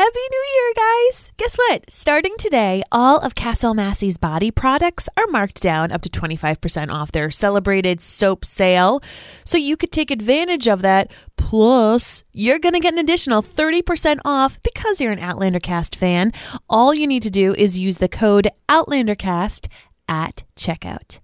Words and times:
Happy 0.00 0.18
New 0.30 0.44
Year, 0.54 0.72
guys! 0.76 1.30
Guess 1.36 1.58
what? 1.58 1.90
Starting 1.90 2.32
today, 2.38 2.82
all 2.90 3.18
of 3.18 3.34
Caswell 3.34 3.74
Massey's 3.74 4.16
body 4.16 4.50
products 4.50 5.10
are 5.14 5.26
marked 5.26 5.60
down 5.60 5.92
up 5.92 6.00
to 6.00 6.08
25% 6.08 6.90
off 6.90 7.12
their 7.12 7.30
celebrated 7.30 8.00
soap 8.00 8.46
sale. 8.46 9.02
So 9.44 9.58
you 9.58 9.76
could 9.76 9.92
take 9.92 10.10
advantage 10.10 10.66
of 10.68 10.80
that. 10.80 11.12
Plus, 11.36 12.24
you're 12.32 12.58
going 12.58 12.72
to 12.72 12.80
get 12.80 12.94
an 12.94 12.98
additional 12.98 13.42
30% 13.42 14.20
off 14.24 14.58
because 14.62 15.02
you're 15.02 15.12
an 15.12 15.18
Outlander 15.18 15.60
Cast 15.60 15.94
fan. 15.94 16.32
All 16.66 16.94
you 16.94 17.06
need 17.06 17.24
to 17.24 17.30
do 17.30 17.54
is 17.58 17.78
use 17.78 17.98
the 17.98 18.08
code 18.08 18.48
OutlanderCast 18.70 19.68
at 20.08 20.44
checkout. 20.56 21.20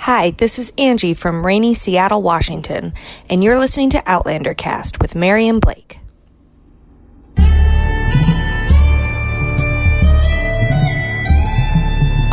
Hi, 0.00 0.32
this 0.32 0.58
is 0.58 0.74
Angie 0.76 1.14
from 1.14 1.46
rainy 1.46 1.72
Seattle, 1.72 2.20
Washington, 2.20 2.92
and 3.30 3.42
you're 3.42 3.58
listening 3.58 3.88
to 3.88 4.02
Outlander 4.04 4.52
Cast 4.52 5.00
with 5.00 5.14
Marion 5.14 5.60
Blake. 5.60 6.00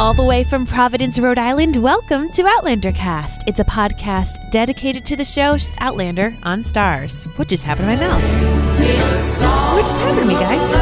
All 0.02 0.16
the 0.16 0.24
way 0.24 0.44
from 0.44 0.66
Providence, 0.66 1.20
Rhode 1.20 1.38
Island, 1.38 1.78
welcome 1.78 2.32
to 2.32 2.44
Outlander 2.48 2.92
Cast. 2.92 3.44
It's 3.46 3.60
a 3.60 3.64
podcast 3.64 4.50
dedicated 4.50 5.06
to 5.06 5.16
the 5.16 5.24
show 5.24 5.58
Outlander 5.80 6.36
on 6.42 6.62
Starz. 6.62 7.28
What 7.38 7.48
just 7.48 7.64
happened 7.64 7.86
to 7.86 7.94
my 7.96 8.02
mouth? 8.02 8.24
What 9.76 9.86
just 9.86 10.02
happened 10.02 10.22
to 10.22 10.26
me, 10.26 10.34
guys? 10.34 10.64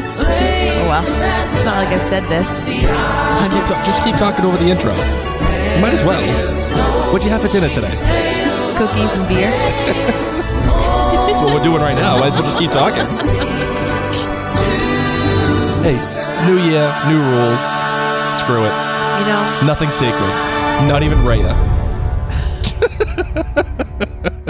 oh 0.00 0.86
well, 0.88 1.04
it's 1.52 1.64
not 1.66 1.76
like 1.76 1.88
I've 1.88 2.02
said 2.02 2.22
this. 2.22 2.64
Just 2.64 3.52
keep, 3.52 3.66
just 3.84 4.02
keep 4.02 4.16
talking 4.16 4.46
over 4.46 4.56
the 4.56 4.70
intro. 4.70 4.94
You 4.94 5.82
might 5.82 5.92
as 5.92 6.02
well. 6.02 6.22
What'd 7.12 7.22
you 7.22 7.30
have 7.30 7.42
for 7.42 7.48
dinner 7.48 7.68
today? 7.68 7.92
Cookies 8.78 9.14
and 9.14 9.28
beer. 9.28 9.50
That's 11.28 11.42
what 11.42 11.52
we're 11.52 11.62
doing 11.62 11.82
right 11.82 11.96
now. 11.96 12.18
Might 12.18 12.28
as 12.28 12.36
well 12.36 12.44
just 12.44 12.58
keep 12.58 12.70
talking. 12.70 13.74
Hey, 15.88 15.96
it's 15.96 16.42
new 16.42 16.58
year, 16.58 16.84
new 17.08 17.16
rules. 17.16 17.62
Screw 18.36 18.62
it. 18.62 18.74
You 19.20 19.24
know, 19.24 19.60
Nothing 19.64 19.90
sacred. 19.90 20.20
Not 20.86 21.02
even 21.02 21.24
Rhea. 21.24 21.54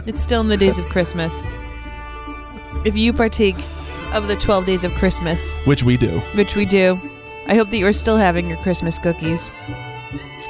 it's 0.05 0.21
still 0.21 0.41
in 0.41 0.49
the 0.49 0.57
days 0.57 0.81
of 0.81 0.87
Christmas. 0.87 1.47
If 2.85 2.97
you 2.97 3.13
partake 3.13 3.55
of 4.13 4.27
the 4.27 4.35
12 4.35 4.67
days 4.67 4.83
of 4.83 4.93
Christmas, 4.95 5.55
Which 5.65 5.85
we 5.85 5.97
do. 5.97 6.19
which 6.35 6.57
we 6.57 6.65
do, 6.65 7.01
I 7.47 7.55
hope 7.55 7.71
that 7.71 7.79
you 7.79 7.87
are 7.87 7.93
still 7.93 8.17
having 8.17 8.49
your 8.49 8.59
Christmas 8.59 8.99
cookies 8.99 9.49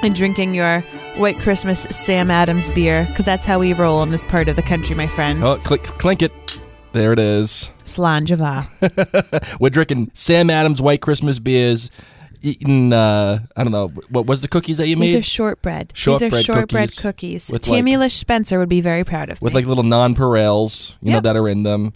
and 0.03 0.15
drinking 0.15 0.55
your 0.55 0.81
White 1.19 1.37
Christmas 1.37 1.83
Sam 1.83 2.31
Adams 2.31 2.71
beer, 2.71 3.05
because 3.11 3.27
that's 3.27 3.45
how 3.45 3.59
we 3.59 3.75
roll 3.75 4.03
in 4.05 4.11
this 4.11 4.25
part 4.25 4.49
of 4.49 4.57
the 4.57 4.63
country, 4.63 4.97
my 4.97 5.07
friends. 5.07 5.45
Oh, 5.45 5.59
click, 5.59 5.83
clink 5.83 6.23
it. 6.23 6.33
There 6.93 7.13
it 7.13 7.19
is. 7.19 7.71
Slàinte 7.85 8.37
mhath. 8.39 9.57
We're 9.61 9.71
drinking 9.71 10.11
Sam 10.15 10.51
Adams 10.51 10.81
White 10.81 11.01
Christmas 11.01 11.39
beers. 11.39 11.91
Eating, 12.41 12.93
uh, 12.93 13.41
I 13.57 13.65
don't 13.65 13.73
know, 13.73 13.89
what 14.11 14.27
was 14.27 14.43
the 14.43 14.49
cookies 14.49 14.79
that 14.79 14.87
you 14.87 14.97
made? 14.97 15.07
These 15.09 15.17
are 15.17 15.23
shortbread. 15.23 15.93
These 15.97 16.23
are 16.23 16.31
shortbread 16.43 16.91
cookies 16.97 17.49
cookies. 17.51 17.61
Tammy 17.63 17.97
like- 17.97 18.07
Lish 18.07 18.15
Spencer 18.15 18.61
would 18.61 18.69
be 18.69 18.81
very 18.81 19.03
proud 19.03 19.29
of 19.29 19.43
with 19.43 19.53
me. 19.53 19.57
like 19.61 19.67
little 19.67 19.83
nonpareils, 19.83 20.95
you 21.03 21.13
know, 21.13 21.21
that 21.21 21.35
are 21.37 21.49
in 21.49 21.65
them. 21.65 21.95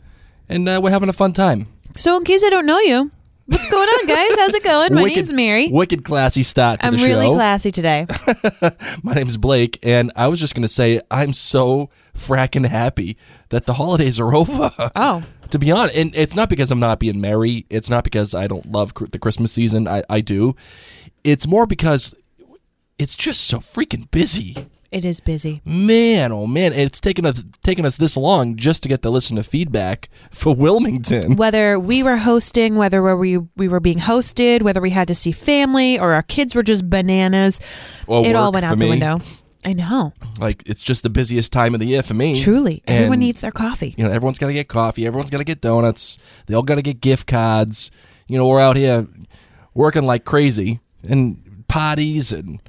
And 0.49 0.69
uh, 0.69 0.81
we're 0.83 0.91
having 0.91 1.09
a 1.09 1.13
fun 1.13 1.33
time. 1.33 1.69
so, 1.95 2.17
in 2.17 2.25
case 2.25 2.43
I 2.45 2.51
don't 2.51 2.67
know 2.67 2.81
you, 2.81 3.13
what's 3.47 3.71
going 3.71 3.89
on, 3.89 4.07
guys? 4.09 4.37
How's 4.37 4.55
it 4.55 4.65
going? 4.65 4.95
My 4.95 5.03
Wicked- 5.05 5.17
name's 5.19 5.33
Mary. 5.33 5.69
Wicked 5.69 6.05
classy 6.05 6.43
start 6.43 6.81
to 6.81 6.89
I'm 6.89 6.97
the 6.97 7.07
really 7.07 7.29
classy 7.33 7.71
today. 7.71 8.07
My 9.05 9.15
name's 9.15 9.37
Blake, 9.37 9.79
and 9.85 10.11
I 10.17 10.27
was 10.27 10.41
just 10.41 10.57
going 10.57 10.63
to 10.63 10.69
say 10.69 11.01
I'm 11.09 11.33
so 11.33 11.89
fracking 12.17 12.67
happy 12.67 13.17
that 13.53 13.67
the 13.67 13.75
holidays 13.75 14.19
are 14.19 14.35
over. 14.43 14.73
Oh, 14.97 15.23
to 15.51 15.59
be 15.59 15.71
honest, 15.71 15.95
and 15.95 16.15
it's 16.17 16.35
not 16.35 16.49
because 16.49 16.71
I'm 16.71 16.81
not 16.81 16.99
being 16.99 17.21
merry. 17.21 17.65
It's 17.71 17.89
not 17.89 18.03
because 18.05 18.35
I 18.35 18.47
don't 18.49 18.73
love 18.73 18.95
cr- 18.95 19.07
the 19.07 19.19
Christmas 19.19 19.53
season. 19.53 19.87
I, 19.87 20.03
I 20.11 20.21
do. 20.21 20.57
It's 21.25 21.47
more 21.47 21.67
because 21.67 22.15
it's 22.99 23.15
just 23.15 23.43
so 23.47 23.59
freaking 23.59 24.11
busy. 24.11 24.57
it 24.91 25.05
is 25.05 25.21
busy. 25.21 25.61
Man, 25.65 26.33
oh 26.33 26.47
man, 26.47 26.73
it's 26.73 27.01
taken 27.01 27.25
us 27.27 27.45
taken 27.63 27.85
us 27.87 27.97
this 27.97 28.17
long 28.17 28.57
just 28.57 28.83
to 28.83 28.89
get 28.89 29.03
the 29.03 29.11
listener 29.11 29.43
feedback 29.43 30.09
for 30.31 30.55
Wilmington. 30.55 31.37
Whether 31.37 31.79
we 31.79 32.03
were 32.03 32.17
hosting, 32.19 32.77
whether 32.77 33.17
we 33.17 33.39
we 33.57 33.69
were 33.69 33.81
being 33.81 33.99
hosted, 33.99 34.63
whether 34.63 34.81
we 34.81 34.91
had 34.91 35.09
to 35.09 35.15
see 35.15 35.33
family 35.33 35.99
or 35.99 36.13
our 36.13 36.23
kids 36.23 36.55
were 36.55 36.63
just 36.63 36.89
bananas, 36.91 37.61
Or 38.07 38.25
it 38.27 38.35
all 38.35 38.53
went 38.53 38.65
out 38.67 38.79
the 38.79 38.89
window. 38.89 39.21
I 39.65 39.73
know. 39.75 40.13
Like 40.41 40.69
it's 40.69 40.83
just 40.83 41.03
the 41.03 41.11
busiest 41.11 41.53
time 41.53 41.75
of 41.75 41.81
the 41.81 41.87
year 41.87 42.03
for 42.03 42.15
me. 42.15 42.41
Truly, 42.41 42.83
everyone 42.87 43.21
needs 43.21 43.41
their 43.41 43.53
coffee. 43.53 43.95
You 43.97 44.05
know, 44.05 44.11
everyone's 44.11 44.39
got 44.39 44.49
to 44.49 44.53
get 44.53 44.69
coffee. 44.69 45.07
Everyone's 45.07 45.31
got 45.31 45.39
to 45.39 45.45
get 45.45 45.61
donuts. 45.61 46.19
They 46.47 46.55
all 46.55 46.63
got 46.63 46.77
to 46.77 46.83
get 46.83 47.01
gift 47.01 47.27
cards. 47.29 47.91
You 48.27 48.39
know, 48.39 48.47
we're 48.49 48.61
out 48.61 48.77
here 48.77 49.07
working 49.75 50.05
like 50.05 50.25
crazy 50.25 50.81
and 51.09 51.65
parties 51.69 52.33
and. 52.33 52.61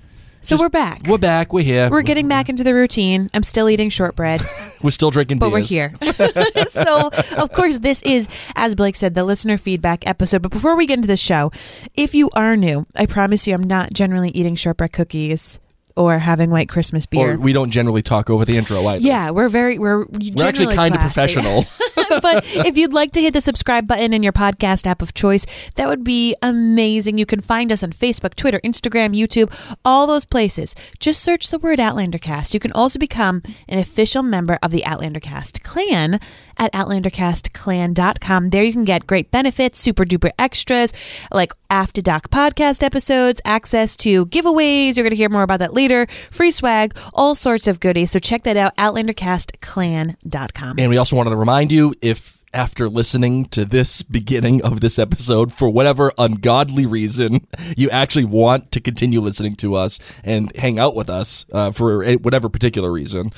So 0.42 0.58
just- 0.58 0.60
we're 0.60 0.70
back. 0.70 1.04
We're 1.08 1.18
back. 1.18 1.54
We're 1.54 1.62
here. 1.64 1.90
We're 1.90 2.02
getting 2.02 2.28
back 2.28 2.50
into 2.50 2.66
the 2.66 2.74
routine. 2.74 3.30
I'm 3.34 3.44
still 3.44 3.70
eating 3.70 3.90
shortbread, 3.90 4.42
We're 4.84 4.92
still 4.92 5.10
drinking 5.10 5.40
but 5.40 5.54
we're 5.54 5.60
here. 5.62 5.94
so, 6.68 7.12
of 7.38 7.54
course, 7.54 7.78
this 7.78 8.04
is, 8.04 8.28
as 8.54 8.76
Blake 8.76 8.98
said, 8.98 9.16
the 9.16 9.24
listener 9.24 9.58
feedback 9.58 10.06
episode. 10.06 10.42
But 10.42 10.52
before 10.52 10.76
we 10.76 10.86
get 10.86 10.96
into 10.96 11.08
the 11.08 11.16
show, 11.16 11.50
if 11.94 12.14
you 12.14 12.30
are 12.36 12.58
new, 12.58 12.86
I 12.94 13.06
promise 13.06 13.48
you 13.48 13.54
I'm 13.54 13.64
not 13.64 13.94
generally 13.94 14.32
eating 14.32 14.58
shortbread 14.58 14.92
cookies 14.92 15.62
or 15.96 16.20
having 16.20 16.50
white 16.50 16.70
Christmas 16.70 17.06
beer. 17.06 17.34
Or 17.34 17.38
we 17.38 17.54
don't 17.54 17.72
generally 17.72 18.02
talk 18.02 18.30
over 18.30 18.46
the 18.46 18.58
intro 18.58 18.86
either. 18.88 19.06
yeah, 19.06 19.30
we're 19.30 19.50
very 19.50 19.78
we're 19.80 20.06
We're 20.06 20.46
actually 20.46 20.76
kind 20.76 20.96
of 20.96 21.02
professional. 21.02 21.66
but 22.22 22.44
if 22.66 22.78
you'd 22.78 22.94
like 22.94 23.12
to 23.12 23.22
hit 23.22 23.34
the 23.34 23.42
subscribe 23.42 23.88
button 23.88 24.14
in 24.14 24.24
your 24.24 24.34
podcast 24.34 24.86
app 24.86 25.02
of 25.02 25.14
choice, 25.14 25.46
that 25.76 25.88
would 25.88 26.04
be 26.04 26.36
amazing. 26.42 27.18
You 27.18 27.26
can 27.26 27.42
find 27.42 27.72
us 27.72 27.84
on 27.84 27.92
Facebook, 27.92 28.36
Twitter, 28.36 28.60
Instagram, 28.64 29.18
YouTube, 29.18 29.52
all 29.86 30.08
those 30.08 30.26
places. 30.26 30.76
Just 31.00 31.22
search 31.22 31.50
the 31.50 31.60
word 31.60 31.80
Outlandercast. 31.80 32.54
You 32.54 32.60
can 32.60 32.72
also 32.72 33.00
become 33.00 33.42
an 33.68 33.80
official 33.80 34.24
member 34.24 34.60
of 34.62 34.72
the 34.72 34.84
Outlandercast 34.86 35.64
clan 35.64 36.20
at 36.58 36.72
outlandercastclan.com. 36.74 38.50
There 38.50 38.64
you 38.64 38.74
can 38.74 38.84
get 38.86 39.08
great 39.08 39.32
benefits, 39.32 39.80
super 39.80 40.06
duper 40.06 40.30
extras, 40.38 40.94
like 41.32 41.54
After 41.70 42.02
Doc 42.02 42.30
podcast 42.30 42.84
episodes, 42.84 43.42
access 43.46 43.96
to 43.98 44.26
giveaways. 44.28 44.96
You're 44.98 45.04
going 45.04 45.12
to 45.12 45.16
hear 45.18 45.30
more 45.30 45.44
about 45.44 45.60
that 45.60 45.74
later. 45.74 46.08
Free 46.32 46.52
swag, 46.52 46.96
all 47.14 47.36
sorts 47.36 47.68
of 47.68 47.80
goodies. 47.80 48.12
So 48.12 48.20
check 48.20 48.44
that 48.44 48.58
out, 48.58 48.76
outlandercastclan.com. 48.78 50.76
And 50.80 50.90
we 50.90 50.98
also 50.98 51.16
wanted 51.16 51.32
to 51.32 51.38
remind 51.38 51.72
you 51.72 51.94
if 52.02 52.43
after 52.54 52.88
listening 52.90 53.46
to 53.46 53.66
this 53.66 54.02
beginning 54.04 54.64
of 54.64 54.82
this 54.82 55.00
episode, 55.00 55.52
for 55.52 55.70
whatever 55.70 56.12
ungodly 56.18 56.86
reason, 56.86 57.48
you 57.78 57.90
actually 57.90 58.26
want 58.26 58.72
to 58.72 58.80
continue 58.80 59.22
listening 59.22 59.56
to 59.56 59.76
us 59.76 60.00
and 60.24 60.56
hang 60.56 60.80
out 60.80 60.96
with 60.96 61.10
us 61.10 61.46
uh, 61.52 61.72
for 61.72 62.06
whatever 62.16 62.50
particular 62.50 62.92
reason, 62.92 63.32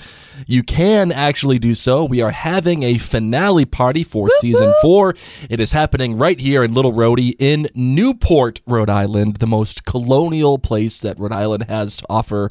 you 0.48 0.64
can 0.64 1.12
actually 1.12 1.60
do 1.60 1.74
so. 1.74 2.06
We 2.06 2.22
are 2.22 2.32
having 2.32 2.84
a 2.84 2.98
finale 2.98 3.66
party 3.66 4.04
for 4.04 4.30
season 4.30 4.74
four. 4.82 5.16
It 5.50 5.60
is 5.60 5.72
happening 5.72 6.18
right 6.18 6.40
here 6.40 6.64
in 6.64 6.74
Little 6.74 6.94
Rhodey 6.94 7.36
in 7.40 7.68
Newport, 7.74 8.62
Rhode 8.68 8.90
Island, 8.90 9.38
the 9.38 9.48
most 9.48 9.86
colonial 9.86 10.58
place 10.58 11.00
that 11.02 11.20
Rhode 11.20 11.32
Island 11.32 11.66
has 11.70 11.98
to 11.98 12.06
offer. 12.10 12.50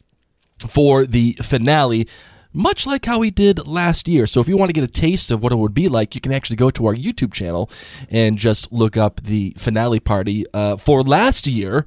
for 0.67 1.05
the 1.05 1.33
finale 1.43 2.07
much 2.53 2.87
like 2.87 3.05
how 3.07 3.19
we 3.19 3.31
did 3.31 3.67
last 3.67 4.07
year 4.07 4.27
so 4.27 4.41
if 4.41 4.47
you 4.47 4.57
want 4.57 4.69
to 4.69 4.73
get 4.73 4.85
a 4.85 4.93
taste 4.93 5.31
of 5.31 5.43
what 5.43 5.53
it 5.53 5.57
would 5.57 5.75
be 5.75 5.89
like 5.89 6.15
you 6.15 6.21
can 6.21 6.33
actually 6.33 6.57
go 6.57 6.71
to 6.71 6.87
our 6.87 6.95
youtube 6.95 7.33
channel 7.33 7.69
and 8.09 8.39
just 8.39 8.71
look 8.73 8.97
up 8.97 9.21
the 9.23 9.53
finale 9.57 10.01
party 10.01 10.45
uh, 10.55 10.77
for 10.77 11.03
last 11.03 11.47
year 11.47 11.87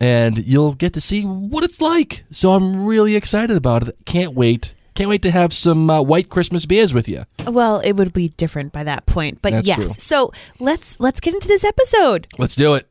and 0.00 0.38
you'll 0.46 0.74
get 0.74 0.92
to 0.94 1.00
see 1.00 1.22
what 1.22 1.64
it's 1.64 1.80
like. 1.80 2.24
So 2.30 2.50
I'm 2.50 2.84
really 2.84 3.16
excited 3.16 3.56
about 3.56 3.88
it. 3.88 3.96
Can't 4.04 4.34
wait. 4.34 4.74
Can't 4.94 5.10
wait 5.10 5.22
to 5.22 5.30
have 5.30 5.52
some 5.52 5.90
uh, 5.90 6.00
white 6.00 6.28
Christmas 6.28 6.66
beers 6.66 6.94
with 6.94 7.08
you. 7.08 7.24
Well, 7.46 7.80
it 7.80 7.92
would 7.94 8.12
be 8.12 8.28
different 8.28 8.72
by 8.72 8.84
that 8.84 9.06
point, 9.06 9.42
but 9.42 9.50
That's 9.52 9.66
yes. 9.66 9.76
true. 9.76 9.86
So 9.86 10.32
let's 10.60 11.00
let's 11.00 11.18
get 11.20 11.34
into 11.34 11.48
this 11.48 11.64
episode. 11.64 12.28
Let's 12.38 12.54
do 12.54 12.74
it. 12.74 12.86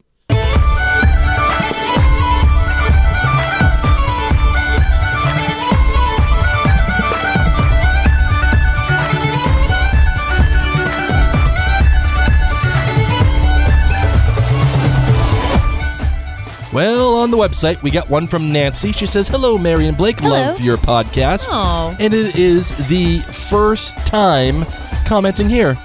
The 16.74 17.38
website, 17.38 17.82
we 17.84 17.92
got 17.92 18.10
one 18.10 18.26
from 18.26 18.52
Nancy. 18.52 18.92
She 18.92 19.06
says, 19.06 19.28
Hello, 19.28 19.58
Mary 19.60 19.88
and 19.88 19.96
Blake. 19.96 20.20
Hello. 20.20 20.32
Love 20.32 20.60
your 20.60 20.78
podcast. 20.78 21.48
Aw. 21.52 21.96
And 22.00 22.14
it 22.14 22.36
is 22.36 22.76
the 22.88 23.20
first 23.50 23.96
time 24.08 24.66
commenting 25.06 25.50
here. 25.50 25.78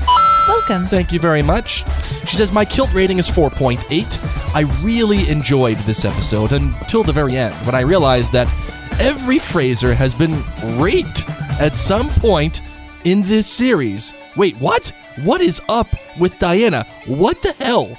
Welcome. 0.49 0.87
Thank 0.87 1.13
you 1.13 1.19
very 1.19 1.43
much. 1.43 1.85
She 2.27 2.37
says, 2.37 2.53
My 2.53 2.65
kilt 2.65 2.93
rating 2.95 3.19
is 3.19 3.29
4.8. 3.29 4.55
I 4.55 4.63
really 4.83 5.29
enjoyed 5.29 5.77
this 5.79 6.07
episode 6.07 6.53
until 6.53 7.03
the 7.03 7.13
very 7.13 7.37
end 7.37 7.55
when 7.67 7.75
I 7.75 7.81
realized 7.81 8.33
that 8.33 8.49
every 8.99 9.39
Fraser 9.39 9.95
has 9.95 10.15
been 10.15 10.43
raped 10.81 11.29
at 11.61 11.75
some 11.75 12.09
point 12.09 12.63
in 13.05 13.21
this 13.23 13.47
series. 13.47 14.15
Wait, 14.37 14.57
what? 14.57 14.91
What 15.23 15.43
is 15.43 15.61
up 15.69 15.89
with 16.19 16.39
Diana? 16.39 16.85
What 17.07 17.43
the 17.43 17.53
hell? 17.53 17.95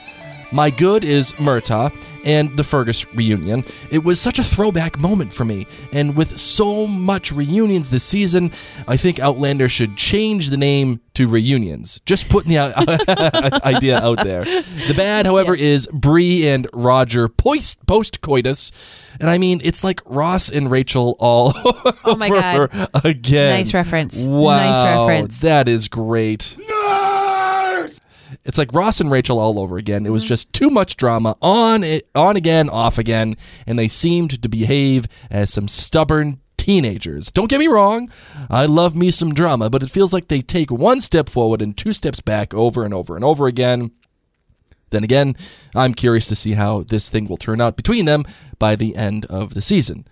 My 0.51 0.69
good 0.71 1.03
is 1.03 1.33
Murtagh 1.33 1.91
and 2.25 2.49
the 2.57 2.63
Fergus 2.63 3.15
reunion. 3.15 3.63
It 3.91 4.03
was 4.03 4.19
such 4.19 4.39
a 4.39 4.43
throwback 4.43 4.97
moment 4.99 5.31
for 5.31 5.45
me, 5.45 5.67
and 5.93 6.15
with 6.17 6.37
so 6.39 6.87
much 6.87 7.31
reunions 7.31 7.89
this 7.91 8.03
season, 8.03 8.51
I 8.87 8.97
think 8.97 9.19
Outlander 9.19 9.69
should 9.69 9.95
change 9.95 10.49
the 10.49 10.57
name 10.57 11.01
to 11.13 11.27
Reunions. 11.27 12.01
Just 12.05 12.27
putting 12.29 12.51
the 12.51 13.61
idea 13.63 13.99
out 13.99 14.23
there. 14.23 14.43
The 14.43 14.93
bad, 14.97 15.25
however, 15.25 15.53
is 15.55 15.87
Bree 15.93 16.47
and 16.47 16.67
Roger 16.73 17.27
post 17.29 17.85
post 17.85 18.21
coitus, 18.21 18.71
and 19.19 19.29
I 19.29 19.37
mean 19.37 19.61
it's 19.63 19.83
like 19.83 20.01
Ross 20.05 20.49
and 20.49 20.71
Rachel 20.71 21.15
all 21.19 21.53
Oh 22.05 22.15
my 22.17 22.27
over 22.29 22.67
God. 22.67 22.89
again. 23.05 23.51
Nice 23.59 23.73
reference. 23.73 24.25
Wow, 24.25 24.57
Nice 24.57 24.83
reference. 24.83 25.41
That 25.41 25.69
is 25.69 25.87
great. 25.87 26.57
It's 28.45 28.57
like 28.57 28.73
Ross 28.73 28.99
and 29.01 29.11
Rachel 29.11 29.37
all 29.39 29.59
over 29.59 29.77
again. 29.77 30.05
It 30.05 30.11
was 30.11 30.23
Mm-hmm. 30.23 30.29
just 30.29 30.53
too 30.53 30.69
much 30.69 30.95
drama 30.97 31.35
on 31.41 31.83
it, 31.83 32.09
on 32.15 32.35
again, 32.35 32.69
off 32.69 32.97
again, 32.97 33.35
and 33.67 33.77
they 33.77 33.87
seemed 33.87 34.41
to 34.41 34.49
behave 34.49 35.07
as 35.29 35.51
some 35.51 35.67
stubborn 35.67 36.39
teenagers. 36.57 37.31
Don't 37.31 37.49
get 37.49 37.59
me 37.59 37.67
wrong, 37.67 38.09
I 38.49 38.65
love 38.65 38.95
me 38.95 39.11
some 39.11 39.33
drama, 39.33 39.69
but 39.69 39.83
it 39.83 39.89
feels 39.91 40.13
like 40.13 40.27
they 40.27 40.41
take 40.41 40.71
one 40.71 41.01
step 41.01 41.29
forward 41.29 41.61
and 41.61 41.75
two 41.75 41.93
steps 41.93 42.21
back 42.21 42.53
over 42.53 42.83
and 42.83 42.93
over 42.93 43.15
and 43.15 43.23
over 43.25 43.47
again. 43.47 43.91
Then 44.91 45.03
again, 45.03 45.35
I'm 45.75 45.93
curious 45.93 46.27
to 46.27 46.35
see 46.35 46.53
how 46.53 46.81
this 46.83 47.09
thing 47.09 47.27
will 47.27 47.37
turn 47.37 47.61
out 47.61 47.75
between 47.75 48.05
them 48.05 48.23
by 48.57 48.75
the 48.75 48.95
end 48.95 49.25
of 49.25 49.53
the 49.53 49.61
season. 49.61 50.07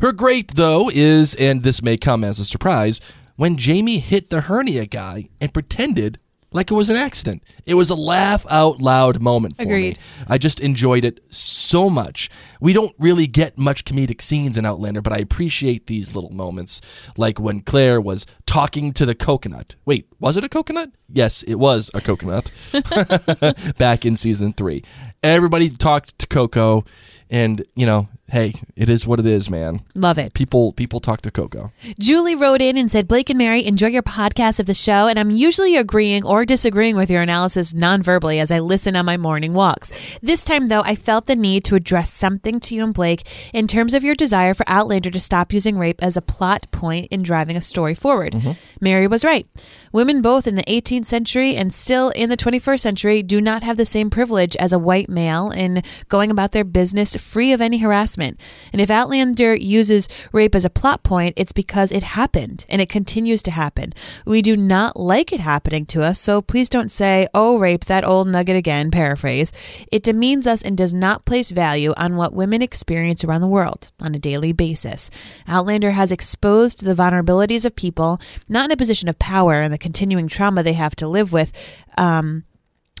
Her 0.00 0.12
great, 0.12 0.54
though, 0.54 0.90
is, 0.92 1.34
and 1.36 1.62
this 1.62 1.82
may 1.82 1.96
come 1.96 2.24
as 2.24 2.38
a 2.38 2.44
surprise, 2.44 3.00
when 3.36 3.56
Jamie 3.56 3.98
hit 3.98 4.30
the 4.30 4.42
hernia 4.42 4.86
guy 4.86 5.28
and 5.40 5.54
pretended 5.54 6.18
like 6.50 6.70
it 6.70 6.74
was 6.74 6.88
an 6.90 6.96
accident. 6.96 7.42
It 7.66 7.74
was 7.74 7.90
a 7.90 7.94
laugh 7.94 8.46
out 8.48 8.80
loud 8.80 9.20
moment 9.20 9.56
for 9.56 9.62
Agreed. 9.62 9.98
me. 9.98 10.02
I 10.28 10.38
just 10.38 10.60
enjoyed 10.60 11.04
it 11.04 11.20
so 11.28 11.90
much. 11.90 12.30
We 12.60 12.72
don't 12.72 12.94
really 12.98 13.26
get 13.26 13.58
much 13.58 13.84
comedic 13.84 14.22
scenes 14.22 14.56
in 14.56 14.64
Outlander, 14.64 15.02
but 15.02 15.12
I 15.12 15.18
appreciate 15.18 15.86
these 15.86 16.14
little 16.14 16.30
moments, 16.32 16.80
like 17.16 17.38
when 17.38 17.60
Claire 17.60 18.00
was 18.00 18.24
talking 18.46 18.92
to 18.94 19.04
the 19.04 19.14
coconut. 19.14 19.74
Wait, 19.84 20.08
was 20.18 20.36
it 20.36 20.44
a 20.44 20.48
coconut? 20.48 20.90
Yes, 21.08 21.42
it 21.42 21.56
was 21.56 21.90
a 21.94 22.00
coconut. 22.00 22.50
Back 23.78 24.06
in 24.06 24.16
season 24.16 24.52
three, 24.54 24.82
everybody 25.22 25.68
talked 25.68 26.18
to 26.18 26.26
Coco, 26.26 26.84
and 27.30 27.62
you 27.74 27.86
know, 27.86 28.08
hey, 28.28 28.52
it 28.76 28.88
is 28.88 29.06
what 29.06 29.18
it 29.18 29.26
is, 29.26 29.48
man. 29.48 29.80
Love 29.94 30.18
it. 30.18 30.34
People, 30.34 30.72
people 30.72 31.00
talk 31.00 31.22
to 31.22 31.30
Coco. 31.30 31.72
Julie 31.98 32.34
wrote 32.34 32.60
in 32.60 32.76
and 32.76 32.90
said, 32.90 33.08
Blake 33.08 33.30
and 33.30 33.38
Mary, 33.38 33.64
enjoy 33.64 33.86
your 33.86 34.02
podcast 34.02 34.60
of 34.60 34.66
the 34.66 34.74
show, 34.74 35.08
and 35.08 35.18
I'm 35.18 35.30
usually 35.30 35.76
agreeing 35.76 36.24
or 36.24 36.44
disagreeing 36.44 36.94
with 36.94 37.10
your 37.10 37.22
analysis 37.22 37.72
non 37.72 38.02
verbally 38.02 38.38
as 38.38 38.50
I 38.50 38.58
listen 38.58 38.96
on 38.96 39.06
my 39.06 39.16
morning 39.16 39.54
walks. 39.54 39.92
This 40.22 40.44
time, 40.44 40.64
though, 40.64 40.82
I 40.82 40.94
felt 40.94 41.26
the 41.26 41.36
need 41.36 41.64
to 41.64 41.74
address 41.74 42.12
something 42.12 42.60
to 42.60 42.74
you 42.74 42.84
and 42.84 42.94
Blake 42.94 43.26
in 43.54 43.66
terms 43.66 43.94
of 43.94 44.04
your 44.04 44.14
desire 44.14 44.54
for 44.54 44.68
Outlander 44.68 45.10
to 45.10 45.20
stop 45.20 45.52
using 45.52 45.78
rape 45.78 46.02
as 46.02 46.16
a 46.16 46.22
plot 46.22 46.70
point 46.70 47.08
in 47.10 47.22
driving 47.22 47.56
a 47.56 47.62
story 47.62 47.94
forward. 47.94 48.34
Mm-hmm. 48.34 48.52
Mary 48.80 49.06
was 49.06 49.24
right. 49.24 49.46
Women, 49.92 50.20
both 50.20 50.46
in 50.46 50.56
the 50.56 50.62
18th 50.64 51.06
century 51.06 51.56
and 51.56 51.72
still 51.72 52.10
in 52.10 52.28
the 52.28 52.36
21st 52.36 52.80
century, 52.80 53.22
do 53.22 53.40
not 53.40 53.62
have 53.62 53.76
the 53.76 53.84
same 53.84 54.10
privilege 54.10 54.56
as 54.56 54.72
a 54.72 54.78
white 54.78 55.08
male 55.08 55.50
in 55.50 55.82
going 56.08 56.30
about 56.30 56.52
their 56.52 56.64
business 56.64 57.16
free 57.16 57.52
of 57.52 57.60
any 57.60 57.78
harassment. 57.78 58.38
And 58.72 58.80
if 58.80 58.90
Outlander 58.90 59.54
uses 59.54 60.08
rape 60.32 60.54
as 60.54 60.64
a 60.64 60.70
plot 60.70 61.02
point, 61.02 61.34
it's 61.36 61.52
because 61.52 61.90
it 61.90 62.02
happened 62.02 62.66
and 62.68 62.82
it 62.82 62.88
continues 62.88 63.42
to 63.44 63.50
happen. 63.50 63.94
We 64.26 64.42
do 64.42 64.56
not 64.56 64.98
like 64.98 65.32
it 65.32 65.40
happening 65.40 65.86
to 65.86 66.02
us, 66.02 66.20
so 66.20 66.42
please 66.42 66.68
don't 66.68 66.90
say, 66.90 67.26
oh, 67.34 67.58
rape, 67.58 67.86
that 67.86 68.04
old 68.04 68.28
nugget 68.28 68.56
again, 68.56 68.90
paraphrase. 68.90 69.52
It 69.90 70.02
demeans 70.02 70.46
us 70.46 70.62
and 70.62 70.76
does 70.76 70.92
not 70.92 71.24
place 71.24 71.50
value 71.50 71.94
on 71.96 72.16
what 72.16 72.34
women 72.34 72.62
experience 72.62 73.24
around 73.24 73.40
the 73.40 73.46
world 73.46 73.90
on 74.00 74.14
a 74.14 74.18
daily 74.18 74.52
basis. 74.52 75.10
Outlander 75.46 75.92
has 75.92 76.12
exposed 76.12 76.84
the 76.84 76.94
vulnerabilities 76.94 77.64
of 77.64 77.74
people, 77.74 78.20
not 78.48 78.66
in 78.66 78.72
a 78.72 78.76
position 78.76 79.08
of 79.08 79.18
power 79.18 79.60
and 79.60 79.72
the 79.72 79.77
continuing 79.78 80.28
trauma 80.28 80.62
they 80.62 80.74
have 80.74 80.94
to 80.96 81.08
live 81.08 81.32
with. 81.32 81.52
Um, 81.96 82.44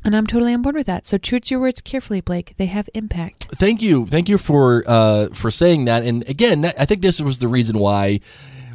and 0.04 0.16
I'm 0.16 0.26
totally 0.26 0.54
on 0.54 0.62
board 0.62 0.76
with 0.76 0.86
that. 0.86 1.06
So 1.06 1.18
choose 1.18 1.50
your 1.50 1.60
words 1.60 1.80
carefully, 1.80 2.20
Blake. 2.20 2.54
They 2.56 2.66
have 2.66 2.88
impact. 2.94 3.48
Thank 3.52 3.82
you, 3.82 4.06
thank 4.06 4.28
you 4.28 4.38
for 4.38 4.84
uh, 4.86 5.28
for 5.34 5.50
saying 5.50 5.86
that. 5.86 6.04
And 6.04 6.28
again, 6.28 6.60
that, 6.60 6.80
I 6.80 6.84
think 6.84 7.02
this 7.02 7.20
was 7.20 7.40
the 7.40 7.48
reason 7.48 7.78
why, 7.78 8.20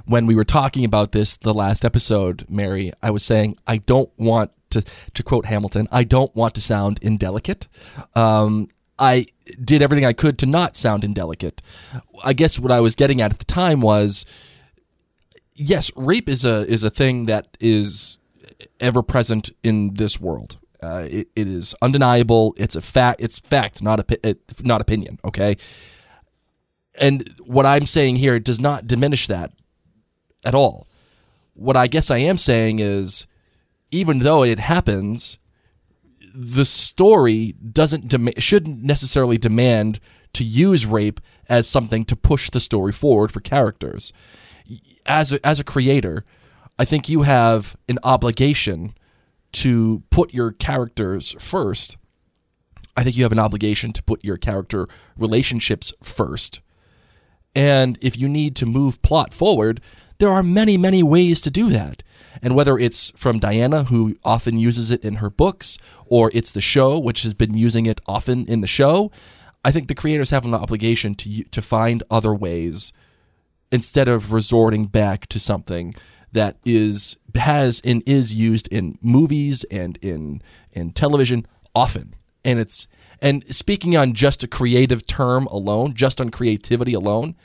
when 0.06 0.26
we 0.26 0.36
were 0.36 0.44
talking 0.44 0.84
about 0.84 1.14
this 1.14 1.38
the 1.38 1.54
last 1.54 1.86
episode, 1.86 2.46
Mary, 2.50 2.92
I 3.02 3.10
was 3.10 3.24
saying 3.24 3.56
I 3.66 3.78
don't 3.78 4.12
want 4.18 4.52
to 4.72 4.84
to 5.14 5.24
quote 5.24 5.46
Hamilton. 5.46 5.88
I 5.92 6.04
don't 6.04 6.36
want 6.36 6.56
to 6.56 6.62
sound 6.62 7.00
indelicate. 7.02 7.68
Um, 8.16 8.68
I 9.00 9.28
did 9.64 9.82
everything 9.82 10.06
I 10.06 10.14
could 10.14 10.38
to 10.40 10.46
not 10.46 10.76
sound 10.76 11.04
indelicate. 11.04 11.62
I 12.24 12.34
guess 12.34 12.60
what 12.60 12.72
I 12.72 12.80
was 12.80 12.96
getting 12.96 13.22
at 13.22 13.32
at 13.32 13.40
the 13.40 13.46
time 13.46 13.82
was, 13.82 14.26
yes, 15.64 15.92
rape 15.96 16.30
is 16.30 16.46
a 16.46 16.62
is 16.68 16.84
a 16.84 16.90
thing 16.90 17.26
that 17.26 17.58
is 17.60 18.18
ever 18.80 19.02
present 19.02 19.52
in 19.64 19.96
this 19.96 20.20
world. 20.20 20.58
Uh, 20.82 21.08
it, 21.10 21.28
it 21.36 21.48
is 21.48 21.74
undeniable. 21.82 22.54
It's 22.58 22.76
a 22.76 22.82
fact. 22.82 23.22
It's 23.22 23.40
fact, 23.40 23.82
not 23.82 24.00
a 24.00 24.38
not 24.62 24.82
opinion. 24.82 25.20
Okay. 25.24 25.56
And 27.00 27.36
what 27.44 27.66
I'm 27.66 27.86
saying 27.86 28.18
here 28.18 28.40
does 28.40 28.60
not 28.60 28.86
diminish 28.86 29.28
that 29.28 29.52
at 30.46 30.54
all. 30.54 30.88
What 31.54 31.78
I 31.78 31.88
guess 31.88 32.12
I 32.12 32.18
am 32.18 32.38
saying 32.38 32.80
is, 32.80 33.26
even 33.90 34.20
though 34.20 34.44
it 34.44 34.60
happens, 34.60 35.40
the 36.36 36.66
story 36.66 37.54
doesn't 37.54 38.10
dem- 38.10 38.30
shouldn't 38.38 38.84
necessarily 38.84 39.38
demand 39.38 40.00
to 40.34 40.44
use 40.44 40.86
rape 40.86 41.20
as 41.48 41.68
something 41.68 42.06
to 42.06 42.16
push 42.16 42.50
the 42.50 42.60
story 42.60 42.92
forward 42.92 43.32
for 43.32 43.40
characters. 43.40 44.12
As 45.06 45.32
a, 45.34 45.46
as 45.46 45.60
a 45.60 45.64
creator, 45.64 46.24
I 46.80 46.86
think 46.86 47.10
you 47.10 47.24
have 47.24 47.76
an 47.88 48.00
obligation 48.04 48.96
to 49.54 50.04
put 50.10 50.34
your 50.34 50.52
characters 50.52 51.36
first. 51.40 51.98
I 52.96 53.04
think 53.04 53.16
you 53.16 53.24
have 53.24 53.32
an 53.32 53.40
obligation 53.40 53.92
to 53.94 54.04
put 54.04 54.24
your 54.24 54.38
character 54.38 54.88
relationships 55.18 55.94
first. 56.02 56.62
And 57.56 57.98
if 58.02 58.18
you 58.18 58.28
need 58.28 58.56
to 58.58 58.66
move 58.66 59.02
plot 59.02 59.34
forward, 59.34 59.82
there 60.18 60.30
are 60.30 60.44
many, 60.44 60.78
many 60.78 61.04
ways 61.04 61.42
to 61.42 61.52
do 61.52 61.70
that. 61.70 62.04
And 62.42 62.56
whether 62.56 62.78
it's 62.78 63.12
from 63.16 63.40
Diana, 63.40 63.86
who 63.86 64.16
often 64.24 64.58
uses 64.58 64.90
it 64.92 65.04
in 65.04 65.16
her 65.16 65.30
books, 65.30 65.78
or 66.06 66.32
it's 66.34 66.52
the 66.52 66.62
show, 66.62 66.98
which 66.98 67.24
has 67.24 67.34
been 67.34 67.56
using 67.56 67.86
it 67.86 68.02
often 68.08 68.46
in 68.48 68.62
the 68.62 68.68
show, 68.68 69.12
I 69.66 69.72
think 69.72 69.88
the 69.88 69.96
creators 69.96 70.32
have 70.32 70.46
an 70.46 70.54
obligation 70.54 71.16
to 71.16 71.44
to 71.44 71.62
find 71.62 72.04
other 72.12 72.34
ways 72.34 72.92
instead 73.74 74.08
of 74.08 74.32
resorting 74.32 74.86
back 74.86 75.26
to 75.26 75.40
something 75.40 75.96
that 76.32 76.58
is 76.64 77.18
has 77.36 77.82
and 77.84 78.04
is 78.06 78.34
used 78.36 78.68
in 78.68 78.96
movies 79.02 79.64
and 79.66 79.98
in 80.02 80.42
in 80.72 80.92
television 80.92 81.48
often. 81.74 82.14
And 82.46 82.60
it's 82.60 82.88
and 83.20 83.44
speaking 83.54 83.98
on 83.98 84.14
just 84.14 84.44
a 84.44 84.48
creative 84.48 85.08
term 85.08 85.48
alone, 85.48 85.96
just 85.96 86.22
on 86.22 86.30
creativity 86.30 86.94
alone, 86.94 87.36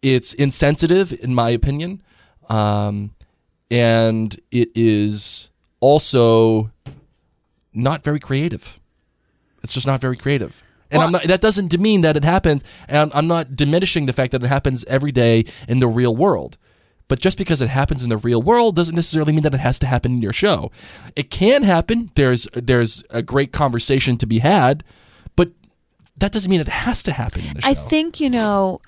it's 0.00 0.32
insensitive 0.32 1.12
in 1.22 1.34
my 1.34 1.50
opinion. 1.50 2.02
Um, 2.48 3.14
and 3.70 4.40
it 4.50 4.70
is 4.74 5.50
also 5.80 6.70
not 7.74 8.02
very 8.02 8.18
creative. 8.18 8.80
It's 9.62 9.74
just 9.74 9.86
not 9.86 10.00
very 10.00 10.16
creative. 10.16 10.64
And 10.90 11.02
I'm 11.02 11.12
not, 11.12 11.22
that 11.24 11.40
doesn't 11.40 11.68
demean 11.68 12.00
that 12.00 12.16
it 12.16 12.24
happens. 12.24 12.62
And 12.88 12.98
I'm, 12.98 13.10
I'm 13.14 13.26
not 13.26 13.54
diminishing 13.54 14.06
the 14.06 14.12
fact 14.12 14.32
that 14.32 14.42
it 14.42 14.48
happens 14.48 14.84
every 14.86 15.12
day 15.12 15.44
in 15.68 15.80
the 15.80 15.88
real 15.88 16.14
world. 16.14 16.56
But 17.08 17.18
just 17.18 17.36
because 17.36 17.60
it 17.60 17.68
happens 17.68 18.04
in 18.04 18.08
the 18.08 18.16
real 18.16 18.40
world 18.40 18.76
doesn't 18.76 18.94
necessarily 18.94 19.32
mean 19.32 19.42
that 19.42 19.52
it 19.52 19.60
has 19.60 19.80
to 19.80 19.86
happen 19.86 20.12
in 20.12 20.22
your 20.22 20.32
show. 20.32 20.70
It 21.16 21.28
can 21.28 21.64
happen. 21.64 22.12
There's 22.14 22.46
there's 22.52 23.02
a 23.10 23.20
great 23.20 23.50
conversation 23.52 24.16
to 24.18 24.26
be 24.26 24.38
had, 24.38 24.84
but 25.34 25.50
that 26.16 26.30
doesn't 26.30 26.48
mean 26.48 26.60
it 26.60 26.68
has 26.68 27.02
to 27.02 27.12
happen 27.12 27.42
in 27.42 27.54
the 27.54 27.62
show. 27.62 27.68
I 27.68 27.74
think, 27.74 28.20
you 28.20 28.30
know, 28.30 28.80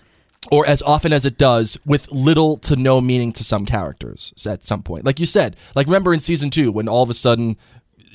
or 0.53 0.65
as 0.67 0.83
often 0.83 1.13
as 1.13 1.27
it 1.27 1.37
does, 1.37 1.77
with 1.85 2.13
little 2.13 2.57
to 2.59 2.77
no 2.77 3.01
meaning 3.01 3.33
to 3.33 3.43
some 3.43 3.67
characters 3.67 4.33
at 4.47 4.65
some 4.65 4.85
point. 4.85 5.05
Like 5.05 5.19
you 5.19 5.27
said, 5.27 5.57
like 5.75 5.89
remember 5.89 6.15
in 6.15 6.21
season 6.21 6.51
two 6.51 6.71
when 6.71 6.89
all 6.89 7.03
of 7.03 7.11
a 7.11 7.15
sudden 7.15 7.57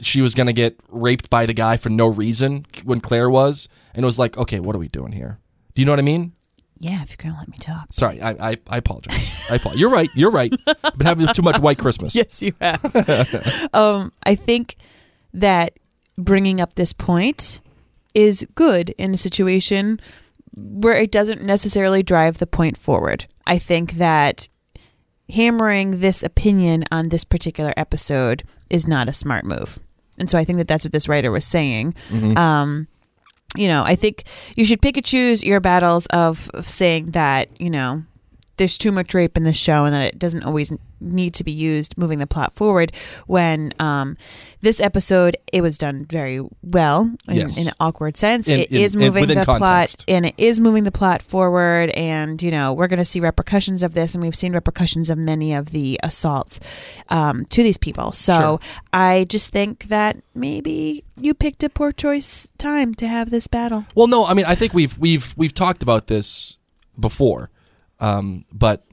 she 0.02 0.22
was 0.22 0.34
gonna 0.34 0.54
get 0.54 0.80
raped 0.90 1.30
by 1.30 1.46
the 1.46 1.54
guy 1.54 1.78
for 1.78 1.90
no 1.90 2.08
reason 2.08 2.66
when 2.84 3.00
Claire 3.02 3.30
was, 3.30 3.70
and 3.94 4.04
it 4.04 4.06
was 4.06 4.20
like, 4.20 4.38
okay, 4.38 4.60
what 4.60 4.76
are 4.76 4.80
we 4.80 4.88
doing 4.88 5.12
here? 5.12 5.40
Do 5.74 5.82
you 5.82 5.86
know 5.86 5.92
what 5.92 6.00
I 6.00 6.04
mean? 6.04 6.34
Yeah, 6.80 7.02
if 7.02 7.10
you're 7.10 7.32
gonna 7.32 7.40
let 7.40 7.48
me 7.48 7.58
talk. 7.58 7.88
Sorry, 7.92 8.22
I 8.22 8.52
I, 8.52 8.58
I 8.68 8.78
apologize. 8.78 9.46
I 9.50 9.56
apologize. 9.56 9.80
You're 9.80 9.90
right. 9.90 10.10
You're 10.16 10.32
right. 10.32 10.54
I've 10.84 10.98
been 10.98 11.08
having 11.08 11.28
too 11.28 11.42
much 11.42 11.60
white 11.60 11.80
Christmas. 11.80 12.16
Yes, 12.16 12.42
you 12.42 12.54
have. 12.62 13.70
um, 13.74 14.12
I 14.24 14.36
think 14.36 14.76
that 15.34 15.74
bringing 16.18 16.62
up 16.62 16.76
this 16.76 16.94
point 16.94 17.62
is 18.14 18.48
good 18.56 18.90
in 18.92 19.14
a 19.14 19.18
situation 19.18 20.00
where 20.56 20.96
it 20.96 21.12
doesn't 21.12 21.44
necessarily 21.44 22.02
drive 22.02 22.40
the 22.40 22.48
point 22.48 22.78
forward. 22.78 23.28
I 23.46 23.60
think 23.60 23.94
that 23.94 24.50
hammering 25.30 26.00
this 26.00 26.24
opinion 26.24 26.84
on 26.92 27.10
this 27.10 27.24
particular 27.24 27.74
episode 27.78 28.44
is 28.70 28.88
not 28.88 29.08
a 29.08 29.14
smart 29.14 29.46
move. 29.46 29.80
And 30.18 30.30
so 30.30 30.38
I 30.38 30.44
think 30.44 30.58
that 30.58 30.68
that's 30.68 30.84
what 30.84 30.92
this 30.92 31.08
writer 31.08 31.32
was 31.32 31.46
saying. 31.46 31.96
Um, 32.38 32.88
you 33.56 33.68
know, 33.68 33.84
I 33.84 33.96
think 33.96 34.24
you 34.56 34.66
should 34.66 34.82
pick 34.82 34.98
and 34.98 35.06
choose 35.06 35.44
your 35.44 35.60
battles 35.60 36.06
of, 36.08 36.50
of 36.54 36.70
saying 36.70 37.12
that, 37.12 37.50
you 37.60 37.70
know, 37.70 38.04
there's 38.58 38.78
too 38.78 38.92
much 38.92 39.14
rape 39.14 39.38
in 39.38 39.44
this 39.44 39.58
show 39.58 39.86
and 39.86 39.94
that 39.94 40.02
it 40.02 40.20
doesn't 40.20 40.44
always 40.44 40.74
need 41.00 41.32
to 41.36 41.44
be 41.44 41.52
used 41.52 41.96
moving 41.98 42.18
the 42.20 42.26
plot 42.26 42.56
forward. 42.56 42.92
When 43.28 43.72
um, 43.80 44.18
this 44.62 44.80
episode 44.82 45.38
it 45.54 45.62
was 45.62 45.78
done 45.78 46.06
very 46.06 46.42
well 46.64 47.12
in, 47.28 47.36
Yes. 47.36 47.58
in 47.58 47.68
an 47.68 47.74
awkward 47.80 48.18
sense. 48.18 48.48
In- 48.48 48.62
It 48.62 48.72
in- 48.72 48.82
is 48.82 48.98
moving 48.98 49.28
the 49.28 49.36
context. 49.46 49.58
plot 49.58 50.06
and 50.08 50.26
it 50.26 50.34
is 50.38 50.60
moving 50.60 50.84
the 50.86 50.92
plot 50.92 51.22
forward 51.22 51.92
and 51.92 52.42
you 52.42 52.50
know 52.52 52.74
we're 52.74 52.88
going 52.88 52.98
to 52.98 53.06
see 53.06 53.20
repercussions 53.20 53.84
of 53.84 53.94
this 53.94 54.16
and 54.16 54.24
we've 54.24 54.36
seen 54.36 54.54
repercussions 54.54 55.10
of 55.10 55.18
many 55.18 55.54
of 55.54 55.70
the 55.72 56.00
assaults 56.04 56.60
um, 57.10 57.46
to 57.46 57.62
these 57.64 57.78
people. 57.78 58.12
So 58.12 58.60
i 58.92 59.26
just 59.30 59.52
think 59.52 59.86
that 59.86 60.18
maybe 60.34 61.04
you 61.20 61.34
picked 61.34 61.64
a 61.64 61.70
poor 61.70 61.92
choice 61.92 62.52
time 62.58 62.96
to 62.96 63.08
have 63.08 63.30
this 63.30 63.48
battle. 63.48 63.86
Well, 63.96 64.08
no, 64.08 64.26
I 64.26 64.34
mean, 64.34 64.46
I 64.46 64.56
think 64.56 64.74
we've 64.74 64.98
we've 64.98 65.34
we've 65.38 65.54
talked 65.54 65.84
about 65.84 66.08
this 66.08 66.58
before, 67.00 67.50
um, 68.00 68.46
but 68.52 68.86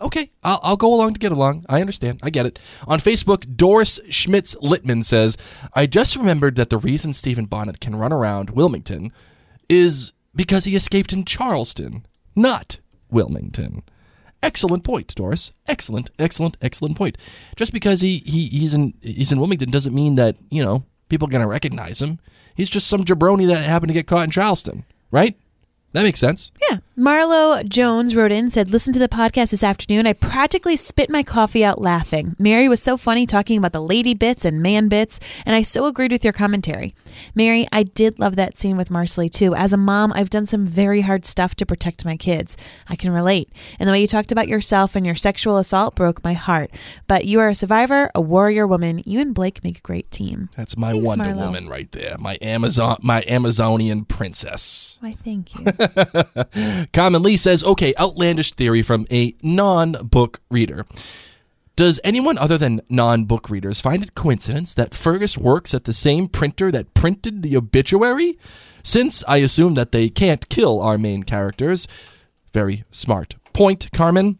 okay, 0.00 0.30
I'll, 0.42 0.60
I'll 0.62 0.76
go 0.76 0.92
along 0.92 1.14
to 1.14 1.18
get 1.18 1.32
along. 1.32 1.64
I 1.68 1.80
understand. 1.80 2.20
I 2.22 2.30
get 2.30 2.46
it. 2.46 2.58
On 2.86 2.98
Facebook, 2.98 3.56
Doris 3.56 4.00
Schmitz 4.10 4.54
Littman 4.56 5.04
says, 5.04 5.36
"I 5.74 5.86
just 5.86 6.16
remembered 6.16 6.56
that 6.56 6.70
the 6.70 6.78
reason 6.78 7.12
Stephen 7.12 7.46
Bonnet 7.46 7.80
can 7.80 7.96
run 7.96 8.12
around 8.12 8.50
Wilmington 8.50 9.12
is 9.68 10.12
because 10.34 10.64
he 10.64 10.76
escaped 10.76 11.12
in 11.12 11.24
Charleston, 11.24 12.06
not 12.34 12.78
Wilmington." 13.10 13.82
Excellent 14.42 14.84
point, 14.84 15.14
Doris. 15.14 15.52
Excellent, 15.66 16.10
excellent, 16.18 16.58
excellent 16.60 16.98
point. 16.98 17.16
Just 17.56 17.72
because 17.72 18.02
he, 18.02 18.18
he 18.26 18.48
he's 18.48 18.74
in 18.74 18.92
he's 19.00 19.32
in 19.32 19.38
Wilmington 19.38 19.70
doesn't 19.70 19.94
mean 19.94 20.16
that 20.16 20.36
you 20.50 20.62
know 20.62 20.84
people 21.08 21.28
are 21.28 21.30
gonna 21.30 21.46
recognize 21.46 22.02
him. 22.02 22.18
He's 22.54 22.68
just 22.70 22.86
some 22.86 23.04
jabroni 23.04 23.46
that 23.48 23.64
happened 23.64 23.88
to 23.88 23.94
get 23.94 24.06
caught 24.06 24.24
in 24.24 24.30
Charleston, 24.30 24.84
right? 25.10 25.34
That 25.92 26.02
makes 26.02 26.20
sense. 26.20 26.52
Yeah. 26.70 26.78
Marlo 26.96 27.68
Jones 27.68 28.14
wrote 28.14 28.30
in, 28.30 28.50
said, 28.50 28.70
Listen 28.70 28.92
to 28.92 29.00
the 29.00 29.08
podcast 29.08 29.50
this 29.50 29.64
afternoon. 29.64 30.06
I 30.06 30.12
practically 30.12 30.76
spit 30.76 31.10
my 31.10 31.24
coffee 31.24 31.64
out 31.64 31.80
laughing. 31.80 32.36
Mary 32.38 32.68
was 32.68 32.80
so 32.80 32.96
funny 32.96 33.26
talking 33.26 33.58
about 33.58 33.72
the 33.72 33.82
lady 33.82 34.14
bits 34.14 34.44
and 34.44 34.62
man 34.62 34.86
bits, 34.86 35.18
and 35.44 35.56
I 35.56 35.62
so 35.62 35.86
agreed 35.86 36.12
with 36.12 36.22
your 36.22 36.32
commentary. 36.32 36.94
Mary, 37.34 37.66
I 37.72 37.82
did 37.82 38.20
love 38.20 38.36
that 38.36 38.56
scene 38.56 38.76
with 38.76 38.92
Marsali 38.92 39.28
too. 39.28 39.56
As 39.56 39.72
a 39.72 39.76
mom, 39.76 40.12
I've 40.14 40.30
done 40.30 40.46
some 40.46 40.66
very 40.66 41.00
hard 41.00 41.26
stuff 41.26 41.56
to 41.56 41.66
protect 41.66 42.04
my 42.04 42.16
kids. 42.16 42.56
I 42.88 42.94
can 42.94 43.12
relate. 43.12 43.50
And 43.80 43.88
the 43.88 43.92
way 43.92 44.00
you 44.00 44.06
talked 44.06 44.30
about 44.30 44.46
yourself 44.46 44.94
and 44.94 45.04
your 45.04 45.16
sexual 45.16 45.58
assault 45.58 45.96
broke 45.96 46.22
my 46.22 46.34
heart. 46.34 46.70
But 47.08 47.24
you 47.24 47.40
are 47.40 47.48
a 47.48 47.56
survivor, 47.56 48.12
a 48.14 48.20
warrior 48.20 48.68
woman. 48.68 49.02
You 49.04 49.18
and 49.18 49.34
Blake 49.34 49.64
make 49.64 49.78
a 49.78 49.82
great 49.82 50.12
team. 50.12 50.48
That's 50.56 50.76
my 50.76 50.92
Thanks, 50.92 51.08
Wonder 51.08 51.24
Marlo. 51.24 51.46
Woman 51.46 51.68
right 51.68 51.90
there. 51.90 52.16
My 52.18 52.38
Amazon 52.40 52.98
my 53.02 53.24
Amazonian 53.26 54.04
princess. 54.04 54.96
Why, 55.00 55.16
thank 55.24 55.56
you. 55.56 56.83
Carmen 56.92 57.22
Lee 57.22 57.36
says, 57.36 57.64
okay, 57.64 57.94
outlandish 57.98 58.52
theory 58.52 58.82
from 58.82 59.06
a 59.10 59.34
non 59.42 59.92
book 60.02 60.40
reader. 60.50 60.86
Does 61.76 61.98
anyone 62.04 62.38
other 62.38 62.56
than 62.56 62.82
non 62.88 63.24
book 63.24 63.50
readers 63.50 63.80
find 63.80 64.02
it 64.02 64.14
coincidence 64.14 64.74
that 64.74 64.94
Fergus 64.94 65.36
works 65.36 65.74
at 65.74 65.84
the 65.84 65.92
same 65.92 66.28
printer 66.28 66.70
that 66.70 66.94
printed 66.94 67.42
the 67.42 67.56
obituary? 67.56 68.38
Since 68.84 69.24
I 69.26 69.38
assume 69.38 69.74
that 69.74 69.92
they 69.92 70.08
can't 70.08 70.48
kill 70.48 70.80
our 70.80 70.98
main 70.98 71.22
characters. 71.22 71.88
Very 72.52 72.84
smart 72.90 73.34
point, 73.52 73.90
Carmen. 73.92 74.38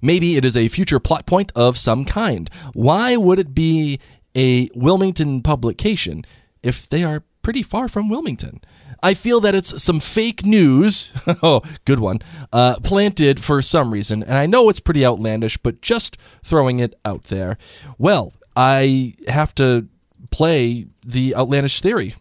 Maybe 0.00 0.36
it 0.36 0.44
is 0.44 0.56
a 0.56 0.68
future 0.68 1.00
plot 1.00 1.26
point 1.26 1.50
of 1.54 1.76
some 1.76 2.04
kind. 2.04 2.48
Why 2.74 3.16
would 3.16 3.38
it 3.38 3.54
be 3.54 3.98
a 4.34 4.68
Wilmington 4.74 5.42
publication 5.42 6.24
if 6.62 6.88
they 6.88 7.02
are 7.04 7.24
pretty 7.42 7.62
far 7.62 7.88
from 7.88 8.08
Wilmington? 8.08 8.60
I 9.04 9.12
feel 9.12 9.38
that 9.40 9.54
it's 9.54 9.82
some 9.82 10.00
fake 10.00 10.46
news. 10.46 11.12
oh, 11.42 11.60
good 11.84 12.00
one. 12.00 12.20
Uh, 12.50 12.76
planted 12.82 13.38
for 13.38 13.60
some 13.60 13.90
reason. 13.90 14.22
And 14.22 14.32
I 14.32 14.46
know 14.46 14.70
it's 14.70 14.80
pretty 14.80 15.04
outlandish, 15.04 15.58
but 15.58 15.82
just 15.82 16.16
throwing 16.42 16.80
it 16.80 16.98
out 17.04 17.24
there. 17.24 17.58
Well, 17.98 18.32
I 18.56 19.12
have 19.28 19.54
to 19.56 19.88
play 20.30 20.86
the 21.04 21.36
outlandish 21.36 21.82
theory. 21.82 22.14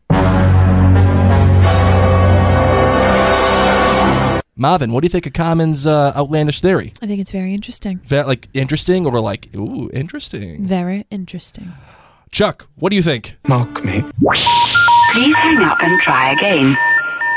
Marvin, 4.56 4.92
what 4.92 5.02
do 5.02 5.06
you 5.06 5.10
think 5.10 5.26
of 5.26 5.32
Carmen's 5.32 5.88
uh, 5.88 6.12
outlandish 6.18 6.60
theory? 6.60 6.92
I 7.02 7.08
think 7.08 7.22
it's 7.22 7.32
very 7.32 7.54
interesting. 7.54 8.02
That 8.10 8.28
like 8.28 8.50
interesting 8.54 9.06
or 9.06 9.22
like 9.22 9.48
ooh 9.56 9.90
interesting? 9.94 10.66
Very 10.66 11.08
interesting. 11.10 11.72
Chuck, 12.34 12.68
what 12.74 12.90
do 12.90 12.96
you 12.96 13.04
think? 13.04 13.38
Mock 13.48 13.86
me. 13.86 14.04
Please 15.12 15.36
hang 15.36 15.60
up 15.60 15.84
and 15.84 16.00
try 16.02 16.32
again. 16.32 16.76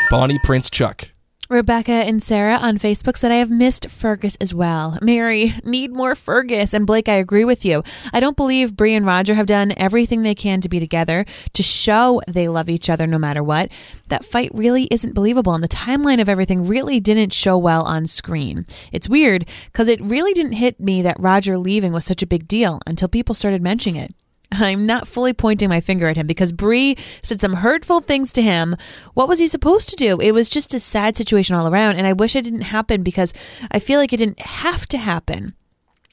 Bonnie 0.09 0.39
Prince 0.43 0.71
Chuck. 0.71 1.11
Rebecca 1.51 1.93
and 1.93 2.23
Sarah 2.23 2.57
on 2.57 2.79
Facebook 2.79 3.19
said, 3.19 3.31
I 3.31 3.37
have 3.37 3.51
missed 3.51 3.91
Fergus 3.91 4.37
as 4.41 4.55
well. 4.55 4.97
Mary, 5.03 5.53
need 5.65 5.93
more 5.93 6.15
Fergus. 6.15 6.73
And 6.73 6.87
Blake, 6.87 7.11
I 7.11 7.17
agree 7.17 7.45
with 7.45 7.63
you. 7.63 7.83
I 8.15 8.21
don't 8.21 8.39
believe 8.39 8.75
Bree 8.75 8.95
and 8.95 9.05
Roger 9.05 9.35
have 9.35 9.45
done 9.45 9.75
everything 9.77 10.23
they 10.23 10.35
can 10.35 10.63
to 10.63 10.69
be 10.71 10.81
together, 10.81 11.27
to 11.53 11.63
show 11.63 12.23
they 12.27 12.49
love 12.49 12.71
each 12.71 12.89
other 12.89 13.07
no 13.07 13.19
matter 13.19 13.43
what. 13.43 13.71
That 14.09 14.25
fight 14.25 14.51
really 14.55 14.89
isn't 14.91 15.15
believable, 15.15 15.53
and 15.53 15.63
the 15.63 15.69
timeline 15.69 16.23
of 16.23 16.29
everything 16.31 16.67
really 16.67 17.01
didn't 17.01 17.35
show 17.35 17.59
well 17.59 17.85
on 17.85 18.07
screen. 18.07 18.65
It's 18.93 19.11
weird 19.11 19.47
because 19.67 19.89
it 19.89 20.01
really 20.01 20.33
didn't 20.33 20.53
hit 20.53 20.81
me 20.81 21.03
that 21.03 21.21
Roger 21.21 21.59
leaving 21.59 21.93
was 21.93 22.07
such 22.07 22.23
a 22.23 22.27
big 22.27 22.49
deal 22.49 22.81
until 22.87 23.09
people 23.09 23.35
started 23.35 23.61
mentioning 23.61 24.03
it. 24.03 24.15
I'm 24.53 24.87
not 24.87 25.09
fully 25.09 25.33
pointing 25.33 25.69
my 25.69 25.81
finger 25.81 26.09
at 26.09 26.17
him 26.17 26.27
because 26.27 26.53
Bree 26.53 26.97
said 27.23 27.41
some 27.41 27.55
hurtful 27.55 28.01
things 28.01 28.33
to 28.35 28.43
him. 28.43 28.77
What 29.15 29.29
was 29.29 29.39
he 29.39 29.49
supposed 29.49 29.89
to 29.91 29.97
do? 29.97 30.21
It 30.21 30.33
was 30.33 30.49
just 30.49 30.75
a 30.75 30.81
sad 30.81 31.17
situation 31.17 31.57
all 31.57 31.69
around, 31.69 31.97
and 31.97 32.07
I 32.07 32.13
wish 32.13 32.37
it 32.37 32.43
didn't 32.43 32.63
happen 32.63 33.03
because 33.03 33.35
I 33.71 33.79
feel 33.79 33.99
like 33.99 34.13
it 34.13 34.19
didn't 34.19 34.41
have 34.41 34.87
to 34.87 34.99
happen. 34.99 35.55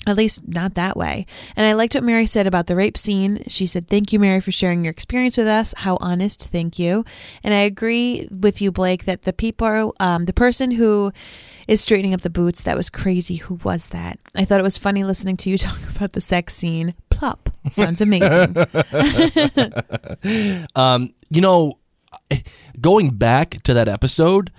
At 0.06 0.18
least 0.18 0.50
not 0.50 0.74
that 0.74 0.98
way. 0.98 1.26
And 1.56 1.66
I 1.66 1.72
liked 1.72 1.96
what 1.96 2.04
Mary 2.04 2.26
said 2.26 2.46
about 2.46 2.68
the 2.68 2.76
rape 2.76 2.98
scene. 2.98 3.42
She 3.48 3.66
said, 3.66 3.88
Thank 3.88 4.12
you, 4.12 4.20
Mary, 4.20 4.42
for 4.42 4.52
sharing 4.52 4.84
your 4.84 4.92
experience 4.92 5.38
with 5.38 5.48
us. 5.48 5.74
How 5.78 5.98
honest. 6.02 6.50
Thank 6.50 6.78
you. 6.78 7.06
And 7.42 7.54
I 7.54 7.60
agree 7.60 8.28
with 8.30 8.62
you, 8.62 8.70
Blake, 8.70 9.06
that 9.06 9.22
the 9.22 9.32
people, 9.32 9.96
um, 10.02 10.26
the 10.26 10.34
person 10.34 10.72
who 10.72 11.14
is 11.68 11.82
straightening 11.82 12.14
up 12.14 12.22
the 12.22 12.30
boots, 12.30 12.62
that 12.64 12.78
was 12.78 12.90
crazy. 12.90 13.36
Who 13.38 13.56
was 13.64 13.88
that? 13.88 14.20
I 14.36 14.46
thought 14.46 14.60
it 14.60 14.64
was 14.64 14.78
funny 14.78 15.04
listening 15.04 15.38
to 15.38 15.50
you 15.50 15.58
talk 15.60 15.80
about 15.96 16.14
the 16.14 16.22
sex 16.22 16.54
scene. 16.56 16.92
Plop. 17.10 17.50
Sounds 17.72 18.02
amazing. 18.02 18.56
Um, 20.76 21.14
you 21.30 21.42
know, 21.42 21.80
going 22.80 23.12
back 23.12 23.62
to 23.64 23.74
that 23.74 23.88
episode, 23.88 24.52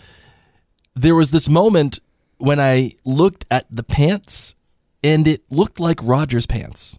there 0.94 1.14
was 1.14 1.30
this 1.30 1.48
moment 1.48 1.98
when 2.38 2.60
I 2.60 2.92
looked 3.04 3.46
at 3.50 3.66
the 3.70 3.82
pants 3.82 4.54
and 5.02 5.26
it 5.26 5.42
looked 5.50 5.80
like 5.80 5.98
Roger's 6.02 6.46
pants. 6.46 6.98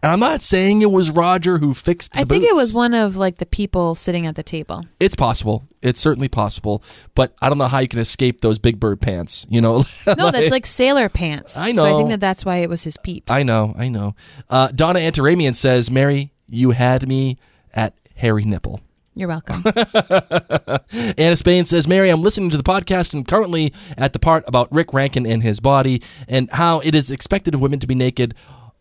And 0.00 0.12
I'm 0.12 0.20
not 0.20 0.42
saying 0.42 0.82
it 0.82 0.92
was 0.92 1.10
Roger 1.10 1.58
who 1.58 1.74
fixed 1.74 2.12
the 2.12 2.20
I 2.20 2.24
think 2.24 2.44
it 2.44 2.54
was 2.54 2.72
one 2.72 2.94
of 2.94 3.16
like 3.16 3.38
the 3.38 3.46
people 3.46 3.96
sitting 3.96 4.26
at 4.26 4.36
the 4.36 4.44
table. 4.44 4.84
It's 5.00 5.16
possible. 5.16 5.66
It's 5.82 5.98
certainly 5.98 6.28
possible. 6.28 6.84
But 7.16 7.34
I 7.42 7.48
don't 7.48 7.58
know 7.58 7.66
how 7.66 7.80
you 7.80 7.88
can 7.88 7.98
escape 7.98 8.40
those 8.40 8.60
big 8.60 8.78
bird 8.78 9.00
pants, 9.00 9.44
you 9.50 9.60
know? 9.60 9.84
No, 10.16 10.30
that's 10.30 10.50
like 10.50 10.66
sailor 10.66 11.08
pants. 11.08 11.56
I 11.56 11.72
know. 11.72 11.82
So 11.82 11.94
I 11.94 11.98
think 11.98 12.10
that 12.10 12.20
that's 12.20 12.44
why 12.44 12.56
it 12.56 12.68
was 12.68 12.84
his 12.84 12.96
peeps. 12.96 13.30
I 13.32 13.42
know, 13.42 13.74
I 13.76 13.88
know. 13.88 14.14
Uh, 14.48 14.68
Donna 14.68 15.00
Antaramian 15.00 15.54
says, 15.54 15.90
Mary, 15.90 16.32
you 16.48 16.70
had 16.70 17.06
me 17.08 17.36
at 17.74 17.94
hairy 18.14 18.44
nipple. 18.44 18.80
You're 19.14 19.28
welcome. 19.28 19.64
Anna 21.18 21.34
Spain 21.34 21.66
says, 21.66 21.88
Mary, 21.88 22.08
I'm 22.08 22.22
listening 22.22 22.50
to 22.50 22.56
the 22.56 22.62
podcast 22.62 23.14
and 23.14 23.26
currently 23.26 23.74
at 23.96 24.12
the 24.12 24.20
part 24.20 24.44
about 24.46 24.72
Rick 24.72 24.92
Rankin 24.92 25.26
and 25.26 25.42
his 25.42 25.58
body 25.58 26.02
and 26.28 26.48
how 26.52 26.78
it 26.80 26.94
is 26.94 27.10
expected 27.10 27.52
of 27.54 27.60
women 27.60 27.80
to 27.80 27.88
be 27.88 27.96
naked 27.96 28.34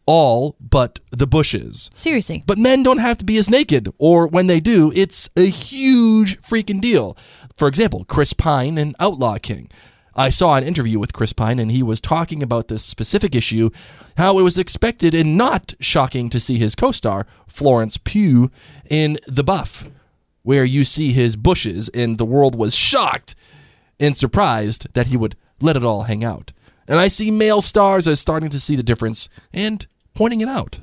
all 0.07 0.55
but 0.59 0.99
the 1.11 1.27
bushes. 1.27 1.91
Seriously. 1.93 2.43
But 2.47 2.57
men 2.57 2.81
don't 2.81 2.97
have 2.97 3.19
to 3.19 3.25
be 3.25 3.37
as 3.37 3.49
naked, 3.49 3.89
or 3.99 4.27
when 4.27 4.47
they 4.47 4.59
do, 4.59 4.91
it's 4.95 5.29
a 5.37 5.45
huge 5.45 6.41
freaking 6.41 6.81
deal. 6.81 7.15
For 7.55 7.67
example, 7.67 8.05
Chris 8.05 8.33
Pine 8.33 8.79
and 8.79 8.95
Outlaw 8.99 9.37
King. 9.37 9.69
I 10.15 10.31
saw 10.31 10.55
an 10.55 10.63
interview 10.63 10.97
with 10.97 11.13
Chris 11.13 11.31
Pine, 11.31 11.59
and 11.59 11.71
he 11.71 11.83
was 11.83 12.01
talking 12.01 12.41
about 12.41 12.69
this 12.69 12.83
specific 12.83 13.35
issue, 13.35 13.69
how 14.17 14.39
it 14.39 14.43
was 14.43 14.57
expected 14.57 15.13
and 15.13 15.37
not 15.37 15.75
shocking 15.79 16.29
to 16.29 16.39
see 16.39 16.57
his 16.57 16.73
co 16.73 16.91
star, 16.91 17.27
Florence 17.47 17.97
Pugh, 17.97 18.49
in 18.89 19.19
The 19.27 19.43
Buff, 19.43 19.85
where 20.41 20.65
you 20.65 20.83
see 20.83 21.11
his 21.11 21.35
bushes, 21.35 21.89
and 21.89 22.17
the 22.17 22.25
world 22.25 22.55
was 22.55 22.73
shocked 22.73 23.35
and 23.99 24.17
surprised 24.17 24.91
that 24.93 25.07
he 25.07 25.17
would 25.17 25.35
let 25.61 25.75
it 25.75 25.83
all 25.83 26.03
hang 26.03 26.23
out. 26.23 26.51
And 26.87 26.99
I 26.99 27.09
see 27.09 27.29
male 27.29 27.61
stars 27.61 28.07
as 28.07 28.19
starting 28.19 28.49
to 28.49 28.59
see 28.59 28.75
the 28.75 28.83
difference 28.83 29.29
and 29.53 29.85
pointing 30.17 30.41
it 30.41 30.47
out. 30.47 30.79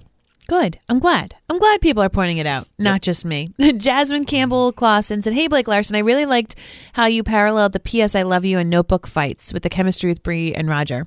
Good. 0.47 0.79
I'm 0.89 1.01
glad. 1.01 1.35
I'm 1.51 1.59
glad 1.59 1.81
people 1.81 2.03
are 2.03 2.09
pointing 2.09 2.39
it 2.39 2.47
out, 2.47 2.69
not 2.79 3.03
just 3.03 3.25
me. 3.25 3.53
Jasmine 3.77 4.27
Campbell 4.27 4.71
Clausen 4.71 5.23
said, 5.23 5.33
Hey, 5.33 5.49
Blake 5.49 5.67
Larson, 5.67 5.97
I 5.97 6.01
really 6.01 6.25
liked 6.25 6.55
how 6.93 7.07
you 7.07 7.25
paralleled 7.25 7.73
the 7.73 7.81
P.S. 7.81 8.15
I 8.15 8.23
Love 8.23 8.45
You 8.45 8.59
and 8.59 8.71
Notebook 8.71 9.09
fights 9.09 9.53
with 9.53 9.65
the 9.65 9.69
chemistry 9.69 10.09
with 10.09 10.23
Bree 10.23 10.55
and 10.55 10.69
Roger. 10.69 11.07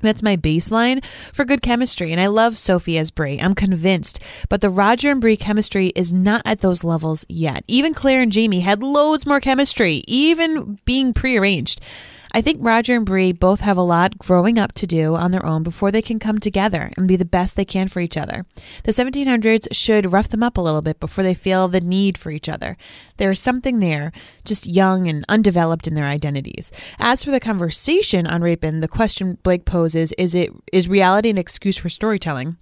That's 0.00 0.22
my 0.22 0.36
baseline 0.36 1.04
for 1.04 1.44
good 1.44 1.60
chemistry, 1.60 2.10
and 2.12 2.20
I 2.20 2.28
love 2.28 2.56
Sophie 2.56 2.96
as 2.96 3.10
Bree. 3.10 3.38
I'm 3.38 3.54
convinced, 3.54 4.20
but 4.48 4.60
the 4.60 4.70
Roger 4.70 5.10
and 5.10 5.20
Bree 5.20 5.36
chemistry 5.36 5.88
is 5.88 6.12
not 6.12 6.40
at 6.44 6.60
those 6.60 6.84
levels 6.84 7.26
yet. 7.28 7.64
Even 7.66 7.92
Claire 7.92 8.22
and 8.22 8.32
Jamie 8.32 8.60
had 8.60 8.82
loads 8.82 9.26
more 9.26 9.40
chemistry, 9.40 10.04
even 10.06 10.78
being 10.84 11.12
prearranged. 11.12 11.80
I 12.32 12.40
think 12.40 12.58
Roger 12.60 12.96
and 12.96 13.06
Bree 13.06 13.32
both 13.32 13.60
have 13.60 13.76
a 13.76 13.82
lot 13.82 14.18
growing 14.18 14.58
up 14.58 14.72
to 14.74 14.86
do 14.86 15.14
on 15.14 15.30
their 15.30 15.44
own 15.44 15.62
before 15.62 15.90
they 15.90 16.02
can 16.02 16.18
come 16.18 16.38
together 16.38 16.90
and 16.96 17.08
be 17.08 17.16
the 17.16 17.24
best 17.24 17.56
they 17.56 17.64
can 17.64 17.88
for 17.88 18.00
each 18.00 18.16
other. 18.16 18.44
The 18.84 18.92
1700s 18.92 19.68
should 19.72 20.12
rough 20.12 20.28
them 20.28 20.42
up 20.42 20.56
a 20.56 20.60
little 20.60 20.82
bit 20.82 21.00
before 21.00 21.24
they 21.24 21.34
feel 21.34 21.68
the 21.68 21.80
need 21.80 22.18
for 22.18 22.30
each 22.30 22.48
other. 22.48 22.76
There 23.16 23.30
is 23.30 23.40
something 23.40 23.80
there, 23.80 24.12
just 24.44 24.66
young 24.66 25.08
and 25.08 25.24
undeveloped 25.28 25.86
in 25.86 25.94
their 25.94 26.06
identities. 26.06 26.70
As 26.98 27.24
for 27.24 27.30
the 27.30 27.40
conversation 27.40 28.26
on 28.26 28.42
Rapin, 28.42 28.80
the 28.80 28.88
question 28.88 29.38
Blake 29.42 29.64
poses 29.64 30.12
is 30.18 30.34
it 30.34 30.50
is 30.72 30.88
reality 30.88 31.30
an 31.30 31.38
excuse 31.38 31.76
for 31.76 31.88
storytelling? 31.88 32.56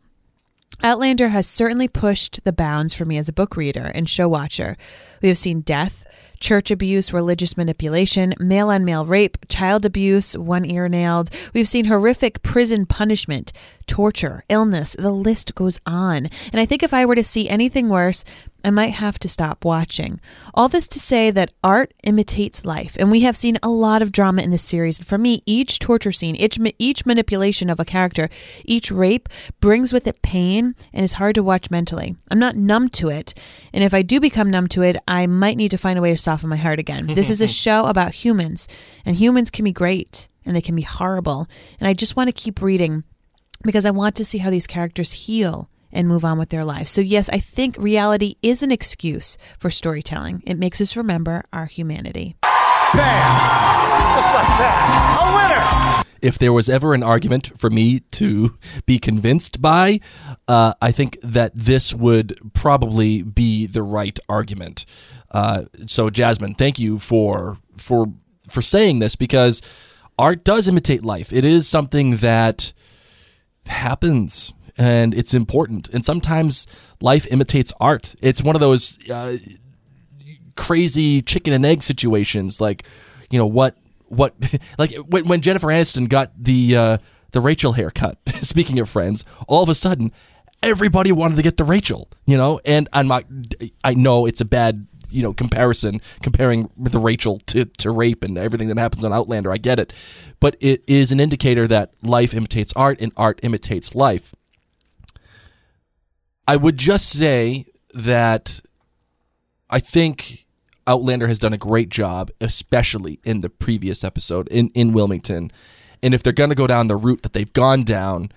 Outlander 0.83 1.29
has 1.29 1.47
certainly 1.47 1.89
pushed 1.89 2.45
the 2.45 2.53
bounds 2.53 2.93
for 2.93 3.05
me 3.05 3.17
as 3.17 3.29
a 3.29 3.33
book 3.33 3.57
reader 3.57 3.91
and 3.95 4.09
show 4.09 4.29
watcher. 4.29 4.77
We 5.23 5.29
have 5.29 5.39
seen 5.39 5.61
death, 5.61 6.06
church 6.41 6.71
abuse, 6.71 7.13
religious 7.13 7.57
manipulation, 7.57 8.35
male 8.39 8.69
on 8.69 8.85
male 8.85 9.05
rape, 9.05 9.39
child 9.49 9.85
abuse, 9.85 10.37
one 10.37 10.65
ear 10.65 10.89
nailed. 10.89 11.31
We've 11.55 11.69
seen 11.69 11.87
horrific 11.87 12.43
prison 12.43 12.87
punishment, 12.87 13.53
torture, 13.87 14.45
illness. 14.49 14.97
The 14.99 15.11
list 15.11 15.55
goes 15.55 15.81
on. 15.87 16.29
And 16.53 16.61
I 16.61 16.67
think 16.67 16.83
if 16.83 16.95
I 16.95 17.05
were 17.05 17.15
to 17.15 17.25
see 17.25 17.49
anything 17.49 17.89
worse, 17.89 18.25
I 18.67 18.71
might 18.71 18.95
have 18.95 19.17
to 19.21 19.29
stop 19.29 19.65
watching. 19.65 20.21
All 20.53 20.67
this 20.69 20.89
to 20.89 20.99
say 20.99 21.31
that 21.31 21.53
art 21.63 21.95
imitates 22.03 22.65
life, 22.65 22.97
and 22.99 23.13
we 23.13 23.21
have 23.21 23.37
seen 23.37 23.59
a 23.63 23.69
lot 23.69 24.03
of 24.03 24.11
drama 24.11 24.43
in 24.43 24.51
this 24.51 24.65
series. 24.65 24.99
For 24.99 25.17
me, 25.17 25.41
each 25.47 25.79
torture 25.79 26.11
scene, 26.11 26.35
each 26.35 26.59
each 26.81 27.07
manipulation 27.07 27.71
of 27.71 27.79
a 27.79 27.85
character, 27.85 28.29
each 28.65 28.91
rape 28.91 29.29
brings 29.61 29.93
with 29.93 30.09
it 30.09 30.21
pain 30.21 30.75
and 30.93 31.05
is 31.05 31.13
hard 31.13 31.37
to 31.37 31.45
watch 31.45 31.71
mentally. 31.71 32.17
I'm 32.29 32.41
not 32.41 32.57
numb 32.57 32.89
to 32.89 33.09
it, 33.09 33.35
and 33.73 33.85
if 33.85 33.95
I 33.95 34.03
do 34.03 34.19
become 34.19 34.51
numb 34.51 34.67
to 34.71 34.83
it, 34.83 34.97
I 35.07 35.29
might 35.29 35.57
need 35.57 35.71
to 35.71 35.79
find 35.79 35.97
a 35.97 36.03
way 36.03 36.11
to 36.11 36.19
soften 36.19 36.49
my 36.49 36.57
heart 36.57 36.81
again. 36.81 37.07
This 37.07 37.31
is 37.31 37.41
a 37.41 37.47
show 37.65 37.87
about 37.87 38.15
humans, 38.15 38.67
and 39.05 39.15
humans 39.15 39.49
can 39.49 39.65
be 39.65 39.73
great 39.73 40.27
and 40.45 40.57
they 40.57 40.61
can 40.61 40.75
be 40.75 40.83
horrible, 40.83 41.47
and 41.79 41.87
I 41.87 41.95
just 41.95 42.17
want 42.17 42.31
to 42.31 42.33
keep 42.33 42.61
reading 42.61 43.05
because 43.63 43.87
I 43.87 43.93
want 43.93 44.17
to 44.17 44.25
see 44.25 44.39
how 44.39 44.51
these 44.51 44.67
characters 44.67 45.13
heal 45.13 45.71
and 45.97 46.07
move 46.07 46.25
on 46.25 46.39
with 46.39 46.51
their 46.51 46.65
lives. 46.65 46.91
So, 46.91 47.01
yes, 47.01 47.29
I 47.31 47.39
think 47.39 47.77
reality 47.79 48.37
is 48.43 48.63
an 48.63 48.71
excuse 48.71 49.39
for 49.59 49.71
storytelling. 49.71 50.43
It 50.47 50.59
makes 50.59 50.81
us 50.81 50.97
remember 50.97 51.43
our 51.53 51.67
humanity. 51.67 52.37
Bam! 52.43 53.33
Just 54.15 54.35
like 54.35 54.47
that. 54.59 55.19
A 55.21 55.27
winner! 55.35 56.03
If 56.23 56.39
there 56.39 56.53
was 56.53 56.69
ever 56.69 56.95
an 56.95 57.03
argument 57.03 57.59
for 57.59 57.71
me 57.71 58.01
to 58.13 58.57
be 58.85 58.99
convinced 58.99 59.61
by, 59.61 60.01
uh, 60.49 60.75
I 60.81 60.93
think 60.93 61.19
that 61.23 61.53
this 61.55 61.95
would 61.95 62.39
probably 62.53 63.23
be 63.23 63.67
the 63.67 63.83
right 63.83 64.19
argument. 64.29 64.87
Uh, 65.31 65.65
so, 65.87 66.11
Jasmine, 66.11 66.55
thank 66.55 66.79
you 66.79 66.99
for 66.99 67.59
for 67.77 68.07
for 68.49 68.63
saying 68.63 69.01
this 69.01 69.17
because 69.17 69.61
art 70.19 70.45
does 70.45 70.69
imitate 70.69 71.05
life. 71.05 71.33
It 71.33 71.45
is 71.45 71.69
something 71.69 72.17
that 72.19 72.73
happens 73.67 74.53
and 74.79 75.15
it's 75.15 75.35
important. 75.35 75.89
And 75.91 76.05
sometimes 76.05 76.67
life 77.01 77.27
imitates 77.31 77.73
art. 77.81 78.15
It's 78.21 78.43
one 78.43 78.57
of 78.57 78.61
those 78.61 78.99
uh, 79.11 79.37
crazy 80.57 81.23
chicken 81.23 81.53
and 81.53 81.65
egg 81.65 81.83
situations. 81.83 82.61
Like, 82.61 82.87
you 83.31 83.39
know 83.39 83.47
what? 83.47 83.77
What? 84.07 84.35
Like 84.79 84.95
when, 85.09 85.27
when 85.27 85.41
Jennifer 85.41 85.69
Aniston 85.69 86.09
got 86.09 86.33
the 86.37 86.77
uh, 86.77 86.99
the 87.33 87.41
Rachel 87.41 87.73
haircut. 87.73 88.19
Speaking 88.29 88.79
of 88.79 88.89
Friends, 88.89 89.25
all 89.49 89.63
of 89.63 89.69
a 89.69 89.75
sudden 89.75 90.13
everybody 90.63 91.13
wanted 91.13 91.37
to 91.37 91.43
get 91.43 91.57
the 91.57 91.65
Rachel. 91.65 92.09
You 92.27 92.37
know, 92.37 92.61
and 92.65 92.89
I'm 92.93 93.09
not. 93.09 93.25
I 93.83 93.95
know 93.95 94.27
it's 94.27 94.41
a 94.41 94.45
bad 94.45 94.87
you 95.11 95.23
know 95.23 95.33
comparison 95.33 96.01
comparing 96.23 96.71
the 96.77 96.99
Rachel 96.99 97.39
to, 97.47 97.65
to 97.65 97.91
rape 97.91 98.23
and 98.23 98.37
everything 98.37 98.69
that 98.69 98.79
happens 98.79 99.05
on 99.05 99.13
Outlander. 99.13 99.51
I 99.51 99.57
get 99.57 99.79
it, 99.79 99.93
but 100.41 100.57
it 100.61 100.83
is 100.87 101.13
an 101.13 101.21
indicator 101.21 101.67
that 101.69 101.93
life 102.03 102.35
imitates 102.35 102.73
art 102.77 103.01
and 103.01 103.13
art 103.17 103.41
imitates 103.43 103.95
life. 103.95 104.35
I 106.47 106.57
would 106.57 106.77
just 106.77 107.09
say 107.09 107.67
that 107.95 108.61
I 109.69 109.81
think 109.81 110.47
Outlander 110.87 111.27
has 111.27 111.39
done 111.39 111.53
a 111.53 111.59
great 111.59 111.89
job, 111.89 112.31
especially 112.41 113.19
in 113.25 113.41
the 113.41 113.51
previous 113.51 114.05
episode 114.05 114.47
in, 114.49 114.69
in 114.69 114.93
Wilmington. 114.93 115.51
And 116.03 116.15
if 116.15 116.23
they're 116.23 116.33
going 116.33 116.51
to 116.51 116.57
go 116.57 116.67
down 116.67 116.87
the 116.87 116.97
route 116.97 117.23
that 117.23 117.33
they've 117.33 117.53
gone 117.53 117.83
down, 117.83 118.31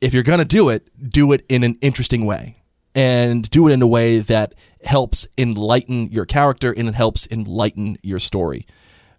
if 0.00 0.14
you're 0.14 0.22
going 0.22 0.38
to 0.38 0.44
do 0.44 0.68
it, 0.68 0.88
do 1.10 1.32
it 1.32 1.44
in 1.48 1.64
an 1.64 1.78
interesting 1.80 2.26
way 2.26 2.56
and 2.94 3.48
do 3.50 3.68
it 3.68 3.72
in 3.72 3.82
a 3.82 3.86
way 3.86 4.20
that 4.20 4.54
helps 4.84 5.26
enlighten 5.36 6.10
your 6.12 6.24
character 6.24 6.72
and 6.72 6.88
it 6.88 6.94
helps 6.94 7.26
enlighten 7.30 7.98
your 8.02 8.20
story. 8.20 8.66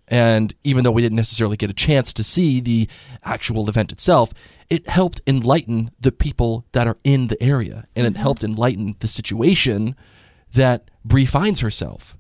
And 0.08 0.54
even 0.63 0.84
though 0.84 0.91
we 0.91 1.02
didn't 1.02 1.17
necessarily 1.17 1.58
get 1.58 1.70
a 1.70 1.74
chance 1.74 2.13
to 2.13 2.24
see 2.24 2.62
the 2.62 2.88
actual 3.24 3.67
event 3.67 3.91
itself, 3.91 4.34
it 4.70 4.88
helped 4.88 5.22
enlighten 5.28 5.89
the 6.00 6.12
people 6.12 6.65
that 6.72 6.88
are 6.88 6.98
in 7.04 7.28
the 7.28 7.41
area 7.41 7.88
and 7.96 8.06
it 8.06 8.13
mm-hmm. 8.13 8.22
helped 8.22 8.43
enlighten 8.43 8.96
the 9.00 9.08
situation 9.08 9.96
that 10.54 10.89
Bree 11.04 11.26
finds 11.26 11.60
herself. 11.60 12.17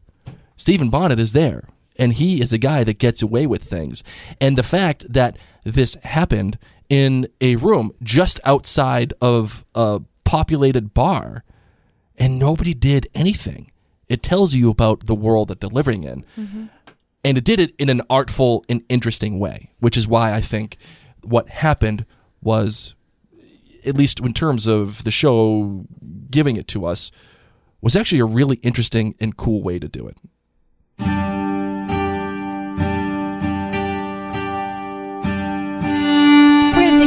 Stephen 0.55 0.89
Bonnet 0.89 1.19
is 1.19 1.33
there 1.33 1.69
and 1.97 2.13
he 2.13 2.41
is 2.41 2.53
a 2.53 2.57
guy 2.57 2.83
that 2.83 2.99
gets 2.99 3.21
away 3.21 3.47
with 3.47 3.63
things. 3.63 4.03
And 4.39 4.57
the 4.57 4.63
fact 4.63 5.05
that 5.11 5.37
this 5.63 5.95
happened 6.03 6.57
in 6.89 7.27
a 7.41 7.55
room 7.57 7.91
just 8.01 8.39
outside 8.43 9.13
of 9.21 9.65
a 9.75 10.01
populated 10.23 10.93
bar 10.93 11.43
and 12.17 12.39
nobody 12.39 12.73
did 12.73 13.07
anything. 13.13 13.71
It 14.07 14.23
tells 14.23 14.53
you 14.53 14.69
about 14.69 15.05
the 15.05 15.15
world 15.15 15.49
that 15.49 15.59
they're 15.59 15.69
living 15.69 16.03
in. 16.03 16.23
Mm-hmm. 16.37 16.65
And 17.27 17.37
it 17.37 17.43
did 17.43 17.59
it 17.59 17.75
in 17.77 17.89
an 17.89 18.01
artful 18.09 18.63
and 18.69 18.83
interesting 18.87 19.37
way, 19.37 19.71
which 19.81 19.97
is 19.97 20.07
why 20.07 20.33
I 20.33 20.39
think 20.39 20.77
what 21.23 21.49
happened 21.49 22.05
was, 22.41 22.95
at 23.85 23.95
least 23.95 24.21
in 24.21 24.31
terms 24.31 24.65
of 24.65 25.03
the 25.03 25.11
show 25.11 25.85
giving 26.31 26.55
it 26.55 26.69
to 26.69 26.85
us, 26.85 27.11
was 27.81 27.97
actually 27.97 28.19
a 28.19 28.25
really 28.25 28.59
interesting 28.63 29.13
and 29.19 29.35
cool 29.35 29.61
way 29.61 29.77
to 29.77 29.89
do 29.89 30.07
it. 30.07 31.26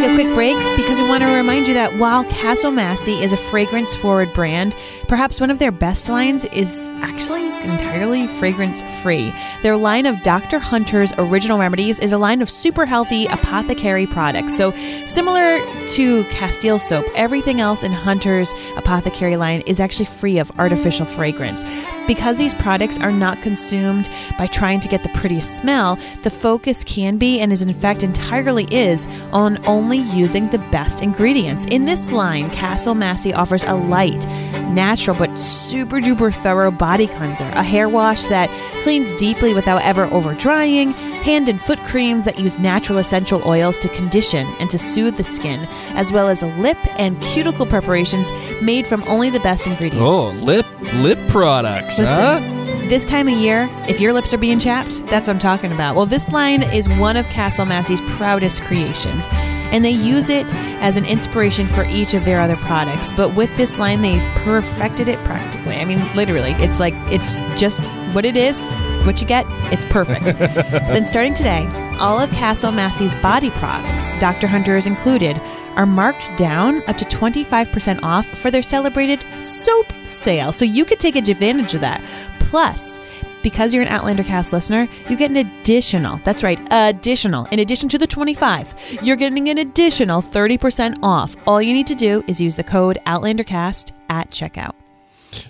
Take 0.01 0.13
a 0.13 0.15
quick 0.15 0.35
break 0.35 0.57
because 0.79 0.99
we 0.99 1.07
want 1.07 1.23
to 1.23 1.29
remind 1.29 1.69
you 1.69 1.75
that 1.75 1.93
while 1.99 2.25
Caswell 2.25 2.73
Massey 2.73 3.23
is 3.23 3.35
a 3.35 3.37
fragrance 3.37 3.95
forward 3.95 4.33
brand, 4.33 4.75
perhaps 5.09 5.43
one 5.43 5.51
of 5.51 5.59
their 5.59 5.71
best 5.71 6.09
lines 6.09 6.47
is 6.47 6.91
actually 7.03 7.45
entirely 7.65 8.27
fragrance 8.27 8.83
free. 9.03 9.31
Their 9.63 9.77
line 9.77 10.07
of 10.07 10.23
Dr. 10.23 10.59
Hunter's 10.59 11.13
original 11.19 11.59
remedies 11.59 12.01
is 12.01 12.15
a 12.15 12.19
line 12.19 12.41
of 12.41 12.49
super 12.49 12.87
healthy 12.87 13.27
apothecary 13.27 14.07
products. 14.07 14.57
So, 14.57 14.73
similar 15.05 15.59
to 15.89 16.25
Castile 16.31 16.79
soap, 16.79 17.05
everything 17.15 17.61
else 17.61 17.83
in 17.83 17.93
Hunter's 17.93 18.55
apothecary 18.79 19.37
line 19.37 19.61
is 19.67 19.81
actually 19.81 20.07
free 20.07 20.39
of 20.39 20.51
artificial 20.59 21.05
fragrance. 21.05 21.63
Because 22.07 22.39
these 22.39 22.55
products 22.55 22.99
are 22.99 23.13
not 23.13 23.43
consumed 23.43 24.09
by 24.39 24.47
trying 24.47 24.81
to 24.81 24.89
get 24.89 25.03
the 25.03 25.11
prettiest 25.11 25.57
smell, 25.57 25.97
the 26.23 26.31
focus 26.31 26.85
can 26.85 27.19
be 27.19 27.41
and 27.41 27.53
is 27.53 27.61
in 27.61 27.73
fact 27.75 28.03
entirely 28.03 28.67
is 28.71 29.07
on 29.33 29.65
only 29.67 29.90
using 29.99 30.49
the 30.49 30.59
best 30.71 31.03
ingredients. 31.03 31.67
In 31.67 31.85
this 31.85 32.13
line, 32.13 32.51
Caswell 32.51 32.95
Massey 32.95 33.33
offers 33.35 33.65
a 33.65 33.75
light, 33.75 34.27
natural 34.73 35.17
but 35.17 35.39
super 35.39 36.01
duper 36.01 36.35
thorough 36.35 36.71
body 36.71 37.07
cleanser, 37.07 37.45
a 37.45 37.63
hair 37.63 37.89
wash 37.89 38.25
that 38.27 38.49
cleans 38.83 39.13
deeply 39.15 39.55
without 39.55 39.83
ever 39.83 40.05
over 40.07 40.35
drying, 40.35 40.93
hand 41.23 41.49
and 41.49 41.61
foot 41.61 41.79
creams 41.81 42.25
that 42.25 42.39
use 42.39 42.59
natural 42.59 42.99
essential 42.99 43.47
oils 43.47 43.79
to 43.79 43.89
condition 43.91 44.47
and 44.61 44.71
to 44.71 44.79
soothe 44.79 45.17
the 45.17 45.25
skin, 45.25 45.61
as 45.95 46.13
well 46.13 46.29
as 46.29 46.43
lip 46.43 46.79
and 46.99 47.21
cuticle 47.23 47.67
preparations 47.67 48.33
made 48.63 48.87
from 48.87 49.03
only 49.09 49.31
the 49.31 49.41
best 49.41 49.67
ingredients. 49.67 50.03
Oh, 50.03 50.31
lip 50.31 50.67
lip 50.97 51.19
products, 51.29 51.99
Listen, 51.99 52.43
huh? 52.43 52.80
This 52.91 53.07
time 53.07 53.29
of 53.29 53.35
year, 53.35 53.69
if 53.89 54.01
your 54.01 54.13
lips 54.13 54.35
are 54.35 54.37
being 54.37 54.59
chapped, 54.59 55.07
that's 55.07 55.29
what 55.29 55.35
I'm 55.35 55.39
talking 55.39 55.71
about. 55.71 55.95
Well, 55.95 56.07
this 56.07 56.29
line 56.31 56.65
is 56.65 56.89
one 56.89 57.17
of 57.17 57.25
Caswell 57.27 57.69
Massey's 57.69 58.01
proudest 58.17 58.63
creations, 58.63 59.29
and 59.71 59.85
they 59.85 59.93
use 59.93 60.29
it 60.29 60.53
as 60.83 60.97
an 60.97 61.05
inspiration 61.05 61.69
for 61.69 61.85
each 61.85 62.15
of 62.15 62.25
their 62.25 62.41
other 62.41 62.57
products. 62.57 63.13
But 63.13 63.37
with 63.37 63.57
this 63.57 63.79
line, 63.79 64.03
they've 64.03 64.21
perfected 64.39 65.07
it 65.07 65.21
practically. 65.21 65.77
I 65.77 65.85
mean, 65.85 66.01
literally, 66.17 66.51
it's 66.55 66.81
like 66.81 66.95
it's 67.13 67.37
just 67.57 67.93
what 68.13 68.25
it 68.25 68.37
is 68.37 68.67
what 69.05 69.21
you 69.21 69.27
get? 69.27 69.47
It's 69.73 69.85
perfect. 69.85 70.25
then 70.39 71.05
starting 71.05 71.33
today, 71.33 71.67
all 72.01 72.19
of 72.21 72.31
Caswell 72.33 72.73
Massey's 72.73 73.15
body 73.15 73.51
products, 73.51 74.13
Dr. 74.19 74.47
Hunter 74.47 74.77
is 74.77 74.87
included, 74.87 75.41
are 75.77 75.87
marked 75.87 76.37
down 76.37 76.83
up 76.89 76.97
to 76.97 77.05
25% 77.07 78.03
off 78.03 78.27
for 78.27 78.51
their 78.51 78.63
celebrated 78.63 79.21
soap 79.41 79.87
sale. 80.05 80.53
So 80.53 80.65
you 80.65 80.85
could 80.85 81.01
take 81.01 81.17
advantage 81.17 81.73
of 81.75 81.81
that. 81.81 82.03
Plus, 82.51 82.99
because 83.45 83.73
you're 83.73 83.85
an 83.85 83.89
Outlander 83.89 84.25
cast 84.25 84.53
listener, 84.53 84.89
you 85.09 85.17
get 85.17 85.31
an 85.31 85.37
additional, 85.37 86.17
that's 86.25 86.43
right, 86.43 86.59
additional, 86.73 87.45
in 87.53 87.61
addition 87.61 87.89
to 87.89 87.97
the 87.97 88.09
25, 88.09 88.99
you're 89.03 89.15
getting 89.15 89.49
an 89.51 89.59
additional 89.59 90.21
30% 90.21 90.99
off. 91.01 91.37
All 91.47 91.63
you 91.63 91.73
need 91.73 91.87
to 91.87 91.95
do 91.95 92.25
is 92.27 92.41
use 92.41 92.57
the 92.57 92.65
code 92.65 92.99
OutlanderCast 93.07 93.93
at 94.09 94.31
checkout. 94.31 94.75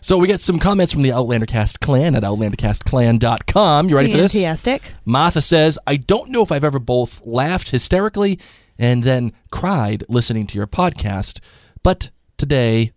So 0.02 0.18
we 0.18 0.26
get 0.26 0.42
some 0.42 0.58
comments 0.58 0.92
from 0.92 1.00
the 1.00 1.08
Outlandercast 1.08 1.80
clan 1.80 2.14
at 2.14 2.22
outlandercastclan.com. 2.22 3.88
You 3.88 3.96
ready 3.96 4.12
for 4.12 4.18
this? 4.18 4.34
Fantastic. 4.34 4.92
Martha 5.06 5.40
says, 5.40 5.78
I 5.86 5.96
don't 5.96 6.28
know 6.28 6.42
if 6.42 6.52
I've 6.52 6.64
ever 6.64 6.78
both 6.78 7.24
laughed 7.24 7.70
hysterically 7.70 8.38
and 8.78 9.04
then 9.04 9.32
cried 9.50 10.04
listening 10.10 10.46
to 10.48 10.58
your 10.58 10.66
podcast, 10.66 11.40
but 11.82 12.10
today 12.36 12.92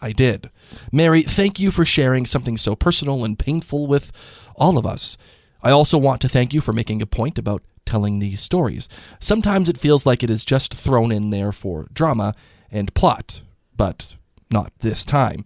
I 0.00 0.12
did. 0.12 0.48
Mary, 0.92 1.22
thank 1.22 1.58
you 1.58 1.70
for 1.70 1.84
sharing 1.84 2.26
something 2.26 2.56
so 2.56 2.74
personal 2.74 3.24
and 3.24 3.38
painful 3.38 3.86
with 3.86 4.12
all 4.56 4.78
of 4.78 4.86
us. 4.86 5.16
I 5.62 5.70
also 5.70 5.98
want 5.98 6.20
to 6.22 6.28
thank 6.28 6.52
you 6.52 6.60
for 6.60 6.72
making 6.72 7.02
a 7.02 7.06
point 7.06 7.38
about 7.38 7.62
telling 7.84 8.18
these 8.18 8.40
stories. 8.40 8.88
Sometimes 9.18 9.68
it 9.68 9.78
feels 9.78 10.04
like 10.04 10.22
it 10.22 10.30
is 10.30 10.44
just 10.44 10.74
thrown 10.74 11.10
in 11.10 11.30
there 11.30 11.52
for 11.52 11.88
drama 11.92 12.34
and 12.70 12.94
plot, 12.94 13.42
but 13.76 14.16
not 14.50 14.72
this 14.80 15.04
time. 15.04 15.44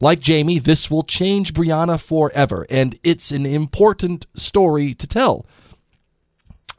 Like 0.00 0.18
Jamie, 0.18 0.58
this 0.58 0.90
will 0.90 1.04
change 1.04 1.54
Brianna 1.54 2.00
forever, 2.00 2.66
and 2.68 2.98
it's 3.04 3.30
an 3.30 3.46
important 3.46 4.26
story 4.34 4.94
to 4.94 5.06
tell. 5.06 5.46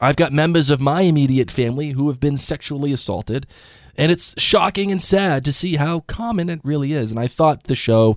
I've 0.00 0.16
got 0.16 0.32
members 0.32 0.68
of 0.68 0.80
my 0.80 1.02
immediate 1.02 1.50
family 1.50 1.92
who 1.92 2.08
have 2.08 2.20
been 2.20 2.36
sexually 2.36 2.92
assaulted, 2.92 3.46
and 3.96 4.10
it's 4.12 4.34
shocking 4.40 4.90
and 4.90 5.00
sad 5.02 5.44
to 5.44 5.52
see 5.52 5.76
how 5.76 6.00
common 6.00 6.48
it 6.48 6.60
really 6.64 6.92
is. 6.92 7.10
And 7.10 7.20
I 7.20 7.26
thought 7.26 7.64
the 7.64 7.74
show 7.74 8.16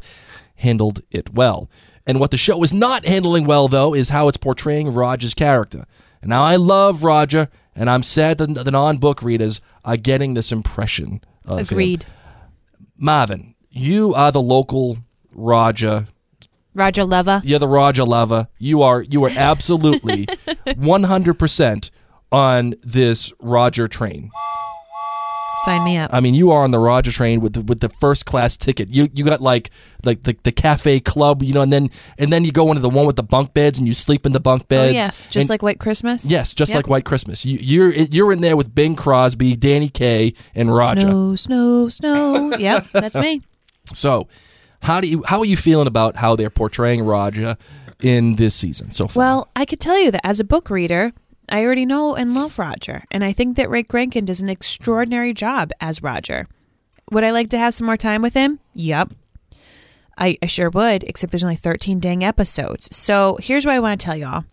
handled 0.55 1.01
it 1.11 1.33
well. 1.33 1.69
And 2.05 2.19
what 2.19 2.31
the 2.31 2.37
show 2.37 2.63
is 2.63 2.73
not 2.73 3.05
handling 3.05 3.45
well, 3.45 3.67
though, 3.67 3.93
is 3.93 4.09
how 4.09 4.27
it's 4.27 4.37
portraying 4.37 4.93
Roger's 4.93 5.33
character. 5.33 5.85
And 6.21 6.29
now 6.29 6.43
I 6.43 6.55
love 6.55 7.03
Roger, 7.03 7.49
and 7.75 7.89
I'm 7.89 8.01
sad 8.03 8.37
that 8.37 8.53
the 8.53 8.71
non 8.71 8.97
book 8.97 9.21
readers 9.21 9.61
are 9.83 9.97
getting 9.97 10.33
this 10.33 10.51
impression 10.51 11.21
of 11.45 11.59
him. 11.59 11.65
Agreed. 11.65 12.05
Marvin, 12.97 13.55
you 13.69 14.13
are 14.13 14.31
the 14.31 14.41
local 14.41 14.97
Roger 15.31 16.07
Roger 16.73 17.03
Leva. 17.03 17.41
you're 17.43 17.59
the 17.59 17.67
Roger 17.67 18.03
lover. 18.03 18.47
You 18.57 18.81
are 18.83 19.01
you 19.01 19.23
are 19.25 19.31
absolutely 19.35 20.25
100% 20.67 21.91
on 22.31 22.73
this 22.83 23.33
Roger 23.39 23.87
train. 23.87 24.31
Sign 25.65 25.84
me 25.84 25.98
up. 25.98 26.13
I 26.13 26.20
mean, 26.20 26.34
you 26.36 26.52
are 26.52 26.63
on 26.63 26.72
the 26.72 26.78
Roger 26.80 27.12
train 27.12 27.41
with 27.41 27.54
the, 27.54 27.62
with 27.62 27.80
the 27.80 27.89
first 27.89 28.26
class 28.28 28.56
ticket. 28.56 28.89
You 28.93 29.08
you 29.13 29.26
got 29.26 29.41
like 29.41 29.72
like 30.04 30.24
the, 30.24 30.38
the 30.43 30.52
cafe 30.52 31.00
club, 31.00 31.41
you 31.41 31.54
know, 31.54 31.62
and 31.63 31.74
then 31.74 31.89
and 32.20 32.32
then 32.32 32.46
you 32.46 32.52
go 32.52 32.70
into 32.70 32.82
the 32.82 32.89
one 32.89 33.08
with 33.08 33.15
the 33.15 33.24
bunk 33.24 33.54
beds 33.56 33.80
and 33.80 33.88
you 33.88 33.93
sleep 33.96 34.26
in 34.28 34.34
the 34.34 34.39
bunk 34.39 34.63
oh, 34.63 34.70
beds. 34.70 34.93
yes. 34.93 35.26
Just 35.26 35.36
And- 35.36 35.50
like 35.50 35.63
White 35.63 35.80
Christmas. 35.80 36.26
yes, 36.26 36.54
just 36.54 36.70
Yep. 36.72 36.76
like 36.76 36.88
White 36.88 37.06
Christmas. 37.06 37.43
You, 37.46 37.58
you're 37.60 37.91
you're 37.93 38.32
in 38.32 38.41
there 38.41 38.56
with 38.56 38.74
Bing 38.76 38.96
Crosby, 38.96 39.56
Danny 39.56 39.89
Kaye, 39.89 40.34
and 40.54 40.72
Roger. 40.72 41.02
Snow, 41.02 41.36
snow, 41.36 41.89
snow. 41.89 42.56
yep, 42.60 42.86
that's 42.93 43.17
me. 43.17 43.41
So, 43.93 44.28
how 44.84 45.02
do 45.02 45.08
you 45.08 45.24
how 45.26 45.39
are 45.39 45.46
you 45.46 45.58
feeling 45.58 45.88
about 45.88 46.17
how 46.17 46.36
they're 46.36 46.50
portraying 46.52 47.04
Roger 47.04 47.58
in 48.02 48.36
this 48.36 48.54
season 48.54 48.91
so 48.91 49.08
far? 49.08 49.20
Well, 49.22 49.48
I 49.56 49.65
could 49.65 49.80
tell 49.80 49.98
you 50.00 50.12
that 50.12 50.22
as 50.24 50.39
a 50.39 50.43
book 50.43 50.70
reader, 50.70 51.13
I 51.49 51.63
already 51.63 51.86
know 51.86 52.15
and 52.15 52.33
love 52.33 52.60
Roger, 52.60 53.03
and 53.12 53.23
I 53.23 53.31
think 53.31 53.55
that 53.57 53.69
Ray 53.69 53.86
Rankin 53.91 54.25
does 54.25 54.41
an 54.41 54.49
extraordinary 54.49 55.33
job 55.33 55.71
as 55.79 56.03
Roger. 56.03 56.47
Would 57.12 57.23
I 57.23 57.31
like 57.31 57.49
to 57.51 57.57
have 57.57 57.73
some 57.73 57.88
more 57.88 57.97
time 57.97 58.21
with 58.21 58.33
him? 58.33 58.60
Yep. 58.73 59.13
I, 60.17 60.38
I 60.41 60.47
sure 60.47 60.69
would, 60.69 61.03
except 61.03 61.31
there's 61.31 61.43
only 61.43 61.55
13 61.55 61.99
dang 61.99 62.23
episodes. 62.23 62.93
So 62.95 63.38
here's 63.39 63.65
what 63.65 63.75
I 63.75 63.79
want 63.79 64.01
to 64.01 64.05
tell 64.05 64.15
y'all. 64.15 64.45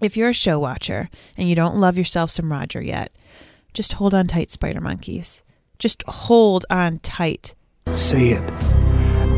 If 0.00 0.16
you're 0.16 0.30
a 0.30 0.34
show 0.34 0.58
watcher 0.58 1.10
and 1.36 1.48
you 1.48 1.54
don't 1.54 1.76
love 1.76 1.98
yourself 1.98 2.30
some 2.30 2.50
Roger 2.50 2.80
yet, 2.80 3.12
just 3.74 3.94
hold 3.94 4.14
on 4.14 4.26
tight, 4.26 4.50
Spider 4.50 4.80
Monkeys. 4.80 5.42
Just 5.78 6.04
hold 6.06 6.64
on 6.70 7.00
tight, 7.00 7.54
Say 7.92 8.30
it 8.30 8.73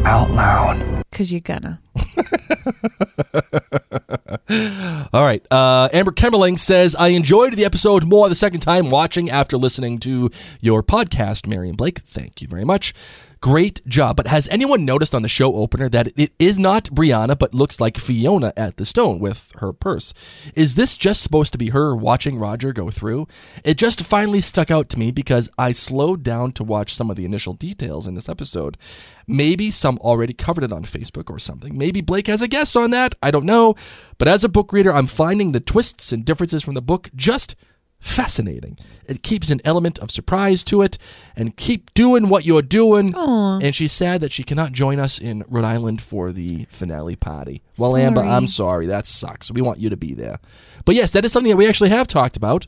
out 0.06 0.30
loud. 0.30 1.02
because 1.10 1.32
you're 1.32 1.40
gonna. 1.40 1.80
All 5.12 5.24
right. 5.24 5.44
Uh, 5.50 5.88
Amber 5.92 6.12
Kemmerling 6.12 6.56
says, 6.58 6.94
I 6.96 7.08
enjoyed 7.08 7.54
the 7.54 7.64
episode 7.64 8.04
more 8.04 8.28
the 8.28 8.34
second 8.36 8.60
time 8.60 8.90
watching 8.90 9.28
after 9.28 9.56
listening 9.56 9.98
to 10.00 10.30
your 10.60 10.82
podcast, 10.84 11.46
Mary 11.48 11.68
and 11.68 11.76
Blake. 11.76 11.98
Thank 12.00 12.40
you 12.40 12.46
very 12.48 12.64
much. 12.64 12.94
Great 13.40 13.86
job. 13.86 14.16
But 14.16 14.28
has 14.28 14.48
anyone 14.48 14.84
noticed 14.84 15.14
on 15.14 15.22
the 15.22 15.28
show 15.28 15.54
opener 15.54 15.88
that 15.90 16.08
it 16.16 16.32
is 16.38 16.58
not 16.58 16.84
Brianna, 16.86 17.38
but 17.38 17.54
looks 17.54 17.80
like 17.80 17.98
Fiona 17.98 18.52
at 18.56 18.76
the 18.76 18.84
stone 18.84 19.18
with 19.18 19.52
her 19.56 19.72
purse? 19.72 20.14
Is 20.54 20.74
this 20.74 20.96
just 20.96 21.22
supposed 21.22 21.52
to 21.52 21.58
be 21.58 21.70
her 21.70 21.94
watching 21.94 22.38
Roger 22.38 22.72
go 22.72 22.90
through? 22.90 23.28
It 23.62 23.76
just 23.76 24.02
finally 24.02 24.40
stuck 24.40 24.70
out 24.70 24.88
to 24.90 24.98
me 24.98 25.10
because 25.10 25.50
I 25.58 25.72
slowed 25.72 26.22
down 26.22 26.52
to 26.52 26.64
watch 26.64 26.94
some 26.94 27.10
of 27.10 27.16
the 27.16 27.24
initial 27.24 27.52
details 27.52 28.06
in 28.06 28.14
this 28.14 28.28
episode. 28.28 28.78
Maybe 29.26 29.70
some 29.70 29.98
already 29.98 30.32
covered 30.32 30.64
it 30.64 30.72
on 30.72 30.84
Facebook 30.84 31.30
or 31.30 31.38
something. 31.38 31.76
Maybe 31.76 32.00
Blake 32.00 32.28
has 32.28 32.42
a 32.42 32.48
guess 32.48 32.74
on 32.74 32.90
that. 32.92 33.14
I 33.22 33.30
don't 33.30 33.44
know. 33.44 33.74
But 34.18 34.28
as 34.28 34.44
a 34.44 34.48
book 34.48 34.72
reader, 34.72 34.92
I'm 34.92 35.06
finding 35.06 35.52
the 35.52 35.60
twists 35.60 36.12
and 36.12 36.24
differences 36.24 36.62
from 36.62 36.74
the 36.74 36.82
book 36.82 37.10
just 37.14 37.54
fascinating. 37.98 38.78
It 39.06 39.22
keeps 39.22 39.50
an 39.50 39.60
element 39.64 39.98
of 39.98 40.10
surprise 40.10 40.62
to 40.64 40.82
it 40.82 40.98
and 41.34 41.56
keep 41.56 41.92
doing 41.94 42.28
what 42.28 42.44
you're 42.44 42.62
doing. 42.62 43.14
And 43.62 43.74
she's 43.74 43.92
sad 43.92 44.20
that 44.20 44.32
she 44.32 44.42
cannot 44.42 44.72
join 44.72 44.98
us 44.98 45.18
in 45.18 45.44
Rhode 45.48 45.64
Island 45.64 46.00
for 46.00 46.32
the 46.32 46.66
finale 46.70 47.16
party. 47.16 47.62
Well, 47.78 47.96
Amber, 47.96 48.22
I'm 48.22 48.46
sorry. 48.46 48.86
That 48.86 49.06
sucks. 49.06 49.50
We 49.50 49.62
want 49.62 49.78
you 49.80 49.90
to 49.90 49.96
be 49.96 50.14
there. 50.14 50.38
But 50.84 50.94
yes, 50.94 51.10
that 51.12 51.24
is 51.24 51.32
something 51.32 51.50
that 51.50 51.56
we 51.56 51.68
actually 51.68 51.90
have 51.90 52.06
talked 52.06 52.36
about. 52.36 52.66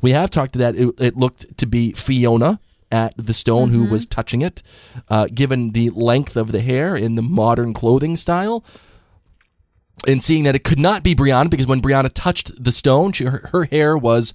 We 0.00 0.12
have 0.12 0.30
talked 0.30 0.54
that 0.54 0.76
it, 0.76 0.94
it 1.00 1.16
looked 1.16 1.58
to 1.58 1.66
be 1.66 1.92
Fiona 1.92 2.60
at 2.90 3.14
the 3.18 3.34
stone 3.34 3.70
who 3.70 3.84
was 3.84 4.06
touching 4.06 4.40
it, 4.40 4.62
uh, 5.10 5.26
given 5.34 5.72
the 5.72 5.90
length 5.90 6.36
of 6.36 6.52
the 6.52 6.62
hair 6.62 6.96
in 6.96 7.16
the 7.16 7.22
modern 7.22 7.74
clothing 7.74 8.16
style 8.16 8.64
and 10.06 10.22
seeing 10.22 10.44
that 10.44 10.54
it 10.54 10.64
could 10.64 10.78
not 10.78 11.02
be 11.02 11.14
Brianna 11.14 11.50
because 11.50 11.66
when 11.66 11.82
Brianna 11.82 12.10
touched 12.12 12.62
the 12.62 12.72
stone, 12.72 13.12
she, 13.12 13.24
her, 13.24 13.48
her 13.52 13.64
hair 13.64 13.98
was 13.98 14.32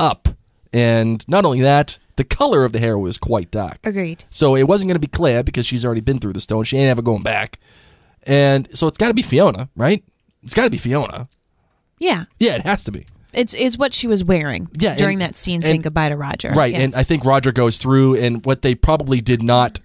up. 0.00 0.28
And 0.72 1.26
not 1.28 1.44
only 1.44 1.60
that, 1.60 1.98
the 2.16 2.24
color 2.24 2.64
of 2.64 2.72
the 2.72 2.78
hair 2.80 2.98
was 2.98 3.18
quite 3.18 3.50
dark. 3.50 3.78
Agreed. 3.84 4.24
So 4.30 4.56
it 4.56 4.64
wasn't 4.64 4.88
going 4.88 4.96
to 4.96 5.00
be 5.00 5.06
Claire 5.06 5.42
because 5.42 5.66
she's 5.66 5.84
already 5.84 6.00
been 6.00 6.18
through 6.18 6.32
the 6.32 6.40
stone. 6.40 6.64
She 6.64 6.76
ain't 6.78 6.90
ever 6.90 7.02
going 7.02 7.22
back. 7.22 7.58
And 8.24 8.68
so 8.76 8.86
it's 8.86 8.98
got 8.98 9.08
to 9.08 9.14
be 9.14 9.22
Fiona, 9.22 9.68
right? 9.76 10.02
It's 10.42 10.54
got 10.54 10.64
to 10.64 10.70
be 10.70 10.76
Fiona. 10.78 11.28
Yeah. 11.98 12.24
Yeah, 12.38 12.56
it 12.56 12.62
has 12.62 12.84
to 12.84 12.92
be. 12.92 13.06
It's 13.32 13.52
it's 13.54 13.76
what 13.76 13.92
she 13.92 14.06
was 14.06 14.22
wearing 14.22 14.68
Yeah, 14.78 14.94
during 14.94 15.14
and- 15.20 15.22
that 15.22 15.36
scene 15.36 15.60
saying 15.60 15.76
and- 15.76 15.82
goodbye 15.84 16.08
to 16.10 16.16
Roger. 16.16 16.50
Right, 16.52 16.74
and 16.74 16.94
I 16.94 17.02
think 17.02 17.24
Roger 17.24 17.50
goes 17.50 17.78
through, 17.78 18.14
and 18.16 18.44
what 18.46 18.62
they 18.62 18.76
probably 18.76 19.20
did 19.20 19.42
not, 19.42 19.80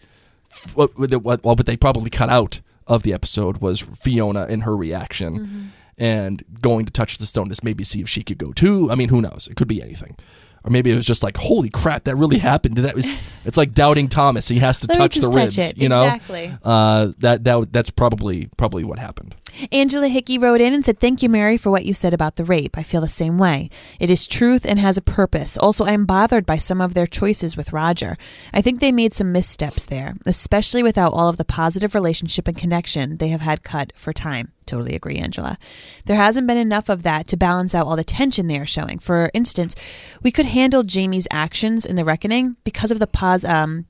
what 0.76 0.98
what 1.00 1.12
what, 1.24 1.43
what 1.43 1.65
they 1.65 1.76
probably 1.76 2.12
cut 2.12 2.30
out 2.30 2.62
of 2.86 3.02
the 3.04 3.12
episode 3.12 3.58
was 3.58 3.82
Fiona 3.82 4.45
and 4.50 4.63
her 4.63 4.78
reaction, 4.78 5.39
Mm-hmm. 5.39 5.62
And 5.99 6.43
going 6.62 6.85
to 6.85 6.91
touch 6.91 7.17
the 7.17 7.25
stone 7.25 7.49
to 7.49 7.59
maybe 7.63 7.83
see 7.83 8.01
if 8.01 8.09
she 8.09 8.23
could 8.23 8.38
go 8.38 8.51
too. 8.53 8.89
I 8.89 8.95
mean, 8.95 9.09
who 9.09 9.21
knows? 9.21 9.47
It 9.49 9.55
could 9.55 9.67
be 9.67 9.81
anything, 9.81 10.15
or 10.63 10.71
maybe 10.71 10.91
it 10.91 10.95
was 10.95 11.05
just 11.05 11.23
like, 11.23 11.38
holy 11.38 11.69
crap, 11.69 12.05
that 12.05 12.15
really 12.15 12.39
happened. 12.39 12.77
That 12.77 12.95
was 12.95 13.15
it's 13.45 13.57
like 13.57 13.73
doubting 13.73 14.07
Thomas. 14.07 14.47
He 14.47 14.59
has 14.59 14.79
to 14.81 14.88
Let 14.88 14.97
touch 14.97 15.15
the 15.15 15.27
touch 15.29 15.35
ribs, 15.35 15.57
it. 15.57 15.77
you 15.77 15.89
know. 15.89 16.05
Exactly. 16.05 16.51
Uh, 16.63 17.12
that 17.19 17.43
that 17.43 17.71
that's 17.73 17.89
probably 17.89 18.49
probably 18.57 18.83
what 18.83 18.99
happened. 18.99 19.35
Angela 19.72 20.08
Hickey 20.08 20.38
wrote 20.38 20.62
in 20.62 20.74
and 20.74 20.84
said, 20.84 21.00
Thank 21.00 21.22
you, 21.22 21.30
Mary, 21.30 21.58
for 21.58 21.69
what 21.69 21.86
you 21.86 21.93
said 21.93 22.13
about 22.13 22.36
the 22.36 22.45
rape. 22.45 22.78
I 22.78 22.84
feel 22.84 23.02
the 23.02 23.08
same 23.08 23.38
way. 23.38 23.69
It 24.00 24.10
is 24.10 24.28
truth 24.28 24.65
and 24.65 24.80
has 24.80 24.98
a 24.98 25.02
purpose. 25.02 25.58
Also, 25.58 25.86
I 25.86 25.91
am 25.91 26.06
bothered 26.06 26.45
by 26.45 26.58
some 26.58 26.82
of 26.82 26.93
their 26.93 27.08
choices 27.08 27.58
with 27.58 27.74
Roger. 27.74 28.15
I 28.54 28.62
think 28.62 28.80
they 28.80 28.91
made 28.91 29.13
some 29.13 29.32
missteps 29.32 29.86
there, 29.86 30.15
especially 30.26 30.84
without 30.84 31.13
all 31.13 31.30
of 31.30 31.38
the 31.38 31.45
positive 31.45 31.95
relationship 31.95 32.48
and 32.48 32.58
connection 32.58 33.17
they 33.17 33.30
have 33.30 33.41
had 33.41 33.63
cut 33.63 33.91
for 33.95 34.13
time. 34.13 34.52
Totally 34.65 34.95
agree, 34.95 35.17
Angela. 35.17 35.58
There 36.06 36.15
hasn't 36.15 36.45
been 36.45 36.58
enough 36.58 36.89
of 36.89 37.02
that 37.04 37.28
to 37.30 37.38
balance 37.38 37.74
out 37.74 37.88
all 37.88 37.95
the 37.95 38.04
tension 38.04 38.48
they 38.48 38.60
are 38.60 38.67
showing. 38.67 39.00
For 39.00 39.32
instance, 39.34 39.76
we 40.22 40.32
could 40.32 40.45
handle 40.45 40.84
Jamie's 40.84 41.28
actions 41.32 41.88
in 41.88 41.95
the 41.95 42.06
reckoning 42.06 42.56
because 42.63 42.91
of 42.91 43.00
the 43.00 43.08
pos 43.08 43.43
um 43.43 43.86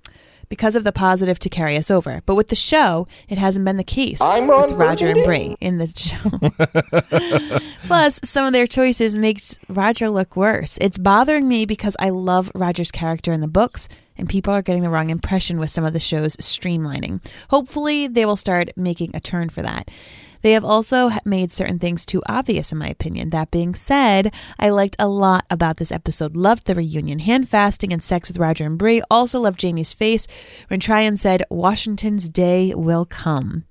because 0.49 0.75
of 0.75 0.83
the 0.83 0.91
positive 0.91 1.39
to 1.39 1.49
carry 1.49 1.77
us 1.77 1.89
over. 1.89 2.21
But 2.25 2.35
with 2.35 2.49
the 2.49 2.55
show, 2.55 3.07
it 3.27 3.37
hasn't 3.37 3.65
been 3.65 3.77
the 3.77 3.83
case 3.83 4.19
I'm 4.21 4.47
with 4.47 4.71
Roger 4.73 5.09
and 5.09 5.23
Bree 5.23 5.55
in 5.61 5.77
the 5.77 5.87
show. 5.87 7.59
Plus, 7.85 8.19
some 8.23 8.45
of 8.45 8.53
their 8.53 8.67
choices 8.67 9.15
makes 9.15 9.59
Roger 9.69 10.09
look 10.09 10.35
worse. 10.35 10.77
It's 10.81 10.97
bothering 10.97 11.47
me 11.47 11.65
because 11.65 11.95
I 11.99 12.09
love 12.09 12.51
Roger's 12.53 12.91
character 12.91 13.31
in 13.31 13.41
the 13.41 13.47
books, 13.47 13.87
and 14.17 14.27
people 14.27 14.53
are 14.53 14.61
getting 14.61 14.81
the 14.81 14.89
wrong 14.89 15.09
impression 15.09 15.59
with 15.59 15.69
some 15.69 15.85
of 15.85 15.93
the 15.93 15.99
show's 15.99 16.35
streamlining. 16.37 17.25
Hopefully, 17.49 18.07
they 18.07 18.25
will 18.25 18.35
start 18.35 18.69
making 18.75 19.11
a 19.13 19.19
turn 19.19 19.49
for 19.49 19.61
that. 19.61 19.89
They 20.41 20.53
have 20.53 20.63
also 20.63 21.09
made 21.25 21.51
certain 21.51 21.79
things 21.79 22.05
too 22.05 22.21
obvious, 22.27 22.71
in 22.71 22.77
my 22.77 22.87
opinion. 22.87 23.29
That 23.29 23.51
being 23.51 23.75
said, 23.75 24.33
I 24.57 24.69
liked 24.69 24.95
a 24.99 25.07
lot 25.07 25.45
about 25.49 25.77
this 25.77 25.91
episode. 25.91 26.35
Loved 26.35 26.65
the 26.67 26.75
reunion, 26.75 27.19
hand 27.19 27.49
fasting, 27.49 27.91
and 27.91 28.01
sex 28.01 28.29
with 28.29 28.37
Roger 28.37 28.65
and 28.65 28.77
Bree. 28.77 29.01
Also 29.11 29.39
loved 29.39 29.59
Jamie's 29.59 29.93
face 29.93 30.27
when 30.67 30.79
Tryon 30.79 31.17
said, 31.17 31.43
Washington's 31.49 32.29
day 32.29 32.73
will 32.73 33.05
come. 33.05 33.65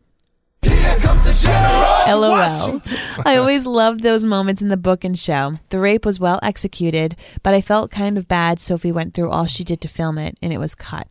LOL. 2.08 2.80
I 3.24 3.36
always 3.36 3.66
loved 3.66 4.02
those 4.02 4.24
moments 4.24 4.62
in 4.62 4.68
the 4.68 4.76
book 4.76 5.04
and 5.04 5.18
show. 5.18 5.58
The 5.70 5.78
rape 5.78 6.04
was 6.04 6.18
well 6.18 6.40
executed, 6.42 7.16
but 7.42 7.54
I 7.54 7.60
felt 7.60 7.90
kind 7.90 8.18
of 8.18 8.28
bad 8.28 8.58
Sophie 8.60 8.92
went 8.92 9.14
through 9.14 9.30
all 9.30 9.46
she 9.46 9.64
did 9.64 9.80
to 9.82 9.88
film 9.88 10.18
it 10.18 10.36
and 10.42 10.52
it 10.52 10.58
was 10.58 10.74
cut. 10.74 11.06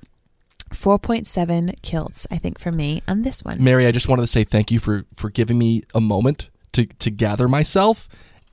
4.7 0.72 1.82
kilts, 1.82 2.28
I 2.32 2.38
think, 2.38 2.60
for 2.60 2.72
me 2.72 3.02
on 3.08 3.22
this 3.22 3.44
one. 3.44 3.64
Mary, 3.64 3.88
I 3.88 3.92
just 3.92 4.08
wanted 4.08 4.24
to 4.24 4.28
say 4.28 4.44
thank 4.44 4.72
you 4.72 4.80
for 4.80 5.06
for 5.14 5.30
giving 5.30 5.58
me 5.58 5.84
a 5.94 6.02
moment 6.02 6.50
to 6.74 6.86
to 6.86 7.10
gather 7.10 7.48
myself 7.48 8.08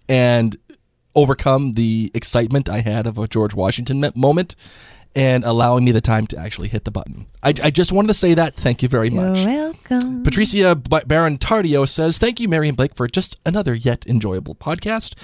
and 0.08 0.56
overcome 1.14 1.72
the 1.72 2.10
excitement 2.14 2.68
I 2.68 2.80
had 2.80 3.06
of 3.06 3.18
a 3.18 3.28
George 3.28 3.54
Washington 3.54 4.04
moment 4.16 4.56
and 5.14 5.44
allowing 5.44 5.84
me 5.84 5.92
the 5.92 6.00
time 6.00 6.26
to 6.28 6.38
actually 6.38 6.68
hit 6.68 6.84
the 6.84 6.90
button. 6.90 7.26
I, 7.42 7.54
I 7.62 7.70
just 7.70 7.92
wanted 7.92 8.08
to 8.08 8.14
say 8.14 8.34
that. 8.34 8.54
Thank 8.54 8.82
you 8.82 8.88
very 8.88 9.10
You're 9.10 9.22
much. 9.22 9.44
welcome. 9.44 10.24
Patricia 10.24 10.74
Baron 10.74 11.38
Tardio 11.38 11.88
says, 11.88 12.18
Thank 12.18 12.40
you, 12.40 12.48
Mary 12.48 12.68
and 12.68 12.76
Blake, 12.76 12.96
for 12.96 13.06
just 13.06 13.38
another 13.46 13.74
yet 13.74 14.04
enjoyable 14.06 14.54
podcast. 14.56 15.14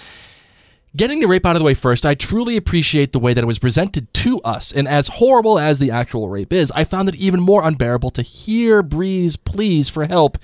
Getting 0.97 1.21
the 1.21 1.29
rape 1.29 1.47
out 1.47 1.55
of 1.55 1.61
the 1.61 1.67
way 1.67 1.75
first, 1.75 2.05
I 2.05 2.15
truly 2.15 2.57
appreciate 2.57 3.13
the 3.13 3.21
way 3.21 3.33
that 3.33 3.45
it 3.45 3.47
was 3.47 3.61
presented 3.61 4.13
to 4.15 4.41
us. 4.41 4.73
And 4.73 4.89
as 4.89 5.07
horrible 5.07 5.57
as 5.57 5.79
the 5.79 5.93
actual 5.93 6.29
rape 6.29 6.53
is, 6.53 6.73
I 6.73 6.83
found 6.83 7.09
it 7.09 7.15
even 7.15 7.39
more 7.39 7.63
unbearable 7.63 8.11
to 8.11 8.23
hear 8.23 8.83
Bree's 8.83 9.37
pleas 9.37 9.89
for 9.89 10.07
help 10.07 10.37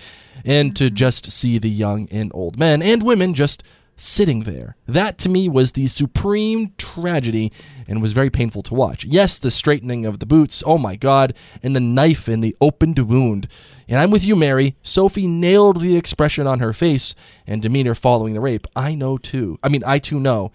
and 0.45 0.77
to 0.77 0.85
mm-hmm. 0.85 0.95
just 0.95 1.33
see 1.33 1.59
the 1.59 1.69
young 1.69 2.09
and 2.13 2.31
old 2.33 2.61
men 2.61 2.81
and 2.81 3.03
women 3.03 3.35
just 3.35 3.65
sitting 3.97 4.45
there. 4.45 4.77
That 4.87 5.19
to 5.19 5.29
me 5.29 5.49
was 5.49 5.73
the 5.73 5.89
supreme 5.89 6.75
tragedy 6.79 7.51
and 7.89 8.03
was 8.03 8.13
very 8.13 8.31
painful 8.31 8.63
to 8.65 8.75
watch. 8.75 9.05
Yes, 9.05 9.39
the 9.39 9.51
straightening 9.51 10.07
of 10.07 10.19
the 10.19 10.27
boots, 10.27 10.63
oh 10.67 10.79
my 10.79 10.97
god, 10.97 11.35
and 11.63 11.75
the 11.75 11.81
knife 11.81 12.29
in 12.29 12.41
the 12.41 12.57
opened 12.61 12.99
wound. 12.99 13.49
And 13.89 13.99
I'm 13.99 14.11
with 14.11 14.25
you, 14.25 14.37
Mary. 14.37 14.77
Sophie 14.83 15.27
nailed 15.27 15.81
the 15.81 15.97
expression 15.97 16.47
on 16.47 16.61
her 16.61 16.73
face 16.73 17.15
and 17.47 17.63
demeanor 17.63 17.95
following 17.95 18.35
the 18.35 18.41
rape. 18.41 18.67
I 18.75 18.95
know 18.95 19.19
too. 19.19 19.59
I 19.63 19.69
mean, 19.69 19.83
I 19.87 19.99
too 19.99 20.19
know. 20.19 20.51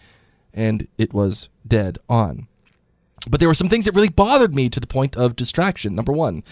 And 0.53 0.87
it 0.97 1.13
was 1.13 1.47
dead 1.65 1.97
on. 2.09 2.47
But 3.29 3.39
there 3.39 3.47
were 3.47 3.55
some 3.55 3.69
things 3.69 3.85
that 3.85 3.95
really 3.95 4.09
bothered 4.09 4.55
me 4.55 4.69
to 4.69 4.79
the 4.79 4.87
point 4.87 5.15
of 5.15 5.35
distraction. 5.35 5.95
Number 5.95 6.11
one, 6.11 6.43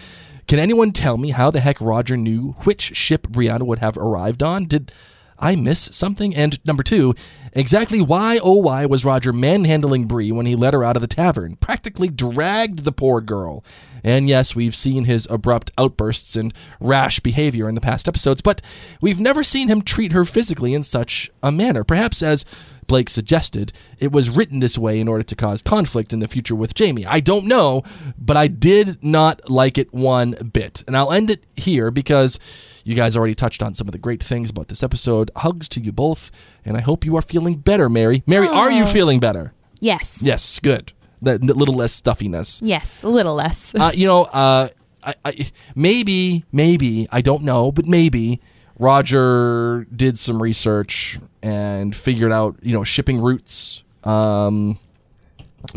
can 0.48 0.60
anyone 0.60 0.92
tell 0.92 1.18
me 1.18 1.32
how 1.32 1.52
the 1.52 1.60
heck 1.60 1.82
Roger 1.82 2.16
knew 2.16 2.56
which 2.64 2.96
ship 2.96 3.28
Brianna 3.28 3.66
would 3.66 3.80
have 3.80 3.98
arrived 3.98 4.42
on? 4.42 4.66
Did 4.66 4.92
I 5.40 5.56
miss 5.56 5.90
something? 5.92 6.36
And 6.36 6.64
number 6.66 6.84
two, 6.84 7.16
exactly 7.54 8.02
why 8.02 8.40
oh 8.44 8.58
why 8.58 8.86
was 8.86 9.06
Roger 9.06 9.34
manhandling 9.34 10.06
Bree 10.06 10.32
when 10.32 10.46
he 10.46 10.56
let 10.56 10.74
her 10.74 10.84
out 10.84 10.98
of 10.98 11.02
the 11.02 11.08
tavern? 11.08 11.56
Practically 11.56 12.10
dragged 12.10 12.80
the 12.80 12.92
poor 12.92 13.22
girl. 13.22 13.64
And 14.04 14.30
yes, 14.30 14.56
we've 14.56 14.76
seen 14.76 15.06
his 15.06 15.28
abrupt 15.30 15.72
outbursts 15.78 16.36
and 16.36 16.54
rash 16.80 17.20
behavior 17.20 17.68
in 17.68 17.76
the 17.76 17.82
past 17.82 18.08
episodes, 18.08 18.42
but 18.42 18.62
we've 19.02 19.20
never 19.20 19.44
seen 19.44 19.68
him 19.68 19.82
treat 19.82 20.12
her 20.12 20.26
physically 20.26 20.74
in 20.74 20.84
such 20.84 21.32
a 21.42 21.52
manner. 21.52 21.84
Perhaps 21.84 22.22
as 22.22 22.46
Blake 22.90 23.10
suggested, 23.10 23.72
it 24.00 24.12
was 24.12 24.30
written 24.30 24.60
this 24.60 24.78
way 24.78 25.00
in 25.00 25.08
order 25.08 25.24
to 25.24 25.36
cause 25.36 25.62
conflict 25.62 26.12
in 26.12 26.20
the 26.20 26.28
future 26.28 26.56
with 26.56 26.74
Jamie. 26.74 27.06
I 27.06 27.22
don't 27.22 27.46
know, 27.46 27.84
but 28.18 28.36
I 28.36 28.48
did 28.48 29.02
not 29.04 29.50
like 29.50 29.78
it 29.78 29.94
one 29.94 30.32
bit. 30.52 30.84
And 30.88 30.98
I'll 30.98 31.14
end 31.14 31.30
it 31.30 31.46
here 31.56 31.92
because 31.92 32.40
you 32.84 32.96
guys 32.96 33.16
already 33.16 33.36
touched 33.36 33.62
on 33.64 33.76
some 33.76 33.88
of 33.88 33.92
the 33.92 34.00
great 34.00 34.24
things 34.24 34.50
about 34.50 34.70
this 34.70 34.82
episode. 34.82 35.30
Hugs 35.38 35.70
to 35.70 35.80
you 35.80 35.92
both, 35.94 36.32
and 36.66 36.76
I 36.76 36.82
hope 36.82 37.06
you 37.06 37.16
are 37.16 37.22
feeling 37.22 37.56
better, 37.56 37.88
Mary. 37.90 38.24
Mary, 38.26 38.48
are 38.48 38.72
you 38.72 38.86
feeling 38.88 39.20
better? 39.20 39.54
Yes. 39.80 40.22
Yes, 40.24 40.60
good. 40.60 40.92
That 41.22 41.46
that 41.46 41.58
little 41.58 41.76
less 41.76 41.94
stuffiness. 41.94 42.60
Yes, 42.64 43.04
a 43.04 43.08
little 43.08 43.36
less. 43.36 43.76
Uh, 43.76 43.92
you 43.94 44.08
know, 44.08 44.24
uh, 44.24 44.70
I, 45.04 45.14
I, 45.24 45.52
maybe, 45.76 46.44
maybe 46.52 47.08
I 47.12 47.22
don't 47.22 47.44
know, 47.44 47.72
but 47.72 47.86
maybe 47.86 48.42
Roger 48.80 49.86
did 49.94 50.18
some 50.18 50.42
research 50.42 51.20
and 51.44 51.96
figured 51.96 52.32
out, 52.32 52.56
you 52.62 52.74
know, 52.74 52.84
shipping 52.86 53.22
routes 53.22 53.84
um, 54.06 54.80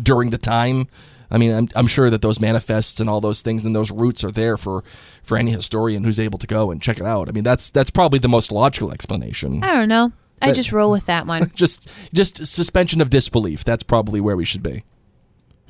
during 0.03 0.31
the 0.31 0.39
time. 0.39 0.87
I 1.31 1.39
mean, 1.39 1.53
I'm, 1.53 1.69
I'm 1.75 1.87
sure 1.89 2.11
that 2.11 2.23
those 2.23 2.39
manifests 2.41 3.01
and 3.01 3.11
all 3.11 3.21
those 3.21 3.43
things 3.43 3.65
and 3.65 3.75
those 3.75 3.91
routes 3.91 4.23
are 4.23 4.31
there 4.31 4.57
for, 4.57 4.85
for 5.23 5.37
any 5.37 5.51
historian 5.51 6.05
who's 6.05 6.21
able 6.21 6.39
to 6.39 6.47
go 6.47 6.71
and 6.71 6.81
check 6.81 6.99
it 7.01 7.07
out. 7.07 7.29
I 7.29 7.33
mean, 7.33 7.43
that's 7.45 7.71
that's 7.71 7.91
probably 7.91 8.19
the 8.19 8.29
most 8.29 8.53
logical 8.53 8.93
explanation. 8.93 9.65
I 9.65 9.73
don't 9.75 9.89
know. 9.89 10.13
I 10.41 10.49
But- 10.49 10.57
just 10.57 10.73
roll 10.73 10.91
with 10.91 11.07
that 11.07 11.27
one. 11.27 11.51
Just 11.55 11.89
just 12.13 12.45
suspension 12.47 13.01
of 13.01 13.11
disbelief. 13.11 13.65
That's 13.65 13.83
probably 13.83 14.21
where 14.21 14.37
we 14.37 14.45
should 14.45 14.63
be. 14.63 14.85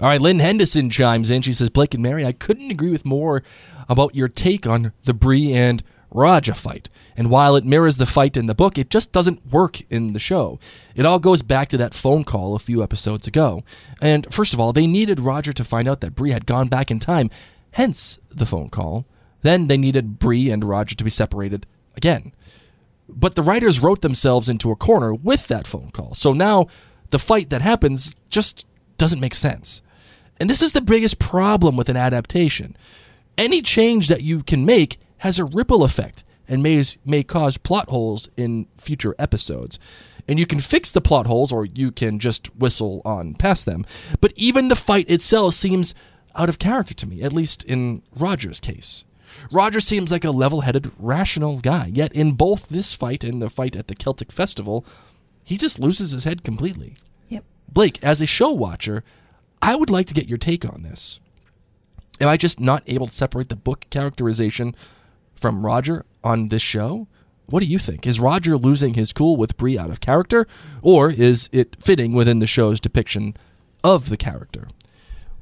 All 0.01 0.07
right, 0.09 0.21
Lynn 0.21 0.39
Henderson 0.41 0.89
chimes 0.91 1.31
in. 1.31 1.43
She 1.43 1.53
says, 1.53 1.69
Blake 1.71 1.95
and 1.95 2.03
Mary, 2.03 2.25
I 2.27 2.33
couldn't 2.33 2.71
agree 2.71 2.91
with 2.91 3.05
more 3.05 3.43
about 3.89 4.17
your 4.17 4.27
take 4.29 4.67
on 4.67 4.93
the 5.05 5.13
Bree 5.15 5.53
and 5.53 5.83
Roger 6.15 6.55
fight. 6.55 6.89
And 7.17 7.31
while 7.31 7.57
it 7.57 7.65
mirrors 7.65 7.97
the 7.97 8.07
fight 8.07 8.37
in 8.37 8.47
the 8.47 8.55
book, 8.55 8.79
it 8.79 8.91
just 8.91 9.13
doesn't 9.13 9.51
work 9.51 9.81
in 9.91 10.13
the 10.13 10.19
show. 10.19 10.59
It 10.95 11.07
all 11.07 11.19
goes 11.19 11.43
back 11.43 11.69
to 11.69 11.77
that 11.79 11.95
phone 11.95 12.25
call 12.25 12.55
a 12.55 12.61
few 12.61 12.83
episodes 12.83 13.27
ago. 13.27 13.65
And 14.01 14.33
first 14.33 14.53
of 14.53 14.61
all, 14.61 14.73
they 14.73 14.87
needed 14.87 15.21
Roger 15.21 15.53
to 15.53 15.65
find 15.65 15.89
out 15.89 16.01
that 16.01 16.15
Bree 16.15 16.31
had 16.31 16.47
gone 16.47 16.69
back 16.69 16.91
in 16.91 17.01
time, 17.01 17.31
hence 17.73 18.19
the 18.29 18.47
phone 18.47 18.69
call. 18.69 19.07
Then 19.43 19.67
they 19.67 19.77
needed 19.77 20.19
Bree 20.19 20.51
and 20.51 20.65
Roger 20.65 20.95
to 20.95 21.05
be 21.05 21.11
separated 21.11 21.67
again. 21.97 22.33
But 23.09 23.35
the 23.35 23.43
writers 23.43 23.81
wrote 23.81 24.01
themselves 24.01 24.49
into 24.49 24.71
a 24.71 24.77
corner 24.77 25.13
with 25.13 25.49
that 25.49 25.67
phone 25.67 25.91
call. 25.91 26.15
So 26.15 26.33
now 26.33 26.67
the 27.11 27.19
fight 27.19 27.51
that 27.51 27.63
happens 27.63 28.15
just 28.31 28.67
doesn't 28.97 29.21
make 29.21 29.35
sense. 29.35 29.83
And 30.39 30.49
this 30.49 30.63
is 30.63 30.73
the 30.73 30.81
biggest 30.81 31.19
problem 31.19 31.77
with 31.77 31.89
an 31.89 31.97
adaptation. 31.97 32.77
Any 33.37 33.63
change 33.63 34.09
that 34.09 34.23
you 34.23 34.43
can 34.43 34.65
make 34.65 34.99
has 35.23 35.39
a 35.39 35.45
ripple 35.45 35.85
effect 35.85 36.25
and 36.49 36.65
may, 36.65 36.83
may 37.05 37.23
cause 37.23 37.57
plot 37.57 37.89
holes 37.89 38.29
in 38.37 38.67
future 38.77 39.15
episodes. 39.21 39.79
And 40.27 40.37
you 40.37 40.47
can 40.47 40.59
fix 40.59 40.91
the 40.91 41.01
plot 41.01 41.29
holes 41.29 41.53
or 41.53 41.65
you 41.65 41.93
can 41.93 42.19
just 42.19 42.55
whistle 42.57 43.03
on 43.05 43.35
past 43.35 43.65
them. 43.65 43.87
But 44.21 44.33
even 44.35 44.67
the 44.67 44.75
fight 44.75 45.09
itself 45.09 45.55
seems 45.55 45.95
out 46.35 46.49
of 46.49 46.59
character 46.59 46.93
to 46.95 47.07
me, 47.07 47.23
at 47.23 47.33
least 47.33 47.63
in 47.63 48.03
Roger's 48.17 48.59
case. 48.59 49.05
Roger 49.53 49.79
seems 49.79 50.11
like 50.11 50.25
a 50.25 50.33
level 50.33 50.63
headed, 50.63 50.91
rational 50.99 51.61
guy, 51.61 51.89
yet 51.93 52.13
in 52.13 52.33
both 52.33 52.69
this 52.69 52.93
fight 52.93 53.23
and 53.23 53.41
the 53.41 53.49
fight 53.49 53.77
at 53.77 53.87
the 53.87 53.95
Celtic 53.95 54.33
Festival, 54.33 54.85
he 55.45 55.57
just 55.57 55.79
loses 55.79 56.11
his 56.11 56.25
head 56.25 56.43
completely. 56.43 56.95
Yep. 57.29 57.45
Blake, 57.73 58.03
as 58.03 58.21
a 58.21 58.27
show 58.27 58.51
watcher, 58.51 59.05
I 59.63 59.77
would 59.77 59.89
like 59.89 60.09
to 60.09 60.15
get 60.15 60.29
your 60.29 60.39
take 60.39 60.65
on 60.65 60.83
this. 60.83 61.21
Am 62.21 62.29
I 62.29 62.37
just 62.37 62.59
not 62.59 62.83
able 62.87 63.07
to 63.07 63.13
separate 63.13 63.51
the 63.51 63.57
book 63.57 63.87
characterization 63.89 64.75
from 65.43 65.67
Roger 65.67 66.07
on 66.23 66.49
this 66.49 66.63
show? 66.63 67.09
What 67.47 67.63
do 67.63 67.69
you 67.69 67.79
think? 67.79 68.07
Is 68.07 68.21
Roger 68.21 68.57
losing 68.57 68.95
his 68.95 69.13
cool 69.13 69.37
with 69.37 69.57
Bree 69.57 69.77
out 69.77 69.91
of 69.91 70.01
character, 70.01 70.47
or 70.81 71.11
is 71.11 71.51
it 71.53 71.77
fitting 71.81 72.13
within 72.13 72.39
the 72.39 72.47
show's 72.47 72.81
depiction 72.81 73.37
of 73.85 74.09
the 74.09 74.17
character? 74.17 74.69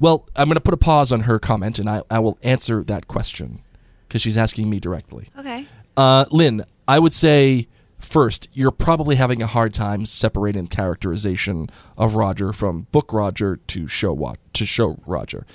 Well, 0.01 0.27
I'm 0.35 0.49
going 0.49 0.55
to 0.55 0.63
put 0.63 0.75
a 0.75 0.79
pause 0.79 1.13
on 1.13 1.21
her 1.21 1.39
comment, 1.39 1.79
and 1.79 1.89
I, 1.89 2.03
I 2.11 2.19
will 2.19 2.39
answer 2.43 2.83
that 2.85 3.07
question 3.07 3.61
because 4.09 4.23
she's 4.23 4.39
asking 4.39 4.71
me 4.71 4.81
directly. 4.81 5.29
Okay. 5.39 5.67
Uh, 5.97 6.25
Lynn, 6.33 6.65
I 6.89 6.99
would 6.99 7.15
say 7.15 7.69
first, 7.99 8.49
you're 8.55 8.71
probably 8.71 9.17
having 9.17 9.43
a 9.43 9.47
hard 9.47 9.75
time 9.75 10.07
separating 10.07 10.67
characterization 10.67 11.69
of 11.99 12.15
Roger 12.15 12.55
from 12.55 12.87
book 12.91 13.13
Roger 13.13 13.57
to 13.69 13.87
show 13.87 14.35
to 14.55 14.67
show 14.67 14.99
Roger. 15.07 15.47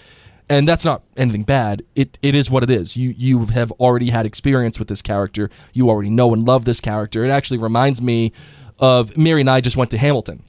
And 0.48 0.68
that's 0.68 0.86
not 0.86 1.04
anything 1.18 1.44
bad. 1.44 1.84
It 1.96 2.18
it 2.22 2.36
is 2.36 2.52
what 2.52 2.64
it 2.64 2.70
is. 2.70 2.96
You 2.96 3.14
you 3.18 3.46
have 3.48 3.72
already 3.74 4.12
had 4.12 4.26
experience 4.26 4.78
with 4.78 4.88
this 4.88 5.02
character. 5.02 5.50
You 5.74 5.90
already 5.90 6.12
know 6.12 6.34
and 6.34 6.44
love 6.44 6.66
this 6.66 6.80
character. 6.80 7.26
It 7.26 7.30
actually 7.30 7.58
reminds 7.58 8.02
me 8.02 8.32
of 8.80 9.18
Mary 9.18 9.42
and 9.42 9.50
I 9.50 9.62
just 9.62 9.78
went 9.78 9.92
to 9.92 9.98
Hamilton. 9.98 10.44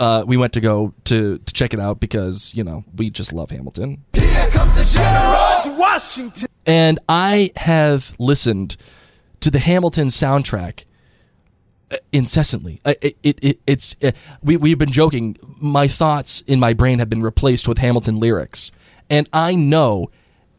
Uh, 0.00 0.24
we 0.26 0.36
went 0.36 0.52
to 0.54 0.60
go 0.60 0.92
to, 1.04 1.38
to 1.38 1.52
check 1.54 1.72
it 1.72 1.78
out 1.78 2.00
because 2.00 2.54
you 2.54 2.64
know 2.64 2.84
we 2.96 3.10
just 3.10 3.32
love 3.32 3.50
Hamilton. 3.50 4.02
Here 4.12 4.48
comes 4.50 4.74
the 4.74 4.98
general 4.98 5.78
Washington. 5.78 6.48
And 6.66 6.98
I 7.08 7.50
have 7.56 8.16
listened 8.18 8.76
to 9.40 9.50
the 9.50 9.58
Hamilton 9.58 10.08
soundtrack 10.08 10.84
uh, 11.90 11.96
incessantly. 12.12 12.80
It, 12.84 13.16
it, 13.22 13.38
it, 13.42 13.60
it's 13.66 13.94
uh, 14.02 14.12
we 14.42 14.56
we've 14.56 14.78
been 14.78 14.92
joking. 14.92 15.36
My 15.60 15.86
thoughts 15.86 16.40
in 16.46 16.58
my 16.58 16.72
brain 16.72 16.98
have 16.98 17.10
been 17.10 17.22
replaced 17.22 17.68
with 17.68 17.78
Hamilton 17.78 18.18
lyrics, 18.18 18.72
and 19.14 19.28
I 19.32 19.54
know 19.54 20.10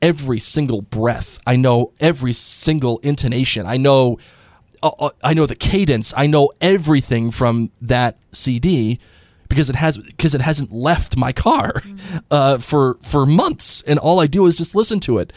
every 0.01 0.39
single 0.39 0.81
breath. 0.81 1.39
I 1.45 1.57
know 1.57 1.91
every 1.99 2.31
single 2.31 2.99
intonation. 2.99 3.65
I 3.65 3.75
know 3.75 4.17
uh, 4.81 4.91
uh, 4.99 5.09
I 5.23 5.33
know 5.33 5.45
the 5.45 5.55
cadence. 5.55 6.13
I 6.15 6.27
know 6.27 6.51
everything 6.61 7.31
from 7.31 7.71
that 7.81 8.17
CD 8.31 8.99
because 9.49 9.69
it 9.69 9.75
has 9.75 9.97
because 9.97 10.33
it 10.33 10.41
hasn't 10.41 10.71
left 10.71 11.17
my 11.17 11.33
car 11.33 11.83
uh, 12.31 12.57
for 12.59 12.97
for 13.01 13.25
months, 13.25 13.81
and 13.85 13.99
all 13.99 14.21
I 14.21 14.27
do 14.27 14.45
is 14.45 14.57
just 14.57 14.73
listen 14.73 14.99
to 15.01 15.17
it. 15.17 15.33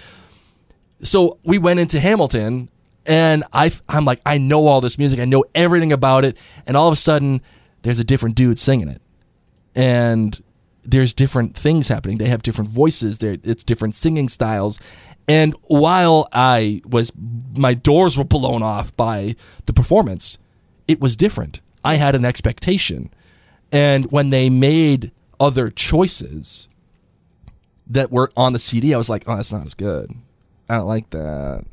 So 1.02 1.38
we 1.42 1.58
went 1.58 1.80
into 1.80 1.98
Hamilton, 2.00 2.68
And 3.06 3.44
I, 3.52 3.72
I'm 3.88 4.04
like, 4.04 4.20
I 4.26 4.38
know 4.38 4.66
all 4.66 4.80
this 4.80 4.98
music. 4.98 5.18
I 5.20 5.24
know 5.24 5.44
everything 5.54 5.92
about 5.92 6.24
it. 6.24 6.36
And 6.66 6.76
all 6.76 6.88
of 6.88 6.92
a 6.92 6.96
sudden, 6.96 7.40
there's 7.82 8.00
a 8.00 8.04
different 8.04 8.34
dude 8.34 8.58
singing 8.58 8.88
it. 8.88 9.00
And 9.74 10.38
there's 10.88 11.12
different 11.12 11.54
things 11.54 11.88
happening. 11.88 12.16
They 12.16 12.28
have 12.28 12.42
different 12.42 12.70
voices. 12.70 13.18
There, 13.18 13.36
it's 13.44 13.62
different 13.62 13.94
singing 13.94 14.28
styles. 14.28 14.80
And 15.28 15.54
while 15.64 16.28
I 16.32 16.80
was, 16.86 17.12
my 17.54 17.74
doors 17.74 18.16
were 18.16 18.24
blown 18.24 18.62
off 18.62 18.96
by 18.96 19.36
the 19.66 19.74
performance, 19.74 20.38
it 20.86 20.98
was 20.98 21.14
different. 21.14 21.60
I 21.84 21.96
had 21.96 22.14
an 22.14 22.24
expectation. 22.24 23.10
And 23.70 24.10
when 24.10 24.30
they 24.30 24.48
made 24.48 25.12
other 25.38 25.68
choices 25.68 26.68
that 27.86 28.10
were 28.10 28.32
on 28.34 28.54
the 28.54 28.58
CD, 28.58 28.94
I 28.94 28.96
was 28.96 29.10
like, 29.10 29.24
oh, 29.26 29.36
that's 29.36 29.52
not 29.52 29.66
as 29.66 29.74
good. 29.74 30.10
I 30.70 30.76
don't 30.76 30.86
like 30.86 31.10
that. 31.10 31.66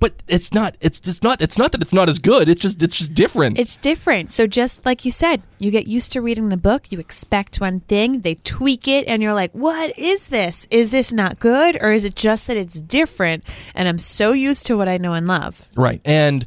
But 0.00 0.14
it's 0.28 0.52
not. 0.54 0.76
It's 0.80 0.98
it's 1.06 1.22
not. 1.22 1.42
It's 1.42 1.58
not 1.58 1.72
that 1.72 1.82
it's 1.82 1.92
not 1.92 2.08
as 2.08 2.18
good. 2.18 2.48
It's 2.48 2.60
just 2.60 2.82
it's 2.82 2.96
just 2.96 3.14
different. 3.14 3.58
It's 3.58 3.76
different. 3.76 4.32
So 4.32 4.46
just 4.46 4.86
like 4.86 5.04
you 5.04 5.10
said, 5.10 5.42
you 5.58 5.70
get 5.70 5.86
used 5.86 6.12
to 6.14 6.22
reading 6.22 6.48
the 6.48 6.56
book, 6.56 6.90
you 6.90 6.98
expect 6.98 7.60
one 7.60 7.80
thing, 7.80 8.20
they 8.20 8.34
tweak 8.36 8.88
it 8.88 9.06
and 9.06 9.22
you're 9.22 9.34
like, 9.34 9.52
"What 9.52 9.96
is 9.98 10.28
this? 10.28 10.66
Is 10.70 10.90
this 10.90 11.12
not 11.12 11.38
good 11.38 11.76
or 11.82 11.92
is 11.92 12.06
it 12.06 12.16
just 12.16 12.46
that 12.46 12.56
it's 12.56 12.80
different?" 12.80 13.44
And 13.74 13.86
I'm 13.86 13.98
so 13.98 14.32
used 14.32 14.66
to 14.66 14.76
what 14.76 14.88
I 14.88 14.96
know 14.96 15.12
and 15.12 15.26
love. 15.26 15.68
Right. 15.76 16.00
And 16.06 16.46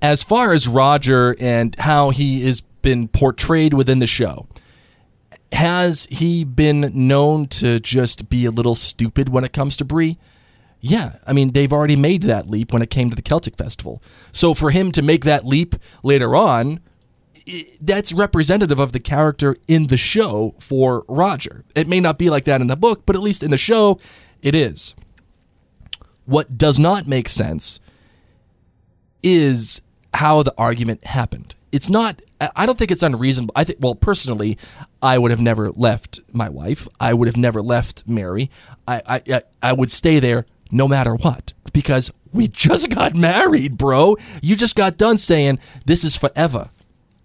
as 0.00 0.22
far 0.22 0.52
as 0.52 0.68
Roger 0.68 1.34
and 1.40 1.74
how 1.80 2.10
he 2.10 2.42
has 2.46 2.60
been 2.60 3.08
portrayed 3.08 3.74
within 3.74 3.98
the 3.98 4.06
show, 4.06 4.46
has 5.52 6.06
he 6.10 6.44
been 6.44 6.92
known 6.94 7.46
to 7.46 7.80
just 7.80 8.28
be 8.28 8.44
a 8.44 8.50
little 8.50 8.74
stupid 8.74 9.28
when 9.28 9.42
it 9.42 9.52
comes 9.52 9.76
to 9.78 9.84
Bree? 9.84 10.18
Yeah, 10.86 11.16
I 11.26 11.32
mean, 11.32 11.52
they've 11.52 11.72
already 11.72 11.96
made 11.96 12.24
that 12.24 12.50
leap 12.50 12.70
when 12.70 12.82
it 12.82 12.90
came 12.90 13.08
to 13.08 13.16
the 13.16 13.22
Celtic 13.22 13.56
Festival. 13.56 14.02
So 14.32 14.52
for 14.52 14.70
him 14.70 14.92
to 14.92 15.00
make 15.00 15.24
that 15.24 15.46
leap 15.46 15.76
later 16.02 16.36
on, 16.36 16.78
that's 17.80 18.12
representative 18.12 18.78
of 18.78 18.92
the 18.92 19.00
character 19.00 19.56
in 19.66 19.86
the 19.86 19.96
show 19.96 20.54
for 20.60 21.06
Roger. 21.08 21.64
It 21.74 21.88
may 21.88 22.00
not 22.00 22.18
be 22.18 22.28
like 22.28 22.44
that 22.44 22.60
in 22.60 22.66
the 22.66 22.76
book, 22.76 23.06
but 23.06 23.16
at 23.16 23.22
least 23.22 23.42
in 23.42 23.50
the 23.50 23.56
show, 23.56 23.98
it 24.42 24.54
is. 24.54 24.94
What 26.26 26.58
does 26.58 26.78
not 26.78 27.06
make 27.06 27.30
sense 27.30 27.80
is 29.22 29.80
how 30.12 30.42
the 30.42 30.52
argument 30.58 31.06
happened. 31.06 31.54
It's 31.72 31.88
not. 31.88 32.20
I 32.54 32.66
don't 32.66 32.76
think 32.78 32.90
it's 32.90 33.02
unreasonable. 33.02 33.54
I 33.56 33.64
think. 33.64 33.78
Well, 33.80 33.94
personally, 33.94 34.58
I 35.02 35.16
would 35.16 35.30
have 35.30 35.40
never 35.40 35.70
left 35.70 36.20
my 36.30 36.50
wife. 36.50 36.86
I 37.00 37.14
would 37.14 37.26
have 37.26 37.38
never 37.38 37.62
left 37.62 38.06
Mary. 38.06 38.50
I. 38.86 39.22
I- 39.26 39.42
I 39.62 39.72
would 39.72 39.90
stay 39.90 40.18
there 40.20 40.44
no 40.74 40.86
matter 40.88 41.14
what 41.14 41.52
because 41.72 42.10
we 42.32 42.48
just 42.66 42.90
got 42.90 43.14
married, 43.14 43.78
bro. 43.78 44.16
You 44.42 44.56
just 44.56 44.74
got 44.76 44.96
done 44.98 45.16
saying 45.16 45.58
this 45.86 46.04
is 46.04 46.16
forever. 46.16 46.68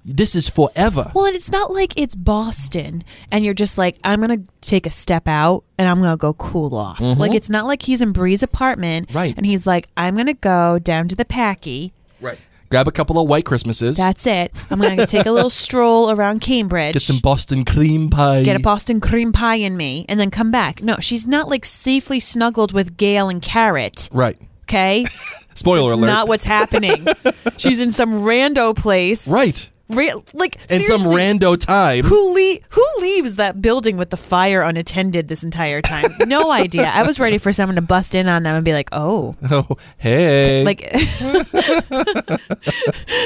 This 0.06 0.34
is 0.34 0.48
forever. 0.50 1.12
Well, 1.14 1.26
and 1.26 1.36
it's 1.36 1.52
not 1.52 1.72
like 1.72 1.94
it's 2.00 2.16
Boston 2.16 3.04
and 3.32 3.44
you're 3.44 3.54
just 3.54 3.78
like, 3.78 3.98
I'm 4.04 4.22
going 4.22 4.44
to 4.44 4.52
take 4.62 4.86
a 4.86 4.90
step 4.90 5.28
out 5.28 5.64
and 5.78 5.88
I'm 5.90 6.00
going 6.00 6.12
to 6.12 6.18
go 6.18 6.34
cool 6.34 6.74
off. 6.74 7.02
Like, 7.02 7.34
it's 7.36 7.50
not 7.50 7.66
like 7.66 7.82
he's 7.84 8.02
in 8.02 8.14
Bree's 8.14 8.42
apartment 8.42 9.10
Mm-hmm. 9.10 9.18
Right. 9.18 9.34
and 9.36 9.46
he's 9.46 9.68
like, 9.68 9.88
I'm 9.98 10.16
going 10.16 10.28
to 10.28 10.34
go 10.34 10.80
down 10.80 11.10
to 11.10 11.16
the 11.16 11.26
Packy. 11.26 11.92
Right. 12.22 12.40
Grab 12.70 12.88
a 12.88 12.92
couple 12.92 13.20
of 13.20 13.28
white 13.28 13.46
Christmases. 13.46 13.98
That's 13.98 14.28
it. 14.28 14.52
I'm 14.70 14.80
going 14.80 14.98
to 14.98 15.06
take 15.08 15.26
a 15.26 15.32
little 15.32 15.50
stroll 15.66 16.12
around 16.12 16.42
Cambridge. 16.42 16.94
get 16.94 17.02
some 17.02 17.20
Boston 17.20 17.66
cream 17.66 18.10
pie. 18.10 18.44
get 18.44 18.56
a 18.56 18.60
Boston 18.60 19.02
cream 19.02 19.32
pie 19.32 19.56
in 19.56 19.76
me 19.76 20.06
and 20.08 20.20
then 20.20 20.30
come 20.30 20.52
back. 20.52 20.84
No, 20.84 20.98
she's 21.00 21.26
not 21.26 21.48
like 21.50 21.66
safely 21.66 22.20
snuggled 22.20 22.72
with 22.72 22.96
Gayle 22.96 23.28
and 23.30 23.42
Carrot. 23.42 24.08
Right. 24.12 24.38
Okay? 24.64 25.06
Spoiler 25.56 25.90
That's 25.90 25.98
alert. 25.98 26.08
not 26.08 26.28
what's 26.28 26.46
happening. 26.46 27.08
she's 27.58 27.80
in 27.80 27.92
some 27.92 28.12
rando 28.22 28.76
place. 28.76 29.28
right. 29.28 29.68
Re- 29.90 30.14
like 30.36 30.58
And 30.70 30.84
some 30.84 31.02
rando 31.02 31.60
time. 31.60 32.04
Who 32.06 32.34
le- 32.36 32.60
who 32.70 32.86
leaves 33.02 33.38
that 33.38 33.60
building 33.62 33.98
with 33.98 34.12
the 34.12 34.18
fire 34.18 34.62
unattended 34.62 35.28
this 35.28 35.44
entire 35.44 35.82
time? 35.82 36.12
No 36.28 36.52
idea. 36.52 36.92
I 36.94 37.02
was 37.04 37.20
ready 37.20 37.40
for 37.40 37.52
someone 37.52 37.76
to 37.76 37.82
bust 37.82 38.14
in 38.14 38.28
on 38.28 38.44
them 38.44 38.56
and 38.56 38.64
be 38.64 38.74
like, 38.74 38.90
"Oh, 38.92 39.36
Oh, 39.50 39.78
hey. 39.98 40.64
like 40.64 40.82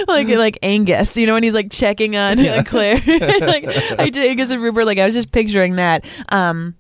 like 0.07 0.27
like 0.29 0.57
Angus, 0.63 1.17
you 1.17 1.27
know, 1.27 1.33
when 1.33 1.43
he's 1.43 1.53
like 1.53 1.71
checking 1.71 2.15
on 2.15 2.39
on 2.39 2.63
Claire, 2.63 2.95
like 3.05 3.65
I 3.99 4.09
did 4.09 4.25
Angus 4.29 4.51
and 4.51 4.61
Rupert. 4.61 4.85
Like 4.85 4.99
I 4.99 5.05
was 5.05 5.13
just 5.15 5.31
picturing 5.31 5.75
that. 5.77 6.05
Um, 6.29 6.75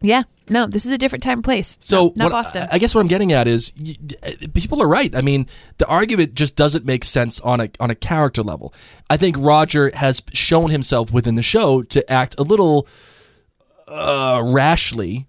yeah, 0.00 0.22
no, 0.48 0.66
this 0.66 0.86
is 0.86 0.92
a 0.92 0.98
different 0.98 1.22
time 1.22 1.38
and 1.38 1.44
place. 1.44 1.78
So 1.80 2.12
No, 2.16 2.24
not 2.24 2.32
Boston. 2.32 2.68
I 2.70 2.76
I 2.76 2.78
guess 2.78 2.94
what 2.94 3.00
I'm 3.00 3.08
getting 3.08 3.32
at 3.32 3.46
is 3.48 3.72
y- 3.82 3.96
people 4.54 4.82
are 4.82 4.88
right. 4.88 5.14
I 5.14 5.20
mean, 5.22 5.46
the 5.78 5.86
argument 5.86 6.34
just 6.34 6.56
doesn't 6.56 6.84
make 6.84 7.04
sense 7.04 7.40
on 7.40 7.60
a 7.60 7.68
on 7.80 7.90
a 7.90 7.94
character 7.94 8.42
level. 8.42 8.72
I 9.10 9.16
think 9.16 9.36
Roger 9.38 9.90
has 9.94 10.22
shown 10.32 10.70
himself 10.70 11.12
within 11.12 11.34
the 11.34 11.42
show 11.42 11.82
to 11.82 12.10
act 12.10 12.34
a 12.38 12.42
little 12.42 12.86
uh, 13.88 14.42
rashly, 14.44 15.26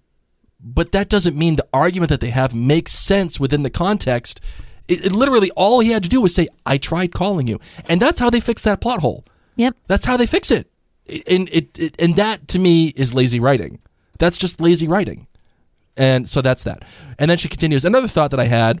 but 0.60 0.92
that 0.92 1.08
doesn't 1.08 1.36
mean 1.36 1.56
the 1.56 1.66
argument 1.72 2.10
that 2.10 2.20
they 2.20 2.30
have 2.30 2.54
makes 2.54 2.92
sense 2.92 3.38
within 3.38 3.62
the 3.62 3.70
context. 3.70 4.40
It, 4.88 5.06
it 5.06 5.12
literally 5.12 5.50
all 5.56 5.80
he 5.80 5.90
had 5.90 6.02
to 6.02 6.08
do 6.08 6.20
was 6.20 6.34
say, 6.34 6.48
"I 6.66 6.78
tried 6.78 7.12
calling 7.12 7.46
you," 7.46 7.60
and 7.88 8.00
that's 8.00 8.20
how 8.20 8.30
they 8.30 8.40
fix 8.40 8.62
that 8.62 8.80
plot 8.80 9.00
hole. 9.00 9.24
yep. 9.56 9.76
That's 9.86 10.06
how 10.06 10.16
they 10.16 10.26
fix 10.26 10.50
it. 10.50 10.70
And 11.26 11.48
it, 11.50 11.78
it 11.78 11.96
and 12.00 12.16
that 12.16 12.48
to 12.48 12.58
me 12.58 12.88
is 12.96 13.14
lazy 13.14 13.40
writing. 13.40 13.78
That's 14.18 14.38
just 14.38 14.60
lazy 14.60 14.88
writing. 14.88 15.26
And 15.96 16.28
so 16.28 16.40
that's 16.40 16.62
that. 16.64 16.84
And 17.18 17.30
then 17.30 17.38
she 17.38 17.48
continues, 17.48 17.84
another 17.84 18.08
thought 18.08 18.30
that 18.30 18.40
I 18.40 18.44
had 18.44 18.80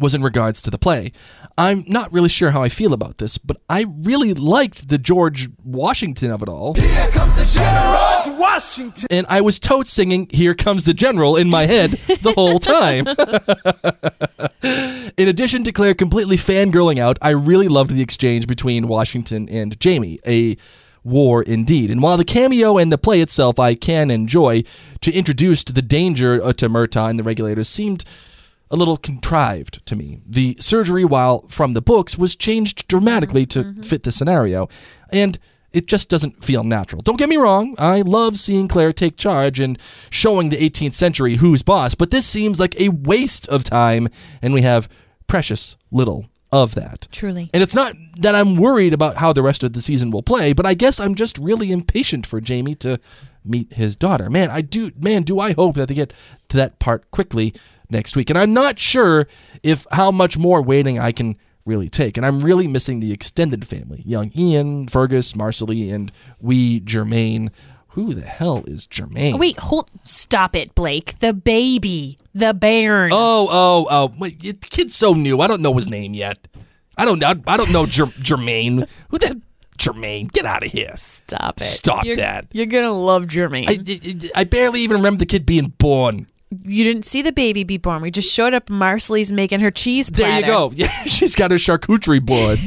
was 0.00 0.14
in 0.14 0.22
regards 0.22 0.62
to 0.62 0.70
the 0.70 0.78
play. 0.78 1.12
I'm 1.56 1.82
not 1.88 2.12
really 2.12 2.28
sure 2.28 2.50
how 2.50 2.62
I 2.62 2.68
feel 2.68 2.92
about 2.92 3.18
this, 3.18 3.36
but 3.36 3.56
I 3.68 3.86
really 4.02 4.32
liked 4.32 4.88
the 4.88 4.98
George 4.98 5.48
Washington 5.64 6.30
of 6.30 6.42
it 6.42 6.48
all. 6.48 6.74
Here 6.74 7.10
comes 7.10 7.34
the 7.34 7.58
George 7.58 8.38
Washington. 8.38 9.08
And 9.10 9.26
I 9.28 9.40
was 9.40 9.58
tote 9.58 9.88
singing 9.88 10.28
Here 10.30 10.54
Comes 10.54 10.84
the 10.84 10.94
General 10.94 11.36
in 11.36 11.50
my 11.50 11.66
head 11.66 11.90
the 11.90 12.32
whole 12.32 12.60
time. 12.60 13.08
in 15.16 15.28
addition 15.28 15.64
to 15.64 15.72
Claire 15.72 15.94
completely 15.94 16.36
fangirling 16.36 16.98
out, 16.98 17.18
I 17.20 17.30
really 17.30 17.68
loved 17.68 17.90
the 17.90 18.02
exchange 18.02 18.46
between 18.46 18.86
Washington 18.86 19.48
and 19.48 19.78
Jamie. 19.80 20.20
A 20.24 20.56
war 21.04 21.42
indeed. 21.42 21.90
And 21.90 22.02
while 22.02 22.16
the 22.16 22.24
cameo 22.24 22.78
and 22.78 22.92
the 22.92 22.98
play 22.98 23.20
itself 23.20 23.58
I 23.58 23.74
can 23.74 24.10
enjoy, 24.10 24.62
to 25.00 25.12
introduce 25.12 25.64
the 25.64 25.82
danger 25.82 26.42
uh, 26.42 26.52
to 26.54 26.68
Murtagh 26.68 27.10
and 27.10 27.18
the 27.18 27.24
regulators 27.24 27.68
seemed 27.68 28.04
a 28.70 28.76
little 28.76 28.96
contrived 28.96 29.84
to 29.86 29.96
me. 29.96 30.20
The 30.26 30.56
surgery, 30.60 31.04
while 31.04 31.46
from 31.48 31.74
the 31.74 31.82
books, 31.82 32.18
was 32.18 32.36
changed 32.36 32.86
dramatically 32.88 33.46
to 33.46 33.74
fit 33.82 34.02
the 34.02 34.12
scenario, 34.12 34.68
and 35.10 35.38
it 35.72 35.86
just 35.86 36.08
doesn't 36.08 36.44
feel 36.44 36.64
natural. 36.64 37.02
Don't 37.02 37.18
get 37.18 37.28
me 37.28 37.36
wrong, 37.36 37.74
I 37.78 38.02
love 38.02 38.38
seeing 38.38 38.68
Claire 38.68 38.92
take 38.92 39.16
charge 39.16 39.60
and 39.60 39.78
showing 40.10 40.50
the 40.50 40.56
18th 40.56 40.94
century 40.94 41.36
who's 41.36 41.62
boss, 41.62 41.94
but 41.94 42.10
this 42.10 42.26
seems 42.26 42.60
like 42.60 42.78
a 42.80 42.90
waste 42.90 43.48
of 43.48 43.64
time, 43.64 44.08
and 44.42 44.52
we 44.52 44.62
have 44.62 44.88
precious 45.26 45.76
little 45.90 46.26
of 46.50 46.74
that. 46.74 47.08
Truly. 47.12 47.50
And 47.52 47.62
it's 47.62 47.74
not 47.74 47.94
that 48.18 48.34
I'm 48.34 48.56
worried 48.56 48.92
about 48.92 49.16
how 49.16 49.32
the 49.32 49.42
rest 49.42 49.62
of 49.62 49.72
the 49.72 49.82
season 49.82 50.10
will 50.10 50.22
play, 50.22 50.52
but 50.52 50.66
I 50.66 50.74
guess 50.74 51.00
I'm 51.00 51.14
just 51.14 51.38
really 51.38 51.70
impatient 51.70 52.26
for 52.26 52.40
Jamie 52.40 52.74
to 52.76 52.98
meet 53.44 53.74
his 53.74 53.96
daughter. 53.96 54.28
Man, 54.30 54.50
I 54.50 54.60
do 54.60 54.90
man, 54.98 55.22
do 55.22 55.40
I 55.40 55.52
hope 55.52 55.76
that 55.76 55.88
they 55.88 55.94
get 55.94 56.12
to 56.48 56.56
that 56.56 56.78
part 56.78 57.10
quickly 57.10 57.54
next 57.90 58.16
week. 58.16 58.30
And 58.30 58.38
I'm 58.38 58.52
not 58.52 58.78
sure 58.78 59.26
if 59.62 59.86
how 59.92 60.10
much 60.10 60.36
more 60.36 60.62
waiting 60.62 60.98
I 60.98 61.12
can 61.12 61.36
really 61.66 61.88
take. 61.88 62.16
And 62.16 62.24
I'm 62.24 62.40
really 62.40 62.66
missing 62.66 63.00
the 63.00 63.12
extended 63.12 63.66
family. 63.66 64.02
Young 64.04 64.32
Ian, 64.36 64.88
Fergus, 64.88 65.34
Marsali, 65.34 65.92
and 65.92 66.10
wee 66.40 66.80
Germain. 66.80 67.50
Who 67.98 68.14
the 68.14 68.20
hell 68.22 68.62
is 68.68 68.86
Germain? 68.86 69.38
Wait, 69.38 69.58
hold. 69.58 69.90
Stop 70.04 70.54
it, 70.54 70.72
Blake. 70.76 71.18
The 71.18 71.32
baby, 71.32 72.16
the 72.32 72.54
bairn. 72.54 73.10
Oh, 73.12 73.48
oh, 73.50 73.86
oh! 73.90 74.12
Wait, 74.20 74.38
the 74.38 74.52
kid's 74.52 74.94
so 74.94 75.14
new. 75.14 75.40
I 75.40 75.48
don't 75.48 75.60
know 75.62 75.74
his 75.74 75.88
name 75.88 76.14
yet. 76.14 76.38
I 76.96 77.04
don't 77.04 77.18
know. 77.18 77.34
I 77.48 77.56
don't 77.56 77.72
know 77.72 77.86
Jer- 77.86 78.06
Germain. 78.22 78.86
Who 79.08 79.18
the 79.18 79.42
Germain? 79.78 80.28
Get 80.28 80.44
out 80.44 80.64
of 80.64 80.70
here! 80.70 80.92
Stop 80.94 81.60
it. 81.60 81.64
Stop 81.64 82.04
You're- 82.04 82.14
that. 82.18 82.46
You're 82.52 82.66
gonna 82.66 82.92
love 82.92 83.26
Germain. 83.26 83.68
I, 83.68 83.78
I, 83.88 84.30
I 84.42 84.44
barely 84.44 84.82
even 84.82 84.98
remember 84.98 85.18
the 85.18 85.26
kid 85.26 85.44
being 85.44 85.74
born. 85.76 86.28
You 86.50 86.82
didn't 86.84 87.04
see 87.04 87.20
the 87.20 87.32
baby 87.32 87.62
be 87.64 87.76
born. 87.76 88.00
We 88.00 88.10
just 88.10 88.32
showed 88.32 88.54
up. 88.54 88.70
Marsali's 88.70 89.32
making 89.32 89.60
her 89.60 89.70
cheese 89.70 90.10
platter. 90.10 90.30
There 90.30 90.40
you 90.40 90.46
go. 90.46 90.72
Yeah, 90.74 90.88
she's 91.04 91.34
got 91.36 91.50
her 91.50 91.56
charcuterie 91.58 92.24
board. 92.24 92.58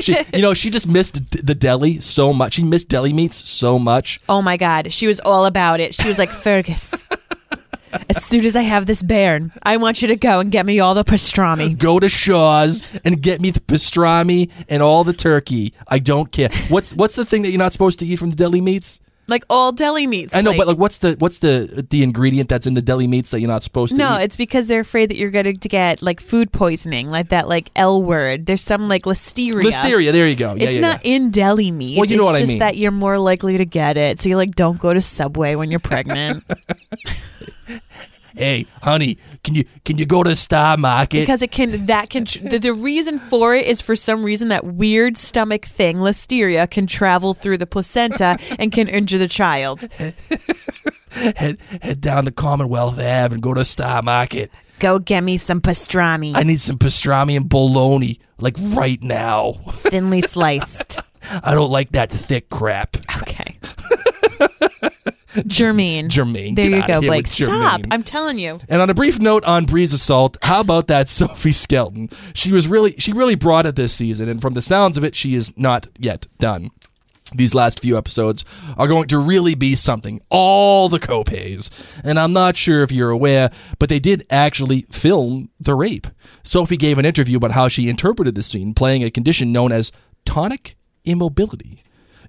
she, 0.00 0.16
you 0.34 0.40
know, 0.42 0.54
she 0.54 0.70
just 0.70 0.88
missed 0.88 1.44
the 1.46 1.54
deli 1.54 2.00
so 2.00 2.32
much. 2.32 2.54
She 2.54 2.62
missed 2.64 2.88
deli 2.88 3.12
meats 3.12 3.36
so 3.36 3.78
much. 3.78 4.20
Oh 4.28 4.40
my 4.40 4.56
God, 4.56 4.92
she 4.92 5.06
was 5.06 5.20
all 5.20 5.44
about 5.46 5.80
it. 5.80 5.94
She 5.94 6.08
was 6.08 6.18
like, 6.18 6.30
Fergus. 6.30 7.04
As 8.10 8.22
soon 8.24 8.44
as 8.44 8.56
I 8.56 8.62
have 8.62 8.86
this 8.86 9.02
bairn, 9.02 9.52
I 9.62 9.76
want 9.78 10.02
you 10.02 10.08
to 10.08 10.16
go 10.16 10.40
and 10.40 10.50
get 10.52 10.66
me 10.66 10.80
all 10.80 10.94
the 10.94 11.04
pastrami. 11.04 11.76
Go 11.78 11.98
to 11.98 12.08
Shaw's 12.08 12.82
and 13.04 13.22
get 13.22 13.40
me 13.40 13.50
the 13.50 13.60
pastrami 13.60 14.50
and 14.68 14.82
all 14.82 15.02
the 15.04 15.12
turkey. 15.14 15.72
I 15.88 15.98
don't 15.98 16.30
care. 16.30 16.48
What's 16.68 16.92
what's 16.94 17.16
the 17.16 17.24
thing 17.24 17.42
that 17.42 17.50
you're 17.50 17.58
not 17.58 17.72
supposed 17.72 17.98
to 18.00 18.06
eat 18.06 18.16
from 18.18 18.30
the 18.30 18.36
deli 18.36 18.60
meats? 18.60 19.00
Like 19.28 19.44
all 19.50 19.72
deli 19.72 20.06
meats. 20.06 20.36
I 20.36 20.40
know, 20.40 20.50
Blake. 20.50 20.58
but 20.58 20.68
like, 20.68 20.78
what's 20.78 20.98
the 20.98 21.16
what's 21.18 21.38
the 21.38 21.86
the 21.88 22.02
ingredient 22.02 22.48
that's 22.48 22.66
in 22.66 22.74
the 22.74 22.82
deli 22.82 23.06
meats 23.06 23.30
that 23.30 23.40
you're 23.40 23.50
not 23.50 23.62
supposed 23.62 23.92
to? 23.92 23.98
No, 23.98 24.18
eat? 24.18 24.24
it's 24.24 24.36
because 24.36 24.68
they're 24.68 24.80
afraid 24.80 25.10
that 25.10 25.16
you're 25.16 25.30
going 25.30 25.44
to 25.44 25.68
get 25.68 26.02
like 26.02 26.20
food 26.20 26.52
poisoning, 26.52 27.08
like 27.08 27.28
that 27.30 27.48
like 27.48 27.70
L 27.76 28.02
word. 28.02 28.46
There's 28.46 28.62
some 28.62 28.88
like 28.88 29.02
listeria. 29.02 29.62
listeria. 29.62 30.12
There 30.12 30.28
you 30.28 30.36
go. 30.36 30.54
Yeah, 30.54 30.64
it's 30.64 30.74
yeah, 30.76 30.80
not 30.80 31.04
yeah. 31.04 31.14
in 31.14 31.30
deli 31.30 31.70
meats. 31.70 31.98
Well, 31.98 32.06
you 32.06 32.16
know 32.16 32.22
it's 32.24 32.26
what 32.26 32.36
I 32.36 32.40
just 32.40 32.52
mean. 32.52 32.58
that 32.60 32.76
you're 32.76 32.92
more 32.92 33.18
likely 33.18 33.58
to 33.58 33.64
get 33.64 33.96
it. 33.96 34.20
So 34.20 34.28
you 34.28 34.36
like 34.36 34.54
don't 34.54 34.78
go 34.78 34.92
to 34.92 35.02
Subway 35.02 35.54
when 35.54 35.70
you're 35.70 35.80
pregnant 35.80 36.44
Hey, 38.36 38.66
honey, 38.82 39.16
can 39.44 39.54
you 39.54 39.64
can 39.86 39.96
you 39.96 40.04
go 40.04 40.22
to 40.22 40.28
the 40.28 40.36
Star 40.36 40.76
Market? 40.76 41.20
because 41.20 41.40
it 41.40 41.50
can 41.50 41.86
that 41.86 42.10
can 42.10 42.24
the, 42.24 42.58
the 42.60 42.74
reason 42.74 43.18
for 43.18 43.54
it 43.54 43.64
is 43.66 43.80
for 43.80 43.96
some 43.96 44.22
reason 44.22 44.48
that 44.50 44.64
weird 44.64 45.16
stomach 45.16 45.64
thing 45.64 45.96
listeria 45.96 46.70
can 46.70 46.86
travel 46.86 47.32
through 47.32 47.56
the 47.56 47.66
placenta 47.66 48.38
and 48.58 48.72
can 48.72 48.88
injure 48.88 49.16
the 49.16 49.26
child. 49.28 49.88
head 51.10 51.56
head 51.80 52.00
down 52.02 52.26
the 52.26 52.32
Commonwealth 52.32 52.98
Ave 52.98 53.32
and 53.34 53.42
go 53.42 53.54
to 53.54 53.60
the 53.60 53.64
Star 53.64 54.02
Market. 54.02 54.50
Go 54.80 54.98
get 54.98 55.22
me 55.24 55.38
some 55.38 55.62
pastrami, 55.62 56.34
I 56.34 56.42
need 56.42 56.60
some 56.60 56.76
pastrami 56.76 57.36
and 57.38 57.48
bologna, 57.48 58.18
like 58.38 58.56
right 58.60 59.02
now. 59.02 59.52
thinly 59.70 60.20
sliced. 60.20 61.00
I 61.42 61.54
don't 61.54 61.70
like 61.70 61.92
that 61.92 62.10
thick 62.10 62.50
crap. 62.50 62.96
Okay. 63.22 63.58
Germain. 65.46 66.08
Germain, 66.08 66.54
There 66.54 66.70
get 66.70 66.76
you 66.76 66.86
go, 66.86 67.00
Blake. 67.00 67.26
Stop. 67.26 67.82
I'm 67.90 68.02
telling 68.02 68.38
you. 68.38 68.58
And 68.68 68.80
on 68.80 68.90
a 68.90 68.94
brief 68.94 69.18
note 69.18 69.44
on 69.44 69.64
Bree's 69.64 69.92
assault, 69.92 70.36
how 70.42 70.60
about 70.60 70.86
that 70.88 71.08
Sophie 71.10 71.52
Skelton? 71.52 72.10
She 72.34 72.52
was 72.52 72.68
really 72.68 72.92
she 72.98 73.12
really 73.12 73.34
brought 73.34 73.66
it 73.66 73.76
this 73.76 73.92
season, 73.94 74.28
and 74.28 74.40
from 74.40 74.54
the 74.54 74.62
sounds 74.62 74.96
of 74.96 75.04
it, 75.04 75.14
she 75.14 75.34
is 75.34 75.52
not 75.56 75.88
yet 75.98 76.26
done. 76.38 76.70
These 77.34 77.54
last 77.54 77.80
few 77.80 77.98
episodes 77.98 78.44
are 78.78 78.86
going 78.86 79.08
to 79.08 79.18
really 79.18 79.56
be 79.56 79.74
something. 79.74 80.20
All 80.30 80.88
the 80.88 81.00
copays. 81.00 81.70
And 82.04 82.20
I'm 82.20 82.32
not 82.32 82.56
sure 82.56 82.82
if 82.82 82.92
you're 82.92 83.10
aware, 83.10 83.50
but 83.80 83.88
they 83.88 83.98
did 83.98 84.24
actually 84.30 84.86
film 84.90 85.50
the 85.58 85.74
rape. 85.74 86.06
Sophie 86.44 86.76
gave 86.76 86.98
an 86.98 87.04
interview 87.04 87.36
about 87.36 87.50
how 87.50 87.66
she 87.66 87.88
interpreted 87.88 88.36
the 88.36 88.44
scene, 88.44 88.74
playing 88.74 89.02
a 89.02 89.10
condition 89.10 89.50
known 89.50 89.72
as 89.72 89.90
tonic 90.24 90.76
immobility. 91.04 91.82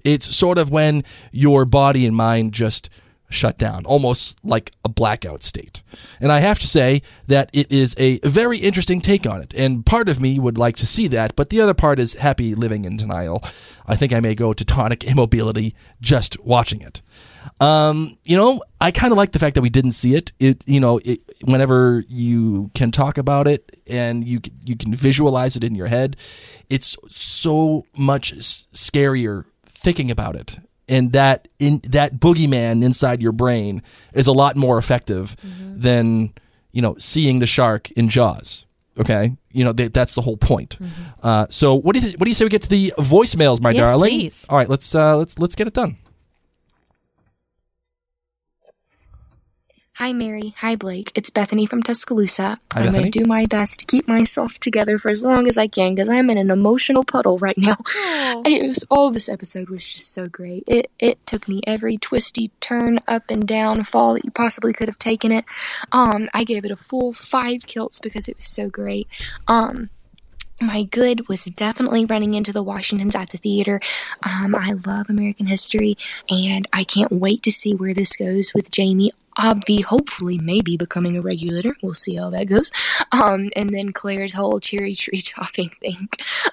It's 0.08 0.36
sort 0.36 0.58
of 0.58 0.72
when 0.72 1.04
your 1.32 1.66
body 1.66 2.06
and 2.06 2.16
mind 2.16 2.54
just 2.54 2.90
shut 3.30 3.58
down, 3.58 3.86
almost 3.86 4.38
like 4.44 4.72
a 4.86 4.90
blackout 4.90 5.44
state. 5.44 5.84
And 6.22 6.32
I 6.32 6.40
have 6.40 6.60
to 6.60 6.68
say 6.68 7.02
that 7.28 7.50
it 7.52 7.72
is 7.72 7.94
a 7.98 8.20
very 8.20 8.58
interesting 8.60 9.02
take 9.02 9.26
on 9.26 9.42
it. 9.42 9.54
And 9.56 9.86
part 9.86 10.08
of 10.08 10.20
me 10.20 10.40
would 10.40 10.58
like 10.58 10.78
to 10.78 10.86
see 10.86 11.08
that, 11.10 11.36
but 11.36 11.50
the 11.50 11.60
other 11.60 11.74
part 11.74 12.00
is 12.00 12.16
happy 12.16 12.56
living 12.56 12.86
in 12.86 12.96
denial. 12.98 13.44
I 13.86 13.96
think 13.96 14.14
I 14.14 14.20
may 14.20 14.36
go 14.36 14.54
to 14.54 14.64
tonic 14.64 15.04
immobility 15.04 15.76
just 16.00 16.40
watching 16.40 16.82
it. 16.82 17.02
Um, 17.60 18.18
you 18.24 18.38
know, 18.38 18.62
I 18.80 18.92
kind 18.92 19.12
of 19.12 19.18
like 19.18 19.32
the 19.32 19.40
fact 19.40 19.56
that 19.56 19.62
we 19.62 19.70
didn't 19.70 19.92
see 19.92 20.16
it. 20.16 20.32
It, 20.40 20.64
you 20.68 20.80
know, 20.80 21.00
it, 21.04 21.22
whenever 21.44 22.04
you 22.08 22.72
can 22.76 22.92
talk 22.92 23.18
about 23.18 23.48
it 23.48 23.82
and 23.90 24.28
you 24.28 24.42
you 24.66 24.76
can 24.76 24.94
visualize 24.94 25.56
it 25.56 25.64
in 25.64 25.74
your 25.74 25.88
head, 25.88 26.18
it's 26.70 26.96
so 27.10 27.86
much 27.98 28.34
scarier 28.36 29.46
thinking 29.78 30.12
about 30.12 30.36
it. 30.36 30.60
And 30.90 31.12
that 31.12 31.48
in 31.60 31.82
that 31.90 32.16
boogeyman 32.20 32.84
inside 32.84 33.22
your 33.22 33.34
brain 33.34 33.82
is 34.14 34.28
a 34.28 34.32
lot 34.32 34.56
more 34.56 34.78
effective 34.78 35.36
than 35.76 36.34
you 36.72 36.82
know 36.82 36.96
seeing 36.98 37.40
the 37.40 37.48
shark 37.48 37.92
in 37.92 38.08
Jaws. 38.10 38.66
Okay, 39.00 39.36
you 39.52 39.64
know 39.66 39.74
th- 39.74 39.92
that's 39.94 40.16
the 40.16 40.22
whole 40.22 40.38
point. 40.38 40.78
Uh, 41.22 41.46
so 41.50 41.76
what 41.76 41.94
do 41.94 42.00
you 42.00 42.06
th- 42.08 42.18
what 42.18 42.24
do 42.26 42.30
you 42.30 42.34
say 42.34 42.46
we 42.46 42.50
get 42.50 42.62
to 42.64 42.70
the 42.70 42.94
voicemails, 42.98 43.60
my 43.62 43.72
Yes, 43.72 43.92
darling? 43.94 44.10
please. 44.10 44.48
All 44.50 44.58
right, 44.58 44.70
let's 44.70 44.96
uh, 44.96 45.18
let's 45.18 45.38
let's 45.38 45.56
get 45.56 45.68
it 45.68 45.74
done. 45.74 45.98
Hi, 50.00 50.14
Mary. 50.14 50.54
Hi, 50.58 50.76
Blake. 50.76 51.12
It's 51.16 51.32
Bethany 51.32 51.66
from 51.66 51.82
Tuscaloosa. 51.82 52.60
Hi, 52.72 52.82
I'm 52.82 52.92
going 52.92 53.10
to 53.12 53.20
do 53.20 53.26
my 53.26 53.48
best 53.48 53.80
to 53.80 53.86
keep 53.88 54.08
myself 54.08 54.60
together 54.60 55.00
for 55.00 55.10
as 55.10 55.26
long 55.26 55.48
as 55.48 55.58
I 55.58 55.66
can 55.66 55.96
because 55.96 56.08
I'm 56.08 56.30
in 56.30 56.38
an 56.38 56.52
emotional 56.52 57.04
puddle 57.04 57.40
right 57.40 57.58
now. 57.58 57.78
It 58.46 58.68
was 58.68 58.86
all 58.92 59.10
this 59.10 59.28
episode 59.28 59.70
was 59.70 59.92
just 59.92 60.14
so 60.14 60.28
great. 60.28 60.64
It 60.68 60.92
it 61.00 61.26
took 61.26 61.48
me 61.48 61.62
every 61.66 61.98
twisty 61.98 62.52
turn, 62.60 63.00
up 63.08 63.32
and 63.32 63.48
down, 63.48 63.84
fall 63.86 64.14
that 64.14 64.24
you 64.24 64.30
possibly 64.30 64.72
could 64.72 64.88
have 64.88 65.00
taken 65.00 65.32
it. 65.32 65.46
Um, 65.92 66.30
I 66.32 66.44
gave 66.44 66.64
it 66.64 66.70
a 66.70 66.78
full 66.78 67.12
five 67.12 67.66
kilts 67.66 68.00
because 68.00 68.28
it 68.28 68.36
was 68.36 68.46
so 68.46 68.70
great. 68.70 69.08
Um, 69.48 69.90
my 70.62 70.84
good 70.84 71.28
was 71.28 71.46
definitely 71.46 72.06
running 72.06 72.36
into 72.36 72.54
the 72.54 72.64
Washingtons 72.64 73.16
at 73.16 73.32
the 73.32 73.38
theater. 73.38 73.80
Um, 74.22 74.54
I 74.54 74.74
love 74.86 75.10
American 75.10 75.48
history, 75.48 75.98
and 76.30 76.68
I 76.72 76.84
can't 76.84 77.12
wait 77.12 77.42
to 77.44 77.52
see 77.52 77.74
where 77.74 77.96
this 77.96 78.16
goes 78.16 78.54
with 78.54 78.70
Jamie. 78.70 79.12
Obvi, 79.38 79.84
hopefully, 79.84 80.40
maybe 80.40 80.78
becoming 80.78 81.16
a 81.16 81.22
regulator. 81.22 81.76
We'll 81.82 81.94
see 81.94 82.16
how 82.16 82.30
that 82.32 82.48
goes. 82.48 82.72
Um, 83.12 83.50
and 83.56 83.70
then 83.70 83.94
Claire's 83.94 84.34
whole 84.34 84.60
cherry 84.60 84.96
tree 84.96 85.18
chopping 85.22 85.70
thing. 85.82 86.10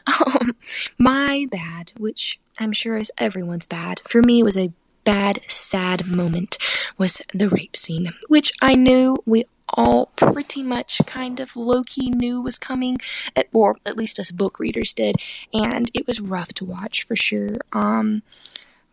Um, 0.07 0.57
my 0.99 1.47
bad, 1.51 1.93
which 1.99 2.39
I'm 2.59 2.72
sure 2.72 2.97
is 2.97 3.12
everyone's 3.18 3.66
bad, 3.66 4.01
for 4.07 4.22
me 4.22 4.43
was 4.43 4.57
a 4.57 4.72
bad, 5.05 5.41
sad 5.49 6.07
moment, 6.07 6.57
was 6.97 7.22
the 7.32 7.49
rape 7.49 7.76
scene, 7.76 8.12
which 8.28 8.53
I 8.62 8.74
knew 8.74 9.18
we 9.26 9.45
all 9.68 10.07
pretty 10.16 10.62
much 10.62 11.01
kind 11.07 11.41
of 11.41 11.57
low 11.57 11.82
key 11.82 12.11
knew 12.11 12.41
was 12.41 12.59
coming, 12.59 12.99
at, 13.35 13.49
or 13.53 13.76
at 13.85 13.97
least 13.97 14.18
us 14.18 14.30
book 14.30 14.59
readers 14.59 14.93
did, 14.93 15.16
and 15.53 15.91
it 15.95 16.07
was 16.07 16.20
rough 16.20 16.53
to 16.55 16.64
watch 16.64 17.05
for 17.05 17.16
sure. 17.16 17.57
Um, 17.72 18.22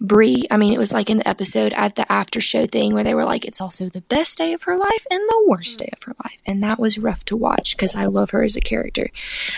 Bree, 0.04 0.48
I 0.50 0.58
mean, 0.58 0.74
it 0.74 0.80
was 0.80 0.94
like 0.94 1.12
in 1.12 1.20
the 1.20 1.28
episode 1.28 1.74
at 1.74 1.96
the 1.96 2.12
after 2.12 2.42
show 2.42 2.66
thing 2.66 2.96
where 2.96 3.04
they 3.04 3.14
were 3.14 3.24
like, 3.24 3.46
it's 3.46 3.62
also 3.62 3.88
the 3.88 4.02
best 4.02 4.36
day 4.36 4.52
of 4.52 4.64
her 4.64 4.76
life 4.76 5.06
and 5.12 5.22
the 5.22 5.46
worst 5.48 5.78
day 5.78 5.90
of 5.94 6.02
her 6.04 6.14
life. 6.24 6.40
And 6.44 6.64
that 6.64 6.80
was 6.80 6.98
rough 6.98 7.24
to 7.26 7.38
watch 7.38 7.78
because 7.78 7.94
I 7.96 8.06
love 8.06 8.32
her 8.32 8.44
as 8.44 8.56
a 8.56 8.62
character. 8.62 9.12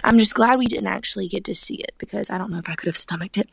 I'm 0.03 0.19
just 0.19 0.35
glad 0.35 0.59
we 0.59 0.65
didn't 0.65 0.87
actually 0.87 1.29
get 1.29 1.45
to 1.45 1.55
see 1.55 1.75
it 1.75 1.93
because 1.97 2.29
I 2.29 2.37
don't 2.37 2.51
know 2.51 2.57
if 2.57 2.67
I 2.67 2.75
could 2.75 2.87
have 2.87 2.97
stomached 2.97 3.37
it. 3.37 3.49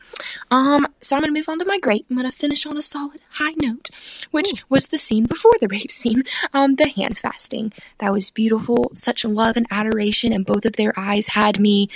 Um, 0.51 0.85
so 0.99 1.15
I'm 1.15 1.21
going 1.21 1.33
to 1.33 1.39
move 1.39 1.47
on 1.47 1.59
to 1.59 1.65
my 1.65 1.79
great. 1.79 2.05
I'm 2.09 2.17
going 2.17 2.29
to 2.29 2.37
finish 2.37 2.65
on 2.65 2.75
a 2.75 2.81
solid 2.81 3.21
high 3.35 3.55
note, 3.55 3.89
which 4.31 4.65
was 4.67 4.89
the 4.89 4.97
scene 4.97 5.23
before 5.27 5.53
the 5.61 5.69
rape 5.69 5.91
scene, 5.91 6.23
um, 6.53 6.75
the 6.75 6.89
hand 6.89 7.17
fasting. 7.17 7.71
That 7.99 8.11
was 8.11 8.29
beautiful. 8.29 8.91
Such 8.93 9.23
love 9.23 9.55
and 9.55 9.67
adoration, 9.71 10.33
and 10.33 10.45
both 10.45 10.65
of 10.65 10.75
their 10.75 10.93
eyes 10.99 11.27
had 11.27 11.57
me 11.57 11.87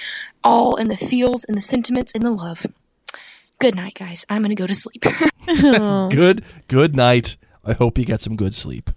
all 0.41 0.77
in 0.77 0.87
the 0.87 0.95
feels 0.95 1.43
and 1.43 1.57
the 1.57 1.61
sentiments 1.61 2.15
and 2.15 2.23
the 2.23 2.31
love. 2.31 2.65
Good 3.60 3.76
night, 3.76 3.95
guys. 3.95 4.26
I'm 4.30 4.41
going 4.41 4.56
to 4.56 4.62
go 4.62 4.68
to 4.68 4.76
sleep. 4.76 5.03
Good 5.45 6.43
good 6.68 6.95
night. 6.95 7.38
I 7.64 7.74
hope 7.74 7.97
you 7.97 8.06
get 8.06 8.22
some 8.22 8.36
good 8.36 8.53
sleep. 8.53 8.89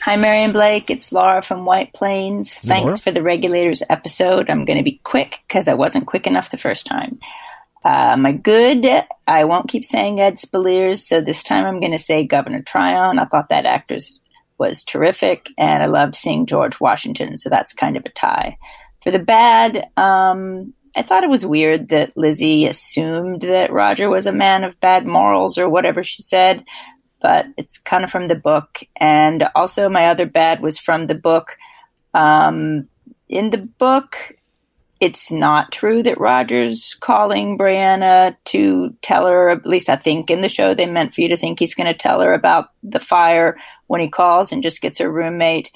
Hi, 0.00 0.16
Marion 0.16 0.52
Blake. 0.52 0.90
It's 0.90 1.12
Laura 1.12 1.42
from 1.42 1.64
White 1.64 1.92
Plains. 1.92 2.54
Thanks 2.54 2.92
Laura. 2.92 2.98
for 2.98 3.10
the 3.10 3.22
regulators 3.22 3.82
episode. 3.90 4.48
I'm 4.48 4.64
going 4.64 4.78
to 4.78 4.84
be 4.84 5.00
quick 5.04 5.40
because 5.46 5.68
I 5.68 5.74
wasn't 5.74 6.06
quick 6.06 6.26
enough 6.26 6.50
the 6.50 6.56
first 6.56 6.86
time. 6.86 7.18
Uh, 7.84 8.16
my 8.16 8.32
good, 8.32 8.86
I 9.26 9.44
won't 9.44 9.68
keep 9.68 9.84
saying 9.84 10.20
Ed 10.20 10.34
Speleers, 10.34 10.98
so 10.98 11.20
this 11.20 11.42
time 11.42 11.66
I'm 11.66 11.80
going 11.80 11.92
to 11.92 11.98
say 11.98 12.24
Governor 12.24 12.62
Tryon. 12.62 13.18
I 13.18 13.24
thought 13.24 13.48
that 13.50 13.66
actress 13.66 14.20
was 14.58 14.84
terrific, 14.84 15.50
and 15.58 15.82
I 15.82 15.86
loved 15.86 16.14
seeing 16.14 16.46
George 16.46 16.80
Washington, 16.80 17.36
so 17.36 17.50
that's 17.50 17.74
kind 17.74 17.96
of 17.96 18.04
a 18.04 18.10
tie. 18.10 18.56
For 19.02 19.10
the 19.10 19.18
bad, 19.18 19.88
um, 19.96 20.74
I 20.96 21.02
thought 21.02 21.24
it 21.24 21.30
was 21.30 21.46
weird 21.46 21.88
that 21.88 22.16
Lizzie 22.16 22.66
assumed 22.66 23.42
that 23.42 23.72
Roger 23.72 24.08
was 24.08 24.26
a 24.26 24.32
man 24.32 24.64
of 24.64 24.80
bad 24.80 25.06
morals 25.06 25.58
or 25.58 25.68
whatever 25.68 26.02
she 26.02 26.22
said 26.22 26.64
but 27.20 27.46
it's 27.56 27.78
kind 27.78 28.04
of 28.04 28.10
from 28.10 28.28
the 28.28 28.34
book. 28.34 28.80
And 28.96 29.48
also, 29.54 29.88
my 29.88 30.06
other 30.06 30.26
bad 30.26 30.60
was 30.60 30.78
from 30.78 31.06
the 31.06 31.14
book. 31.14 31.56
Um, 32.14 32.88
in 33.28 33.50
the 33.50 33.58
book, 33.58 34.34
it's 35.00 35.30
not 35.30 35.72
true 35.72 36.02
that 36.02 36.20
Roger's 36.20 36.96
calling 36.98 37.58
Brianna 37.58 38.36
to 38.46 38.96
tell 39.00 39.26
her, 39.26 39.50
at 39.50 39.66
least 39.66 39.88
I 39.88 39.96
think 39.96 40.30
in 40.30 40.40
the 40.40 40.48
show 40.48 40.74
they 40.74 40.86
meant 40.86 41.14
for 41.14 41.20
you 41.20 41.28
to 41.28 41.36
think 41.36 41.58
he's 41.58 41.74
going 41.74 41.86
to 41.86 41.94
tell 41.94 42.20
her 42.20 42.32
about 42.32 42.70
the 42.82 43.00
fire 43.00 43.56
when 43.86 44.00
he 44.00 44.08
calls 44.08 44.50
and 44.50 44.62
just 44.62 44.80
gets 44.80 44.98
her 44.98 45.10
roommate. 45.10 45.70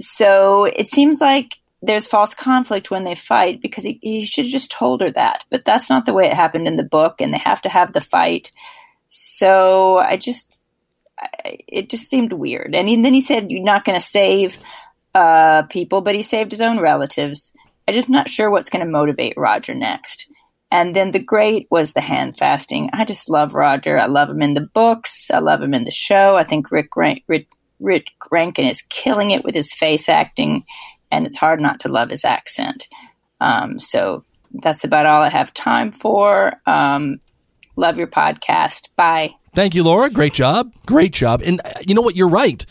So 0.00 0.64
it 0.64 0.88
seems 0.88 1.20
like 1.20 1.56
there's 1.86 2.06
false 2.06 2.34
conflict 2.34 2.90
when 2.90 3.04
they 3.04 3.14
fight 3.14 3.60
because 3.60 3.84
he, 3.84 3.98
he 4.02 4.24
should 4.24 4.46
have 4.46 4.52
just 4.52 4.70
told 4.70 5.00
her 5.00 5.10
that. 5.10 5.44
But 5.50 5.64
that's 5.64 5.90
not 5.90 6.06
the 6.06 6.14
way 6.14 6.26
it 6.26 6.34
happened 6.34 6.66
in 6.66 6.76
the 6.76 6.84
book, 6.84 7.20
and 7.20 7.32
they 7.32 7.38
have 7.38 7.62
to 7.62 7.68
have 7.68 7.92
the 7.92 8.00
fight. 8.00 8.52
So 9.08 9.98
I 9.98 10.16
just 10.16 10.56
it 11.68 11.88
just 11.88 12.08
seemed 12.08 12.32
weird. 12.32 12.74
And 12.74 12.88
he, 12.88 13.00
then 13.00 13.12
he 13.12 13.20
said, 13.20 13.50
"You're 13.50 13.62
not 13.62 13.84
going 13.84 13.98
to 13.98 14.04
save 14.04 14.58
uh, 15.14 15.62
people," 15.62 16.00
but 16.00 16.14
he 16.14 16.22
saved 16.22 16.50
his 16.50 16.60
own 16.60 16.80
relatives. 16.80 17.52
I'm 17.86 17.94
just 17.94 18.08
not 18.08 18.28
sure 18.28 18.50
what's 18.50 18.70
going 18.70 18.84
to 18.84 18.90
motivate 18.90 19.34
Roger 19.36 19.74
next. 19.74 20.30
And 20.70 20.96
then 20.96 21.12
the 21.12 21.22
great 21.22 21.68
was 21.70 21.92
the 21.92 22.00
hand 22.00 22.36
fasting. 22.36 22.90
I 22.92 23.04
just 23.04 23.30
love 23.30 23.54
Roger. 23.54 23.98
I 23.98 24.06
love 24.06 24.28
him 24.30 24.42
in 24.42 24.54
the 24.54 24.68
books. 24.74 25.30
I 25.30 25.38
love 25.38 25.62
him 25.62 25.74
in 25.74 25.84
the 25.84 25.90
show. 25.90 26.36
I 26.36 26.42
think 26.42 26.72
Rick 26.72 26.96
Rank, 26.96 27.22
Rick, 27.28 27.46
Rick 27.78 28.06
Rankin 28.32 28.66
is 28.66 28.82
killing 28.82 29.30
it 29.30 29.44
with 29.44 29.54
his 29.54 29.72
face 29.72 30.08
acting, 30.08 30.64
and 31.10 31.26
it's 31.26 31.36
hard 31.36 31.60
not 31.60 31.80
to 31.80 31.88
love 31.88 32.10
his 32.10 32.24
accent. 32.24 32.88
Um, 33.40 33.78
so 33.80 34.24
that's 34.52 34.84
about 34.84 35.06
all 35.06 35.22
I 35.22 35.28
have 35.28 35.52
time 35.54 35.92
for. 35.92 36.54
Um, 36.66 37.20
Love 37.76 37.96
your 37.96 38.06
podcast. 38.06 38.88
Bye. 38.96 39.34
Thank 39.54 39.74
you, 39.74 39.82
Laura. 39.82 40.10
Great 40.10 40.34
job. 40.34 40.72
Great 40.86 41.12
job. 41.12 41.42
And 41.44 41.60
uh, 41.64 41.72
you 41.86 41.94
know 41.94 42.02
what? 42.02 42.16
You're 42.16 42.28
right. 42.28 42.64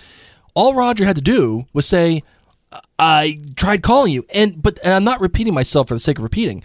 All 0.53 0.75
Roger 0.75 1.05
had 1.05 1.15
to 1.15 1.21
do 1.21 1.65
was 1.73 1.85
say, 1.85 2.23
"I 2.99 3.39
tried 3.55 3.83
calling 3.83 4.13
you," 4.13 4.25
and 4.33 4.61
but 4.61 4.79
and 4.83 4.93
I'm 4.93 5.03
not 5.03 5.19
repeating 5.19 5.53
myself 5.53 5.87
for 5.87 5.93
the 5.93 5.99
sake 5.99 6.17
of 6.17 6.23
repeating. 6.23 6.63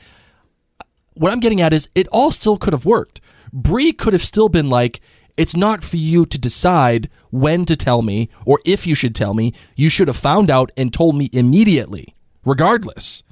What 1.14 1.32
I'm 1.32 1.40
getting 1.40 1.60
at 1.60 1.72
is, 1.72 1.88
it 1.96 2.06
all 2.12 2.30
still 2.30 2.56
could 2.56 2.72
have 2.72 2.84
worked. 2.84 3.20
Bree 3.52 3.92
could 3.92 4.12
have 4.12 4.22
still 4.22 4.48
been 4.48 4.70
like, 4.70 5.00
"It's 5.38 5.56
not 5.56 5.82
for 5.82 5.96
you 5.96 6.26
to 6.26 6.38
decide 6.38 7.08
when 7.30 7.64
to 7.64 7.76
tell 7.76 8.02
me 8.02 8.28
or 8.44 8.60
if 8.66 8.86
you 8.86 8.94
should 8.94 9.14
tell 9.14 9.32
me. 9.32 9.54
You 9.74 9.88
should 9.88 10.08
have 10.08 10.16
found 10.18 10.50
out 10.50 10.70
and 10.76 10.92
told 10.92 11.16
me 11.16 11.30
immediately, 11.32 12.14
regardless." 12.44 13.22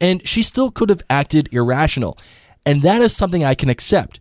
And 0.00 0.26
she 0.26 0.42
still 0.42 0.70
could 0.70 0.88
have 0.88 1.02
acted 1.10 1.48
irrational, 1.52 2.16
and 2.64 2.82
that 2.82 3.02
is 3.02 3.14
something 3.14 3.44
I 3.44 3.54
can 3.54 3.68
accept. 3.68 4.20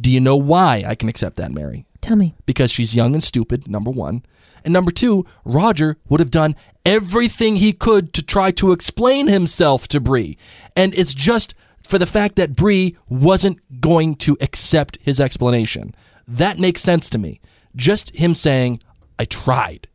Do 0.00 0.10
you 0.10 0.20
know 0.20 0.36
why 0.36 0.84
I 0.86 0.94
can 0.94 1.08
accept 1.08 1.36
that, 1.36 1.52
Mary? 1.52 1.84
Tell 2.00 2.16
me. 2.16 2.34
Because 2.46 2.70
she's 2.70 2.94
young 2.94 3.14
and 3.14 3.22
stupid, 3.22 3.68
number 3.68 3.90
one. 3.90 4.24
And 4.64 4.72
number 4.72 4.90
two, 4.90 5.26
Roger 5.44 5.98
would 6.08 6.20
have 6.20 6.30
done 6.30 6.54
everything 6.86 7.56
he 7.56 7.72
could 7.72 8.12
to 8.14 8.22
try 8.22 8.50
to 8.52 8.72
explain 8.72 9.26
himself 9.26 9.88
to 9.88 10.00
Bree. 10.00 10.38
And 10.74 10.94
it's 10.94 11.14
just 11.14 11.54
for 11.82 11.98
the 11.98 12.06
fact 12.06 12.36
that 12.36 12.56
Bree 12.56 12.96
wasn't 13.08 13.80
going 13.80 14.14
to 14.16 14.36
accept 14.40 14.98
his 15.02 15.20
explanation. 15.20 15.94
That 16.26 16.58
makes 16.58 16.82
sense 16.82 17.10
to 17.10 17.18
me. 17.18 17.40
Just 17.76 18.14
him 18.14 18.34
saying, 18.34 18.80
I 19.18 19.24
tried. 19.24 19.88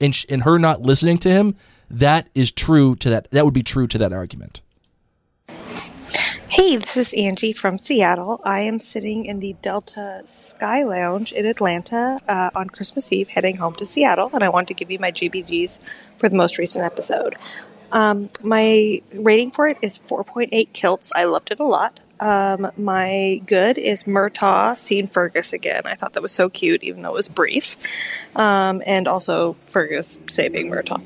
And, 0.00 0.14
sh- 0.14 0.26
and 0.28 0.42
her 0.42 0.58
not 0.58 0.82
listening 0.82 1.18
to 1.18 1.30
him, 1.30 1.54
that 1.90 2.28
is 2.34 2.50
true 2.50 2.96
to 2.96 3.10
that. 3.10 3.30
That 3.30 3.44
would 3.44 3.54
be 3.54 3.62
true 3.62 3.86
to 3.86 3.98
that 3.98 4.12
argument. 4.12 4.60
Hey, 6.48 6.76
this 6.76 6.98
is 6.98 7.14
Angie 7.14 7.54
from 7.54 7.78
Seattle. 7.78 8.40
I 8.44 8.60
am 8.60 8.78
sitting 8.78 9.24
in 9.24 9.40
the 9.40 9.54
Delta 9.62 10.20
Sky 10.26 10.82
Lounge 10.82 11.32
in 11.32 11.46
Atlanta 11.46 12.20
uh, 12.28 12.50
on 12.54 12.68
Christmas 12.68 13.10
Eve, 13.10 13.28
heading 13.28 13.56
home 13.56 13.74
to 13.76 13.86
Seattle, 13.86 14.30
and 14.34 14.42
I 14.42 14.50
want 14.50 14.68
to 14.68 14.74
give 14.74 14.90
you 14.90 14.98
my 14.98 15.10
GBGs 15.10 15.80
for 16.18 16.28
the 16.28 16.36
most 16.36 16.58
recent 16.58 16.84
episode. 16.84 17.36
Um, 17.90 18.28
my 18.44 19.00
rating 19.14 19.50
for 19.50 19.66
it 19.68 19.78
is 19.80 19.98
4.8 19.98 20.72
kilts. 20.74 21.10
I 21.16 21.24
loved 21.24 21.50
it 21.50 21.58
a 21.58 21.64
lot. 21.64 22.00
Um, 22.20 22.70
my 22.76 23.42
good 23.46 23.78
is 23.78 24.04
Murtagh 24.04 24.76
seeing 24.76 25.06
Fergus 25.06 25.52
again. 25.52 25.82
I 25.84 25.94
thought 25.94 26.12
that 26.12 26.22
was 26.22 26.32
so 26.32 26.48
cute, 26.48 26.84
even 26.84 27.02
though 27.02 27.10
it 27.10 27.14
was 27.14 27.28
brief. 27.28 27.76
Um, 28.36 28.82
and 28.86 29.08
also 29.08 29.56
Fergus 29.66 30.18
saving 30.28 30.70
Murtagh. 30.70 31.02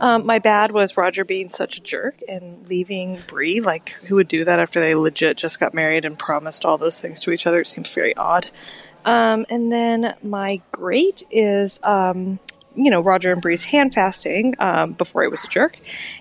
Um, 0.00 0.26
my 0.26 0.38
bad 0.38 0.72
was 0.72 0.96
Roger 0.96 1.24
being 1.24 1.50
such 1.50 1.78
a 1.78 1.80
jerk 1.82 2.16
and 2.28 2.68
leaving 2.68 3.18
Bree. 3.26 3.60
Like, 3.60 3.90
who 4.06 4.16
would 4.16 4.28
do 4.28 4.44
that 4.44 4.58
after 4.58 4.80
they 4.80 4.94
legit 4.94 5.36
just 5.36 5.60
got 5.60 5.72
married 5.72 6.04
and 6.04 6.18
promised 6.18 6.64
all 6.64 6.78
those 6.78 7.00
things 7.00 7.20
to 7.20 7.30
each 7.30 7.46
other? 7.46 7.60
It 7.60 7.68
seems 7.68 7.90
very 7.90 8.16
odd. 8.16 8.50
Um, 9.04 9.46
and 9.50 9.70
then 9.70 10.14
my 10.22 10.62
great 10.72 11.22
is, 11.30 11.78
um, 11.82 12.40
you 12.74 12.90
know, 12.90 13.00
Roger 13.00 13.32
and 13.32 13.40
Bree's 13.40 13.64
hand 13.64 13.94
fasting 13.94 14.54
um, 14.58 14.92
before 14.92 15.22
he 15.22 15.28
was 15.28 15.44
a 15.44 15.48
jerk. 15.48 15.78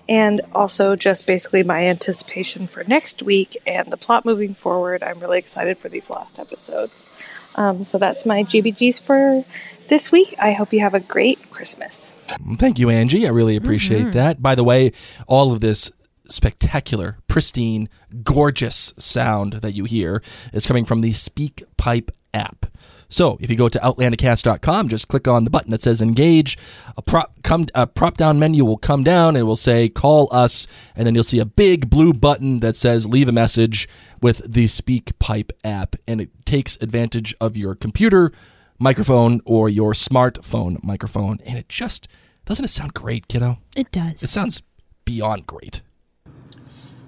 And 0.08 0.41
also 0.54 0.95
just 0.95 1.26
basically 1.26 1.64
my 1.64 1.86
anticipation 1.86 2.68
for 2.68 2.84
next 2.86 3.22
week 3.24 3.58
and 3.66 3.91
the 3.91 3.97
plot 3.97 4.26
moving 4.26 4.54
forward. 4.54 5.04
I'm 5.04 5.20
really 5.20 5.39
excited 5.39 5.78
for 5.78 5.89
these 5.89 6.10
last 6.10 6.39
episodes. 6.39 7.12
Um, 7.56 7.84
so 7.84 7.97
that's 7.97 8.26
my 8.26 8.43
GBGs 8.43 9.01
for 9.01 9.45
this 9.88 10.12
week. 10.12 10.36
I 10.39 10.54
hope 10.54 10.74
you 10.74 10.80
have 10.80 10.93
a 10.93 10.99
great 10.99 11.51
Christmas. 11.51 12.14
Thank 12.58 12.80
you, 12.80 12.89
Angie. 12.89 13.28
I 13.28 13.30
really 13.30 13.56
appreciate 13.56 14.12
that. 14.14 14.41
By 14.41 14.56
the 14.56 14.64
way, 14.64 14.91
all 15.28 15.51
of 15.51 15.60
this 15.60 15.91
spectacular, 16.30 17.18
pristine, 17.28 17.89
gorgeous 18.24 18.93
sound 18.97 19.54
that 19.54 19.74
you 19.74 19.84
hear 19.84 20.22
is 20.51 20.66
coming 20.66 20.86
from 20.86 21.01
the 21.01 21.14
Speak 21.14 21.64
Pipe 21.78 22.12
app. 22.34 22.66
So 23.14 23.38
if 23.39 23.49
you 23.49 23.55
go 23.55 23.70
to 23.70 23.80
outlandercast.com, 23.80 24.89
just 24.89 25.07
click 25.07 25.28
on 25.28 25.43
the 25.43 25.51
button 25.51 25.70
that 25.70 25.84
says 25.84 26.01
engage. 26.01 26.57
A 26.97 27.01
prop 27.01 27.32
come 27.43 27.68
a 27.76 27.86
prop 27.86 28.18
down 28.18 28.39
menu 28.39 28.66
will 28.66 28.78
come 28.78 29.03
down 29.03 29.30
and 29.30 29.38
it 29.38 29.43
will 29.43 29.55
say 29.55 29.88
call 29.88 30.28
us, 30.32 30.66
and 30.95 31.05
then 31.05 31.14
you'll 31.14 31.24
see 31.24 31.39
a 31.39 31.45
big 31.45 31.89
blue 31.89 32.14
button 32.14 32.59
that 32.61 32.76
says 32.76 33.07
leave 33.07 33.30
a 33.30 33.32
message 33.32 33.88
with 34.22 34.41
the 34.51 34.66
Speak 34.68 35.18
Pipe 35.20 35.51
app, 35.64 35.95
and 36.07 36.22
it 36.22 36.45
takes 36.45 36.76
advantage 36.82 37.36
of 37.39 37.55
your 37.55 37.76
computer 37.76 38.32
microphone 38.80 39.41
or 39.45 39.70
your 39.70 39.93
smartphone 39.93 40.84
microphone, 40.84 41.38
and 41.45 41.57
it 41.59 41.70
just 41.70 42.07
doesn't 42.45 42.66
it 42.66 42.70
sound 42.70 42.93
great, 42.93 43.28
kiddo? 43.28 43.59
It 43.76 43.91
does. 43.91 44.24
It 44.24 44.30
sounds 44.30 44.64
beyond 45.05 45.45
great. 45.45 45.82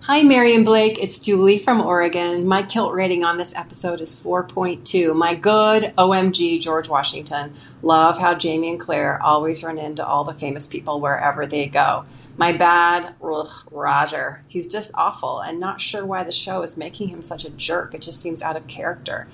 Hi, 0.07 0.21
Mary 0.21 0.53
and 0.53 0.63
Blake. 0.63 1.01
It's 1.01 1.17
Julie 1.17 1.57
from 1.57 1.81
Oregon. 1.81 2.47
My 2.47 2.61
kilt 2.61 2.93
rating 2.93 3.23
on 3.23 3.39
this 3.39 3.55
episode 3.55 3.99
is 4.01 4.21
4.2. 4.23 5.15
My 5.15 5.33
good 5.33 5.95
OMG 5.97 6.61
George 6.61 6.87
Washington. 6.87 7.55
Love 7.81 8.19
how 8.19 8.35
Jamie 8.35 8.69
and 8.69 8.79
Claire 8.79 9.19
always 9.23 9.63
run 9.63 9.79
into 9.79 10.05
all 10.05 10.23
the 10.23 10.35
famous 10.35 10.67
people 10.67 11.01
wherever 11.01 11.47
they 11.47 11.65
go. 11.65 12.05
My 12.37 12.51
bad, 12.51 13.15
ugh, 13.19 13.49
Roger. 13.71 14.43
He's 14.47 14.71
just 14.71 14.93
awful 14.95 15.39
and 15.41 15.59
not 15.59 15.81
sure 15.81 16.05
why 16.05 16.23
the 16.23 16.31
show 16.31 16.61
is 16.61 16.77
making 16.77 17.07
him 17.07 17.23
such 17.23 17.43
a 17.43 17.49
jerk. 17.49 17.95
It 17.95 18.03
just 18.03 18.19
seems 18.19 18.43
out 18.43 18.55
of 18.55 18.67
character. 18.67 19.27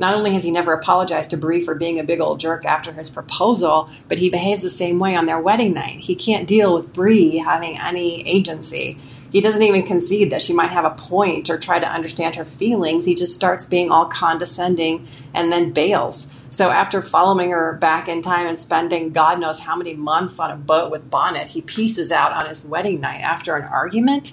Not 0.00 0.14
only 0.14 0.32
has 0.32 0.42
he 0.42 0.50
never 0.50 0.72
apologized 0.72 1.30
to 1.30 1.36
Bree 1.36 1.60
for 1.60 1.76
being 1.76 2.00
a 2.00 2.04
big 2.04 2.20
old 2.20 2.40
jerk 2.40 2.64
after 2.64 2.92
his 2.92 3.08
proposal, 3.08 3.88
but 4.08 4.18
he 4.18 4.28
behaves 4.28 4.62
the 4.62 4.70
same 4.70 4.98
way 4.98 5.14
on 5.14 5.26
their 5.26 5.40
wedding 5.40 5.72
night. 5.72 6.00
He 6.00 6.16
can't 6.16 6.48
deal 6.48 6.74
with 6.74 6.92
Bree 6.92 7.38
having 7.38 7.78
any 7.78 8.26
agency. 8.28 8.98
He 9.30 9.40
doesn't 9.40 9.62
even 9.62 9.82
concede 9.82 10.30
that 10.32 10.42
she 10.42 10.54
might 10.54 10.70
have 10.70 10.84
a 10.84 10.90
point 10.90 11.50
or 11.50 11.58
try 11.58 11.78
to 11.78 11.88
understand 11.88 12.36
her 12.36 12.44
feelings. 12.44 13.04
He 13.04 13.14
just 13.14 13.34
starts 13.34 13.64
being 13.64 13.90
all 13.90 14.06
condescending 14.06 15.06
and 15.34 15.52
then 15.52 15.72
bails. 15.72 16.32
So 16.50 16.70
after 16.70 17.02
following 17.02 17.50
her 17.50 17.74
back 17.74 18.08
in 18.08 18.22
time 18.22 18.46
and 18.46 18.58
spending 18.58 19.10
God 19.10 19.40
knows 19.40 19.60
how 19.60 19.76
many 19.76 19.94
months 19.94 20.40
on 20.40 20.50
a 20.50 20.56
boat 20.56 20.90
with 20.90 21.10
Bonnet, 21.10 21.48
he 21.48 21.60
pieces 21.60 22.10
out 22.10 22.32
on 22.32 22.46
his 22.46 22.64
wedding 22.64 23.00
night 23.00 23.20
after 23.20 23.56
an 23.56 23.64
argument. 23.64 24.32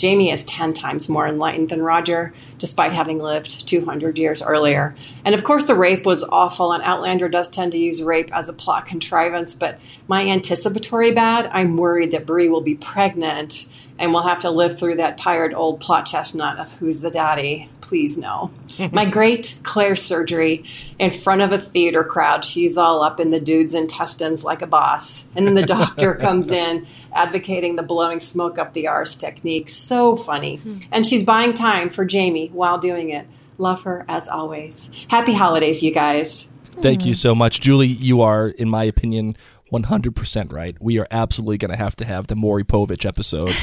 Jamie 0.00 0.30
is 0.30 0.46
10 0.46 0.72
times 0.72 1.10
more 1.10 1.26
enlightened 1.28 1.68
than 1.68 1.82
Roger, 1.82 2.32
despite 2.56 2.92
having 2.92 3.18
lived 3.18 3.68
200 3.68 4.18
years 4.18 4.42
earlier. 4.42 4.94
And 5.26 5.34
of 5.34 5.44
course, 5.44 5.66
the 5.66 5.74
rape 5.74 6.06
was 6.06 6.24
awful, 6.24 6.72
and 6.72 6.82
Outlander 6.82 7.28
does 7.28 7.50
tend 7.50 7.72
to 7.72 7.78
use 7.78 8.02
rape 8.02 8.34
as 8.34 8.48
a 8.48 8.54
plot 8.54 8.86
contrivance. 8.86 9.54
But 9.54 9.78
my 10.08 10.26
anticipatory 10.26 11.12
bad, 11.12 11.50
I'm 11.52 11.76
worried 11.76 12.12
that 12.12 12.24
Bree 12.24 12.48
will 12.48 12.62
be 12.62 12.76
pregnant 12.76 13.68
and 14.00 14.12
we'll 14.12 14.26
have 14.26 14.40
to 14.40 14.50
live 14.50 14.78
through 14.78 14.96
that 14.96 15.18
tired 15.18 15.52
old 15.52 15.78
plot 15.78 16.06
chestnut 16.06 16.58
of 16.58 16.72
who's 16.74 17.02
the 17.02 17.10
daddy. 17.10 17.68
Please, 17.82 18.16
no. 18.16 18.50
my 18.92 19.04
great 19.04 19.60
Claire 19.62 19.94
surgery 19.94 20.64
in 20.98 21.10
front 21.10 21.42
of 21.42 21.52
a 21.52 21.58
theater 21.58 22.02
crowd. 22.02 22.44
She's 22.44 22.78
all 22.78 23.02
up 23.02 23.20
in 23.20 23.30
the 23.30 23.40
dude's 23.40 23.74
intestines 23.74 24.42
like 24.42 24.62
a 24.62 24.66
boss. 24.66 25.26
And 25.36 25.46
then 25.46 25.54
the 25.54 25.66
doctor 25.66 26.14
comes 26.20 26.50
in 26.50 26.86
advocating 27.12 27.76
the 27.76 27.82
blowing 27.82 28.20
smoke 28.20 28.58
up 28.58 28.72
the 28.72 28.88
arse 28.88 29.16
technique. 29.18 29.68
So 29.68 30.16
funny. 30.16 30.56
Hmm. 30.56 30.76
And 30.90 31.06
she's 31.06 31.22
buying 31.22 31.52
time 31.52 31.90
for 31.90 32.04
Jamie 32.04 32.48
while 32.48 32.78
doing 32.78 33.10
it. 33.10 33.26
Love 33.58 33.82
her 33.82 34.06
as 34.08 34.28
always. 34.28 34.90
Happy 35.10 35.34
holidays, 35.34 35.82
you 35.82 35.92
guys. 35.92 36.50
Thank 36.80 37.04
you 37.04 37.14
so 37.14 37.34
much, 37.34 37.60
Julie. 37.60 37.88
You 37.88 38.22
are, 38.22 38.48
in 38.48 38.70
my 38.70 38.84
opinion, 38.84 39.36
100% 39.72 40.52
right. 40.52 40.76
We 40.80 40.98
are 40.98 41.06
absolutely 41.10 41.58
going 41.58 41.70
to 41.70 41.76
have 41.76 41.96
to 41.96 42.04
have 42.04 42.26
the 42.26 42.36
Maury 42.36 42.64
Povich 42.64 43.06
episode. 43.06 43.54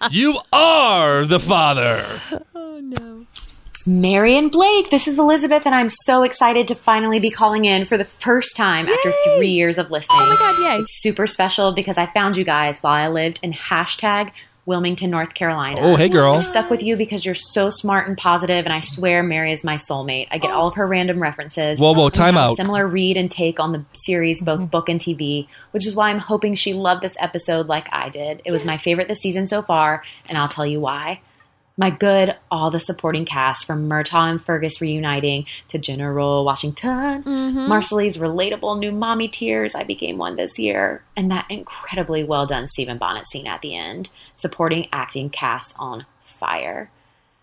you 0.10 0.38
are 0.52 1.24
the 1.24 1.40
father. 1.40 2.04
Oh, 2.54 2.80
no. 2.80 3.26
Mary 3.86 4.36
and 4.36 4.50
Blake, 4.50 4.90
this 4.90 5.08
is 5.08 5.18
Elizabeth, 5.18 5.66
and 5.66 5.74
I'm 5.74 5.90
so 5.90 6.22
excited 6.22 6.68
to 6.68 6.74
finally 6.74 7.18
be 7.18 7.30
calling 7.30 7.64
in 7.64 7.84
for 7.84 7.98
the 7.98 8.04
first 8.04 8.56
time 8.56 8.86
after 8.86 9.10
three 9.36 9.48
years 9.48 9.76
of 9.76 9.90
listening. 9.90 10.18
Oh 10.20 10.28
my 10.28 10.36
God, 10.38 10.76
yay. 10.76 10.80
It's 10.80 11.02
super 11.02 11.26
special 11.26 11.72
because 11.72 11.98
I 11.98 12.06
found 12.06 12.36
you 12.36 12.44
guys 12.44 12.80
while 12.80 12.92
I 12.92 13.08
lived 13.08 13.40
in 13.42 13.52
hashtag 13.52 14.30
Wilmington, 14.64 15.10
North 15.10 15.34
Carolina. 15.34 15.80
Oh, 15.80 15.96
hey, 15.96 16.08
girl. 16.08 16.34
I'm 16.34 16.40
stuck 16.40 16.70
with 16.70 16.82
you 16.82 16.96
because 16.96 17.26
you're 17.26 17.34
so 17.34 17.68
smart 17.68 18.06
and 18.06 18.16
positive, 18.16 18.64
and 18.64 18.72
I 18.72 18.80
swear 18.80 19.22
Mary 19.22 19.50
is 19.50 19.64
my 19.64 19.74
soulmate. 19.74 20.28
I 20.30 20.38
get 20.38 20.52
all 20.52 20.68
of 20.68 20.76
her 20.76 20.86
random 20.86 21.20
references. 21.20 21.80
Whoa, 21.80 21.92
whoa, 21.92 22.04
We 22.04 22.10
time 22.10 22.36
out. 22.36 22.56
Similar 22.56 22.86
read 22.86 23.16
and 23.16 23.30
take 23.30 23.58
on 23.58 23.72
the 23.72 23.84
series, 23.92 24.40
both 24.40 24.60
mm-hmm. 24.60 24.66
book 24.66 24.88
and 24.88 25.00
TV, 25.00 25.48
which 25.72 25.86
is 25.86 25.96
why 25.96 26.10
I'm 26.10 26.18
hoping 26.18 26.54
she 26.54 26.74
loved 26.74 27.02
this 27.02 27.16
episode 27.18 27.66
like 27.66 27.88
I 27.92 28.08
did. 28.08 28.40
It 28.44 28.52
was 28.52 28.64
my 28.64 28.76
favorite 28.76 29.08
this 29.08 29.20
season 29.20 29.46
so 29.46 29.62
far, 29.62 30.04
and 30.28 30.38
I'll 30.38 30.48
tell 30.48 30.66
you 30.66 30.80
why. 30.80 31.20
My 31.82 31.90
good, 31.90 32.36
all 32.48 32.70
the 32.70 32.78
supporting 32.78 33.24
cast 33.24 33.66
from 33.66 33.88
Murtagh 33.88 34.30
and 34.30 34.40
Fergus 34.40 34.80
reuniting 34.80 35.46
to 35.66 35.78
General 35.78 36.44
Washington, 36.44 37.24
mm-hmm. 37.24 37.68
Marsali's 37.68 38.18
relatable 38.18 38.78
new 38.78 38.92
mommy 38.92 39.26
tears, 39.26 39.74
I 39.74 39.82
became 39.82 40.16
one 40.16 40.36
this 40.36 40.60
year, 40.60 41.02
and 41.16 41.28
that 41.32 41.46
incredibly 41.50 42.22
well 42.22 42.46
done 42.46 42.68
Stephen 42.68 42.98
Bonnet 42.98 43.26
scene 43.26 43.48
at 43.48 43.62
the 43.62 43.74
end, 43.74 44.10
supporting 44.36 44.86
acting 44.92 45.28
cast 45.28 45.74
on 45.76 46.06
fire. 46.22 46.88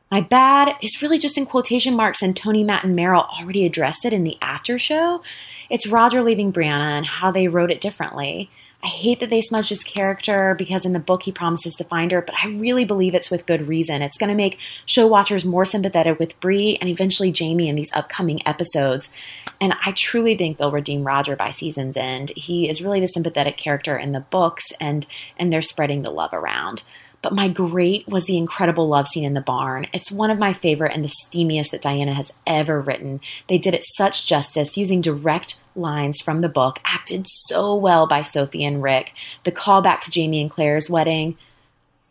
My 0.09 0.21
bad 0.21 0.73
is 0.81 1.01
really 1.01 1.19
just 1.19 1.37
in 1.37 1.45
quotation 1.45 1.93
marks, 1.93 2.21
and 2.21 2.33
Tony, 2.33 2.63
Matt, 2.63 2.85
and 2.85 2.97
Meryl 2.97 3.27
already 3.41 3.65
addressed 3.65 4.05
it 4.05 4.13
in 4.13 4.23
the 4.23 4.37
after 4.41 4.77
show. 4.77 5.21
It's 5.69 5.85
Roger 5.85 6.23
leaving 6.23 6.53
Brianna 6.53 6.97
and 6.97 7.05
how 7.05 7.29
they 7.29 7.49
wrote 7.49 7.71
it 7.71 7.81
differently. 7.81 8.49
I 8.81 8.87
hate 8.87 9.19
that 9.19 9.29
they 9.29 9.41
smudged 9.41 9.69
his 9.69 9.83
character 9.83 10.55
because 10.57 10.85
in 10.85 10.93
the 10.93 10.99
book 10.99 11.23
he 11.23 11.33
promises 11.33 11.75
to 11.75 11.83
find 11.83 12.13
her, 12.13 12.21
but 12.21 12.35
I 12.41 12.47
really 12.47 12.85
believe 12.85 13.13
it's 13.13 13.29
with 13.29 13.45
good 13.45 13.67
reason. 13.67 14.01
It's 14.01 14.17
going 14.17 14.29
to 14.29 14.35
make 14.35 14.57
show 14.85 15.05
watchers 15.05 15.45
more 15.45 15.65
sympathetic 15.65 16.17
with 16.17 16.39
Bree 16.39 16.77
and 16.79 16.89
eventually 16.89 17.29
Jamie 17.29 17.67
in 17.67 17.75
these 17.75 17.91
upcoming 17.91 18.45
episodes. 18.47 19.11
And 19.59 19.73
I 19.85 19.91
truly 19.91 20.37
think 20.37 20.57
they'll 20.57 20.71
redeem 20.71 21.03
Roger 21.03 21.35
by 21.35 21.49
season's 21.49 21.97
end. 21.97 22.31
He 22.37 22.69
is 22.69 22.81
really 22.81 23.01
the 23.01 23.07
sympathetic 23.07 23.57
character 23.57 23.97
in 23.97 24.13
the 24.13 24.21
books 24.21 24.71
and 24.79 25.05
and 25.37 25.51
they're 25.51 25.61
spreading 25.61 26.03
the 26.03 26.11
love 26.11 26.33
around. 26.33 26.83
But 27.21 27.33
my 27.33 27.49
great 27.49 28.07
was 28.07 28.25
the 28.25 28.37
incredible 28.37 28.87
love 28.87 29.07
scene 29.07 29.25
in 29.25 29.33
the 29.33 29.41
barn. 29.41 29.87
It's 29.91 30.11
one 30.11 30.31
of 30.31 30.39
my 30.39 30.53
favorite 30.53 30.93
and 30.93 31.03
the 31.03 31.09
steamiest 31.09 31.71
that 31.71 31.81
Diana 31.81 32.13
has 32.13 32.31
ever 32.47 32.79
written. 32.79 33.19
They 33.49 33.57
did 33.57 33.73
it 33.73 33.83
such 33.83 34.25
justice 34.25 34.77
using 34.77 35.01
direct 35.01 35.59
lines 35.75 36.21
from 36.21 36.41
the 36.41 36.49
book, 36.49 36.79
acted 36.85 37.27
so 37.27 37.75
well 37.75 38.07
by 38.07 38.21
Sophie 38.21 38.63
and 38.63 38.81
Rick. 38.81 39.11
The 39.43 39.51
callback 39.51 40.01
to 40.01 40.11
Jamie 40.11 40.41
and 40.41 40.49
Claire's 40.49 40.89
wedding. 40.89 41.37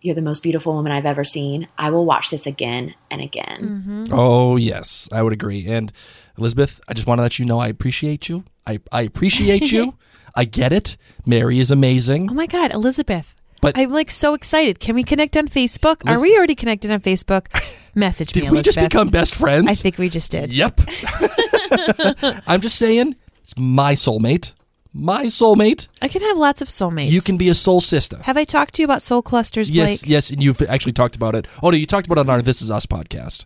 You're 0.01 0.15
the 0.15 0.23
most 0.23 0.43
beautiful 0.43 0.75
woman 0.75 0.93
I've 0.93 1.07
ever 1.07 1.25
seen. 1.25 1.69
I 1.77 1.91
will 1.91 2.05
watch 2.05 2.31
this 2.31 2.47
again 2.47 2.95
and 3.11 3.21
again. 3.21 3.85
Mm-hmm. 3.85 4.07
Oh 4.13 4.57
yes, 4.57 5.09
I 5.11 5.23
would 5.23 5.33
agree. 5.33 5.67
And 5.67 5.91
Elizabeth, 6.37 6.81
I 6.87 6.93
just 6.93 7.07
want 7.07 7.19
to 7.19 7.23
let 7.23 7.39
you 7.39 7.47
know 7.47 7.59
I 7.59 7.69
appreciate 7.69 8.29
you. 8.29 8.45
I, 8.67 8.79
I 8.93 9.03
appreciate 9.03 9.73
you. 9.73 9.95
I 10.37 10.45
get 10.45 10.73
it. 10.73 10.97
Mary 11.27 11.59
is 11.59 11.71
amazing. 11.71 12.31
Oh 12.31 12.35
my 12.35 12.47
God, 12.47 12.73
Elizabeth. 12.73 13.35
But- 13.61 13.79
I'm 13.79 13.91
like 13.91 14.11
so 14.11 14.35
excited. 14.35 14.81
Can 14.81 14.95
we 14.95 15.03
connect 15.03 15.37
on 15.37 15.49
Facebook? 15.49 16.09
Are 16.09 16.21
we 16.21 16.37
already 16.37 16.55
connected 16.55 16.91
on 16.91 17.01
Facebook? 17.01 17.47
Message 17.95 18.33
Did 18.33 18.45
me, 18.45 18.51
we 18.51 18.63
just 18.63 18.79
become 18.79 19.09
best 19.09 19.35
friends? 19.35 19.69
I 19.69 19.75
think 19.75 19.99
we 19.99 20.09
just 20.09 20.31
did. 20.31 20.53
Yep. 20.53 20.81
I'm 22.47 22.61
just 22.61 22.79
saying, 22.79 23.17
it's 23.41 23.57
my 23.59 23.95
soulmate. 23.95 24.53
My 24.93 25.27
soulmate. 25.27 25.89
I 26.01 26.09
can 26.09 26.23
have 26.23 26.37
lots 26.37 26.63
of 26.63 26.69
soulmates. 26.69 27.11
You 27.11 27.21
can 27.21 27.37
be 27.37 27.49
a 27.49 27.55
soul 27.55 27.81
sister. 27.81 28.19
Have 28.23 28.37
I 28.37 28.45
talked 28.45 28.75
to 28.75 28.83
you 28.83 28.87
about 28.87 29.03
soul 29.03 29.23
clusters, 29.23 29.71
Blake? 29.71 29.77
Yes, 29.77 30.07
yes, 30.07 30.31
and 30.31 30.43
you've 30.43 30.63
actually 30.63 30.93
talked 30.93 31.17
about 31.17 31.35
it. 31.35 31.47
Oh 31.63 31.71
no, 31.71 31.77
you 31.77 31.87
talked 31.87 32.07
about 32.07 32.19
it 32.19 32.23
on 32.23 32.31
our 32.31 32.43
This 32.43 32.63
Is 32.63 32.71
Us 32.71 32.87
podcast. 32.87 33.45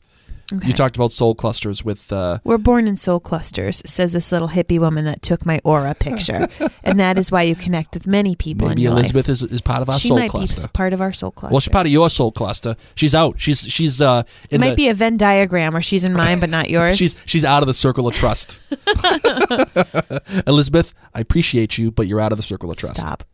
Okay. 0.53 0.67
You 0.69 0.73
talked 0.75 0.97
about 0.97 1.13
soul 1.13 1.35
clusters 1.35 1.85
with 1.85 2.13
uh, 2.13 2.39
We're 2.45 2.59
born 2.59 2.87
in 2.87 2.97
soul 2.97 3.21
clusters, 3.21 3.83
says 3.87 4.13
this 4.13 4.31
little 4.33 4.49
hippie 4.49 4.79
woman 4.79 5.05
that 5.07 5.23
took 5.23 5.47
my 5.47 5.61
aura 5.65 5.95
picture. 5.95 6.49
and 6.85 7.01
that 7.01 7.19
is 7.19 7.33
why 7.33 7.43
you 7.43 7.55
connect 7.55 7.95
with 7.95 8.07
many 8.07 8.37
people 8.37 8.67
in 8.69 8.73
maybe 8.73 8.83
your 8.83 8.93
Elizabeth 8.93 9.29
life. 9.29 9.33
is, 9.33 9.43
is 9.45 9.61
part 9.61 9.83
of 9.83 9.89
our 9.89 9.99
she 9.99 10.09
soul 10.09 10.19
might 10.19 10.31
cluster. 10.31 10.69
be 10.69 10.73
part 10.73 10.93
of 10.93 11.01
our 11.01 11.13
soul 11.13 11.31
cluster. 11.31 11.53
Well, 11.53 11.61
she's 11.61 11.73
part 11.73 11.87
of 11.87 11.93
your 11.93 12.11
soul 12.11 12.33
cluster. 12.33 12.77
She's 12.95 13.15
out. 13.15 13.41
She's 13.41 13.61
she's 13.63 14.01
uh 14.01 14.25
it 14.51 14.61
might 14.61 14.71
the, 14.71 14.77
be 14.77 14.89
a 14.89 14.95
Venn 14.95 15.17
diagram 15.17 15.73
where 15.73 15.83
she's 15.83 16.05
in 16.05 16.13
mine 16.13 16.41
but 16.41 16.51
not 16.51 16.69
yours. 16.71 16.97
She's 16.97 17.19
she's 17.25 17.45
out 17.45 17.63
of 17.63 17.67
the 17.67 17.75
circle 17.75 18.07
of 18.07 18.15
trust. 18.15 18.61
Elizabeth, 20.47 20.95
I 21.15 21.21
appreciate 21.21 21.79
you, 21.79 21.91
but 21.91 22.07
you're 22.07 22.21
out 22.21 22.33
of 22.33 22.39
the 22.39 22.43
circle 22.43 22.71
of 22.71 22.77
trust. 22.77 23.01
Stop. 23.01 23.25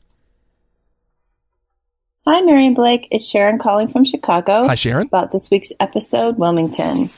Hi, 2.30 2.42
Marion 2.42 2.74
Blake. 2.74 3.08
It's 3.10 3.26
Sharon 3.26 3.58
calling 3.58 3.88
from 3.88 4.04
Chicago. 4.04 4.66
Hi, 4.66 4.74
Sharon. 4.74 5.06
About 5.06 5.32
this 5.32 5.50
week's 5.50 5.72
episode, 5.80 6.36
Wilmington. 6.36 7.08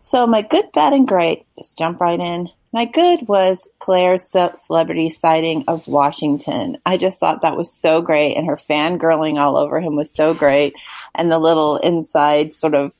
So, 0.00 0.26
my 0.26 0.40
good, 0.40 0.72
bad, 0.72 0.94
and 0.94 1.06
great, 1.06 1.44
just 1.58 1.76
jump 1.76 2.00
right 2.00 2.18
in. 2.18 2.48
My 2.72 2.86
good 2.86 3.28
was 3.28 3.68
Claire's 3.78 4.26
celebrity 4.30 5.10
sighting 5.10 5.64
of 5.68 5.86
Washington. 5.86 6.78
I 6.86 6.96
just 6.96 7.20
thought 7.20 7.42
that 7.42 7.58
was 7.58 7.78
so 7.78 8.00
great, 8.00 8.38
and 8.38 8.46
her 8.46 8.56
fangirling 8.56 9.38
all 9.38 9.58
over 9.58 9.82
him 9.82 9.96
was 9.96 10.10
so 10.10 10.32
great. 10.32 10.72
And 11.14 11.30
the 11.30 11.38
little 11.38 11.76
inside 11.76 12.54
sort 12.54 12.72
of 12.72 12.94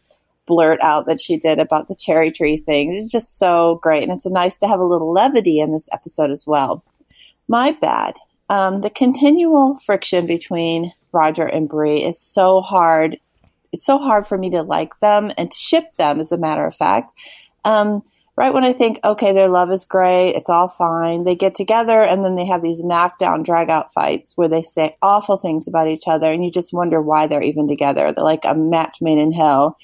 blurt 0.47 0.83
out 0.83 1.07
that 1.07 1.19
she 1.23 1.39
did 1.39 1.61
about 1.61 1.89
the 1.89 1.97
cherry 1.97 2.31
tree 2.31 2.59
thing. 2.59 2.95
It's 2.95 3.11
just 3.11 3.39
so 3.39 3.81
great. 3.81 4.03
And 4.03 4.13
it's 4.13 4.27
nice 4.27 4.59
to 4.59 4.69
have 4.69 4.81
a 4.81 4.85
little 4.85 5.15
levity 5.15 5.61
in 5.61 5.73
this 5.73 5.89
episode 5.91 6.31
as 6.31 6.47
well. 6.47 6.85
My 7.49 7.73
bad. 7.73 8.17
Um, 8.51 8.83
the 8.83 8.91
continual 8.91 9.79
friction 9.79 10.27
between 10.27 10.93
Roger 11.15 11.47
and 11.47 11.69
Bree 11.69 12.05
is 12.05 12.21
so 12.21 12.61
hard. 12.61 13.19
It's 13.73 13.87
so 13.87 13.99
hard 13.99 14.27
for 14.27 14.37
me 14.37 14.51
to 14.51 14.63
like 14.63 14.99
them 15.01 15.31
and 15.39 15.51
to 15.51 15.57
ship 15.57 15.85
them, 15.97 16.21
as 16.21 16.33
a 16.33 16.39
matter 16.39 16.67
of 16.67 16.75
fact. 16.75 17.13
Um, 17.65 18.03
right 18.37 18.53
when 18.53 18.65
I 18.65 18.73
think, 18.73 18.99
okay, 19.05 19.33
their 19.33 19.49
love 19.49 19.71
is 19.71 19.85
great, 19.85 20.33
it's 20.33 20.51
all 20.51 20.69
fine, 20.69 21.25
they 21.25 21.37
get 21.37 21.55
together 21.55 22.03
and 22.03 22.25
then 22.25 22.35
they 22.35 22.47
have 22.47 22.63
these 22.63 22.83
knockdown, 22.83 23.43
drag 23.43 23.71
out 23.71 23.93
fights 23.93 24.37
where 24.37 24.49
they 24.49 24.63
say 24.63 24.97
awful 25.01 25.37
things 25.37 25.69
about 25.69 25.89
each 25.89 26.07
other 26.07 26.31
and 26.31 26.45
you 26.45 26.51
just 26.51 26.73
wonder 26.73 27.01
why 27.01 27.27
they're 27.27 27.43
even 27.43 27.69
together. 27.69 28.13
They're 28.13 28.25
like 28.25 28.45
a 28.45 28.55
match 28.55 28.99
made 29.01 29.19
in 29.19 29.33
hell. 29.33 29.79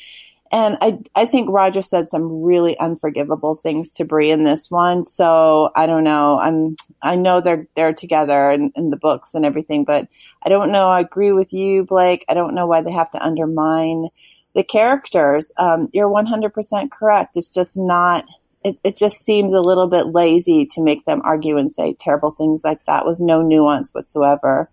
And 0.53 0.78
I, 0.80 0.98
I 1.14 1.26
think 1.26 1.48
Roger 1.48 1.80
said 1.80 2.09
some 2.09 2.42
really 2.42 2.76
unforgivable 2.76 3.55
things 3.55 3.94
to 3.94 4.05
Bree 4.05 4.32
in 4.32 4.42
this 4.42 4.68
one. 4.68 5.05
So 5.05 5.70
I 5.76 5.86
don't 5.86 6.03
know. 6.03 6.40
I'm, 6.40 6.76
I 7.01 7.14
know 7.14 7.40
they're, 7.40 7.68
they're 7.76 7.92
together 7.92 8.51
in, 8.51 8.72
in 8.74 8.90
the 8.90 8.96
books 8.96 9.34
and 9.34 9.44
everything, 9.44 9.84
but 9.84 10.09
I 10.42 10.48
don't 10.48 10.72
know. 10.72 10.88
I 10.88 11.01
agree 11.01 11.30
with 11.30 11.53
you, 11.53 11.84
Blake. 11.84 12.24
I 12.28 12.34
don't 12.34 12.55
know 12.55 12.66
why 12.66 12.82
they 12.82 12.90
have 12.90 13.11
to 13.12 13.24
undermine 13.24 14.09
the 14.57 14.64
characters. 14.64 15.53
Um, 15.57 15.88
you're 15.92 16.11
100% 16.11 16.90
correct. 16.90 17.36
It's 17.36 17.48
just 17.48 17.78
not, 17.78 18.26
it, 18.64 18.76
it 18.82 18.96
just 18.96 19.24
seems 19.24 19.55
a 19.55 19.61
little 19.61 19.86
bit 19.86 20.07
lazy 20.07 20.66
to 20.74 20.82
make 20.82 21.05
them 21.05 21.22
argue 21.24 21.59
and 21.59 21.70
say 21.70 21.94
terrible 21.94 22.32
things 22.32 22.62
like 22.64 22.84
that 22.86 23.07
with 23.07 23.20
no 23.20 23.40
nuance 23.40 23.94
whatsoever. 23.94 24.68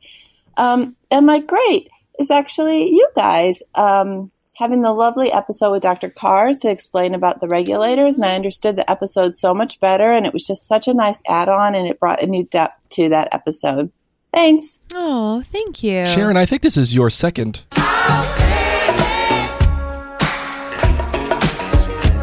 Um, 0.57 0.95
and 1.11 1.27
my 1.27 1.39
great 1.39 1.89
is 2.17 2.31
actually 2.31 2.89
you 2.89 3.07
guys. 3.15 3.61
Um, 3.75 4.31
having 4.57 4.81
the 4.81 4.91
lovely 4.91 5.31
episode 5.31 5.71
with 5.71 5.83
Dr. 5.83 6.09
Cars 6.09 6.57
to 6.59 6.71
explain 6.71 7.13
about 7.13 7.39
the 7.39 7.47
regulators, 7.47 8.17
and 8.17 8.25
I 8.25 8.35
understood 8.35 8.75
the 8.75 8.89
episode 8.89 9.35
so 9.35 9.53
much 9.53 9.79
better, 9.79 10.11
and 10.11 10.25
it 10.25 10.33
was 10.33 10.45
just 10.45 10.67
such 10.67 10.87
a 10.87 10.95
nice 10.95 11.21
add 11.27 11.47
on, 11.47 11.75
and 11.75 11.87
it 11.87 11.99
brought 11.99 12.23
a 12.23 12.27
new 12.27 12.43
depth 12.43 12.89
to 12.89 13.09
that 13.09 13.29
episode. 13.31 13.91
Thanks. 14.33 14.79
Oh, 14.95 15.43
thank 15.45 15.83
you. 15.83 16.07
Sharon, 16.07 16.37
I 16.37 16.47
think 16.47 16.63
this 16.63 16.75
is 16.75 16.95
your 16.95 17.11
second. 17.11 17.63
I'm 17.73 18.25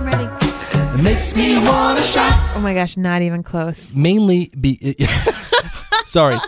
ready. 0.05 0.25
It 0.99 1.03
makes 1.03 1.37
me 1.37 1.57
want 1.59 1.99
to 1.99 2.05
shout. 2.05 2.33
Oh 2.57 2.61
my 2.61 2.75
gosh, 2.75 2.97
not 2.97 3.23
even 3.23 3.45
close. 3.45 3.95
Mainly 3.95 4.51
be. 4.61 4.97
Sorry. 6.05 6.39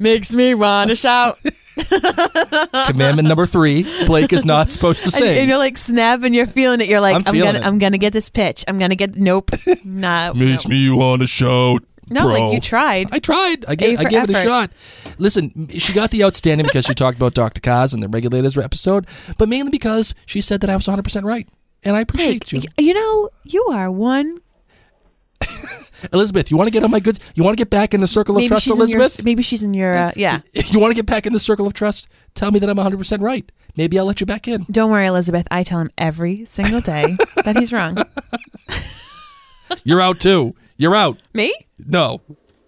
Makes 0.00 0.34
me 0.34 0.54
want 0.54 0.90
to 0.90 0.96
shout. 0.96 1.38
Commandment 2.86 3.28
number 3.28 3.46
three: 3.46 3.84
Blake 4.06 4.32
is 4.32 4.44
not 4.44 4.70
supposed 4.70 5.00
to 5.00 5.04
And, 5.06 5.12
sing. 5.14 5.38
and 5.38 5.48
you're 5.48 5.58
like 5.58 5.76
snapping, 5.76 6.34
you're 6.34 6.46
feeling 6.46 6.80
it. 6.80 6.88
You're 6.88 7.00
like, 7.00 7.16
I'm 7.16 7.24
I'm, 7.26 7.32
feeling 7.32 7.52
gonna, 7.54 7.58
it. 7.58 7.66
I'm 7.66 7.78
gonna 7.78 7.98
get 7.98 8.12
this 8.12 8.30
pitch. 8.30 8.64
I'm 8.68 8.78
gonna 8.78 8.94
get. 8.96 9.16
Nope. 9.16 9.50
Nah. 9.84 10.32
Makes 10.34 10.66
me 10.66 10.88
want 10.90 11.20
to 11.22 11.26
shout. 11.26 11.82
No, 12.10 12.22
bro. 12.24 12.32
like 12.32 12.52
you 12.52 12.60
tried. 12.60 13.08
I 13.12 13.18
tried. 13.18 13.64
I, 13.66 13.74
gave, 13.76 13.98
I 14.00 14.04
gave 14.04 14.24
it 14.24 14.30
a 14.30 14.42
shot. 14.42 14.70
Listen, 15.18 15.68
she 15.68 15.92
got 15.92 16.10
the 16.10 16.22
outstanding 16.24 16.66
because 16.66 16.84
she 16.84 16.94
talked 16.94 17.16
about 17.16 17.34
Dr. 17.34 17.60
Kaz 17.60 17.94
and 17.94 18.02
the 18.02 18.08
regulators 18.08 18.58
episode, 18.58 19.06
but 19.38 19.48
mainly 19.48 19.70
because 19.70 20.14
she 20.26 20.40
said 20.40 20.60
that 20.62 20.70
I 20.70 20.76
was 20.76 20.86
100% 20.86 21.24
right. 21.24 21.48
And 21.82 21.96
I 21.96 22.00
appreciate 22.00 22.50
Blake, 22.50 22.64
you. 22.78 22.86
you 22.88 22.94
know, 22.94 23.30
you 23.44 23.64
are 23.70 23.90
one. 23.90 24.38
Elizabeth, 26.12 26.50
you 26.50 26.56
want 26.56 26.68
to 26.68 26.72
get 26.72 26.84
on 26.84 26.90
my 26.90 27.00
good 27.00 27.18
You 27.34 27.42
want 27.42 27.56
to 27.56 27.60
get 27.60 27.70
back 27.70 27.94
in 27.94 28.00
the 28.00 28.06
circle 28.06 28.36
of 28.36 28.40
Maybe 28.40 28.48
trust, 28.48 28.64
she's 28.64 28.78
in 28.78 28.88
your. 28.88 29.00
Elizabeth? 29.00 29.24
Maybe 29.24 29.42
she's 29.42 29.62
in 29.62 29.74
your. 29.74 29.94
Uh, 29.94 30.12
yeah. 30.16 30.40
you 30.52 30.78
want 30.78 30.90
to 30.90 30.94
get 30.94 31.06
back 31.06 31.26
in 31.26 31.32
the 31.32 31.40
circle 31.40 31.66
of 31.66 31.72
trust? 31.72 32.08
Tell 32.34 32.50
me 32.50 32.58
that 32.58 32.68
I'm 32.68 32.76
100% 32.76 33.20
right. 33.20 33.50
Maybe 33.76 33.98
I'll 33.98 34.04
let 34.04 34.20
you 34.20 34.26
back 34.26 34.46
in. 34.46 34.66
Don't 34.70 34.90
worry, 34.90 35.06
Elizabeth. 35.06 35.48
I 35.50 35.62
tell 35.62 35.80
him 35.80 35.90
every 35.98 36.44
single 36.44 36.80
day 36.80 37.16
that 37.44 37.56
he's 37.56 37.72
wrong. 37.72 37.98
You're 39.84 40.00
out 40.00 40.20
too. 40.20 40.54
You're 40.76 40.94
out. 40.94 41.18
Me? 41.32 41.54
No. 41.78 42.20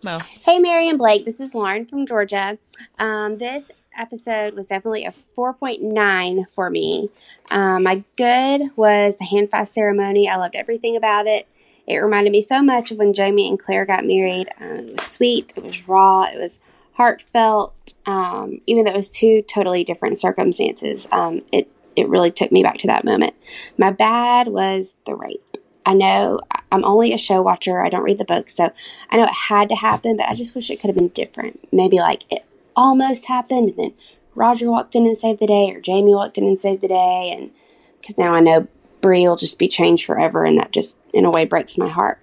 No. 0.02 0.18
Hey, 0.18 0.58
Mary 0.58 0.88
and 0.88 0.98
Blake. 0.98 1.24
This 1.24 1.40
is 1.40 1.54
Lauren 1.54 1.86
from 1.86 2.06
Georgia. 2.06 2.58
Um, 2.98 3.38
this 3.38 3.70
episode 3.98 4.54
was 4.54 4.66
definitely 4.66 5.04
a 5.04 5.12
4.9 5.36 6.48
for 6.48 6.70
me. 6.70 7.08
Um, 7.50 7.82
my 7.84 8.04
good 8.16 8.70
was 8.76 9.16
the 9.16 9.24
handfast 9.24 9.72
ceremony. 9.72 10.28
I 10.28 10.36
loved 10.36 10.54
everything 10.54 10.96
about 10.96 11.26
it. 11.26 11.48
It 11.86 11.98
reminded 11.98 12.30
me 12.30 12.40
so 12.40 12.62
much 12.62 12.90
of 12.90 12.98
when 12.98 13.12
Jamie 13.12 13.48
and 13.48 13.58
Claire 13.58 13.86
got 13.86 14.04
married. 14.04 14.48
Um, 14.60 14.78
it 14.80 14.92
was 14.98 15.06
sweet, 15.06 15.52
it 15.56 15.62
was 15.62 15.88
raw, 15.88 16.24
it 16.24 16.38
was 16.38 16.60
heartfelt. 16.94 17.94
Um, 18.06 18.60
even 18.66 18.84
though 18.84 18.92
it 18.92 18.96
was 18.96 19.10
two 19.10 19.42
totally 19.42 19.84
different 19.84 20.18
circumstances, 20.18 21.06
um, 21.12 21.42
it, 21.52 21.70
it 21.94 22.08
really 22.08 22.30
took 22.30 22.50
me 22.50 22.62
back 22.62 22.78
to 22.78 22.86
that 22.88 23.04
moment. 23.04 23.34
My 23.78 23.90
bad 23.90 24.48
was 24.48 24.96
the 25.06 25.14
rape. 25.14 25.56
I 25.84 25.94
know 25.94 26.40
I'm 26.72 26.84
only 26.84 27.12
a 27.12 27.18
show 27.18 27.40
watcher. 27.42 27.80
I 27.80 27.88
don't 27.88 28.02
read 28.02 28.18
the 28.18 28.24
book, 28.24 28.50
so 28.50 28.72
I 29.10 29.16
know 29.16 29.24
it 29.24 29.48
had 29.48 29.68
to 29.68 29.76
happen, 29.76 30.16
but 30.16 30.28
I 30.28 30.34
just 30.34 30.54
wish 30.54 30.68
it 30.68 30.80
could 30.80 30.88
have 30.88 30.96
been 30.96 31.08
different. 31.08 31.72
Maybe 31.72 31.98
like 31.98 32.24
it 32.30 32.44
almost 32.74 33.28
happened, 33.28 33.70
and 33.70 33.78
then 33.78 33.94
Roger 34.34 34.70
walked 34.70 34.96
in 34.96 35.06
and 35.06 35.16
saved 35.16 35.38
the 35.40 35.46
day, 35.46 35.70
or 35.70 35.80
Jamie 35.80 36.14
walked 36.14 36.38
in 36.38 36.44
and 36.44 36.60
saved 36.60 36.82
the 36.82 36.88
day, 36.88 37.32
and 37.36 37.52
because 38.00 38.18
now 38.18 38.34
I 38.34 38.40
know 38.40 38.66
Bree 39.06 39.28
will 39.28 39.36
just 39.36 39.56
be 39.56 39.68
changed 39.68 40.04
forever, 40.04 40.44
and 40.44 40.58
that 40.58 40.72
just 40.72 40.98
in 41.12 41.24
a 41.24 41.30
way 41.30 41.44
breaks 41.44 41.78
my 41.78 41.88
heart. 41.88 42.18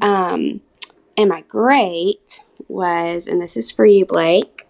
Um, 0.00 0.62
and 1.14 1.28
my 1.28 1.42
great 1.42 2.40
was, 2.68 3.26
and 3.26 3.38
this 3.38 3.54
is 3.54 3.70
for 3.70 3.84
you, 3.84 4.06
Blake. 4.06 4.66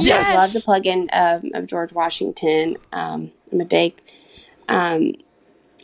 Yes. 0.00 0.34
I 0.34 0.36
love 0.36 0.52
the 0.52 0.62
plug-in 0.64 1.08
of, 1.10 1.44
of 1.54 1.66
George 1.66 1.92
Washington. 1.92 2.76
Um, 2.92 3.30
I'm 3.52 3.60
a 3.60 3.64
big. 3.64 4.02
Um, 4.68 5.12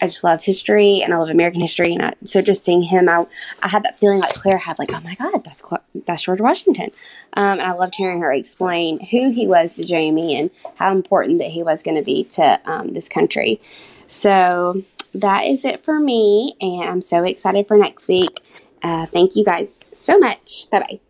I 0.03 0.07
just 0.07 0.24
love 0.24 0.42
history 0.42 1.00
and 1.00 1.14
I 1.14 1.16
love 1.16 1.30
American 1.30 1.61
history. 1.61 1.92
And 1.92 2.03
I, 2.03 2.12
so 2.24 2.42
just 2.42 2.64
seeing 2.64 2.82
him, 2.82 3.09
I, 3.09 3.24
I 3.62 3.68
had 3.68 3.84
that 3.84 3.96
feeling 3.96 4.18
like 4.18 4.34
Claire 4.34 4.59
had, 4.59 4.76
like, 4.78 4.90
oh 4.92 5.00
my 5.00 5.14
God, 5.14 5.44
that's 5.44 5.62
that's 6.07 6.22
George 6.22 6.40
Washington. 6.40 6.90
Um, 7.34 7.61
and 7.61 7.62
I 7.62 7.72
loved 7.72 7.94
hearing 7.94 8.20
her 8.20 8.32
explain 8.32 8.98
who 8.98 9.30
he 9.30 9.46
was 9.46 9.76
to 9.76 9.84
Jamie 9.84 10.36
and 10.38 10.50
how 10.74 10.90
important 10.90 11.38
that 11.38 11.53
he 11.53 11.62
was 11.62 11.84
going 11.84 11.96
to 11.96 12.03
be 12.03 12.24
to 12.24 12.61
um, 12.64 12.94
this 12.94 13.09
country. 13.09 13.61
So 14.09 14.82
that 15.14 15.46
is 15.46 15.64
it 15.64 15.84
for 15.84 16.00
me, 16.00 16.57
and 16.61 16.82
I'm 16.82 17.03
so 17.03 17.22
excited 17.22 17.68
for 17.68 17.78
next 17.78 18.09
week. 18.09 18.40
Uh, 18.82 19.07
thank 19.07 19.36
you 19.36 19.44
guys 19.44 19.84
so 19.92 20.18
much. 20.18 20.68
Bye 20.70 20.80
bye. 20.80 21.00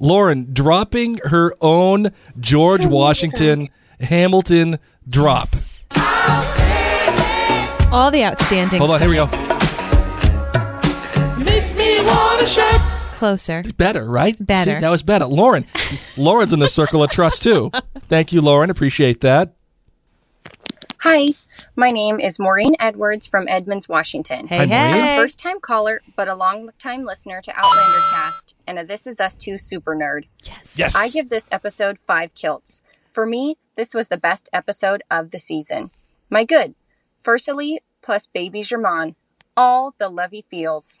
Lauren 0.00 0.54
dropping 0.54 1.18
her 1.24 1.54
own 1.60 2.12
George 2.40 2.86
Washington 2.86 3.68
Hamilton 4.00 4.78
drop. 5.06 5.48
All 7.96 8.10
the 8.10 8.24
outstanding. 8.24 8.78
Hold 8.78 8.90
on, 8.90 9.00
here 9.00 9.08
we 9.08 9.14
go. 9.14 9.24
Makes 11.42 11.74
me 11.74 11.96
wanna 12.04 12.44
shout. 12.44 12.78
Closer. 13.12 13.62
Better, 13.78 14.04
right? 14.04 14.36
Better. 14.38 14.72
See, 14.74 14.80
that 14.80 14.90
was 14.90 15.02
better. 15.02 15.24
Lauren. 15.24 15.64
Lauren's 16.18 16.52
in 16.52 16.58
the 16.58 16.68
circle 16.68 17.02
of 17.02 17.10
trust 17.10 17.42
too. 17.42 17.70
Thank 18.00 18.34
you, 18.34 18.42
Lauren. 18.42 18.68
Appreciate 18.68 19.22
that. 19.22 19.54
Hi, 20.98 21.28
my 21.74 21.90
name 21.90 22.20
is 22.20 22.38
Maureen 22.38 22.76
Edwards 22.78 23.26
from 23.26 23.48
Edmonds, 23.48 23.88
Washington. 23.88 24.46
Hey, 24.46 24.58
Hi, 24.58 24.66
Maureen. 24.66 25.02
I'm 25.02 25.18
a 25.18 25.22
first 25.22 25.40
time 25.40 25.58
caller, 25.58 26.02
but 26.16 26.28
a 26.28 26.34
long 26.34 26.68
time 26.78 27.02
listener 27.02 27.40
to 27.40 27.50
Outlander 27.50 28.00
Cast 28.12 28.54
and 28.66 28.78
a 28.78 28.84
This 28.84 29.06
Is 29.06 29.20
Us 29.20 29.34
2 29.36 29.56
super 29.56 29.96
nerd. 29.96 30.26
Yes. 30.44 30.74
Yes. 30.76 30.94
I 30.94 31.08
give 31.08 31.30
this 31.30 31.48
episode 31.50 31.98
five 32.06 32.34
kilts. 32.34 32.82
For 33.10 33.24
me, 33.24 33.56
this 33.74 33.94
was 33.94 34.08
the 34.08 34.18
best 34.18 34.50
episode 34.52 35.02
of 35.10 35.30
the 35.30 35.38
season. 35.38 35.90
My 36.28 36.44
good. 36.44 36.74
Firstly, 37.22 37.80
plus 38.06 38.26
Baby 38.26 38.62
Germain. 38.62 39.16
All 39.56 39.94
the 39.98 40.08
lovey 40.08 40.46
feels. 40.48 41.00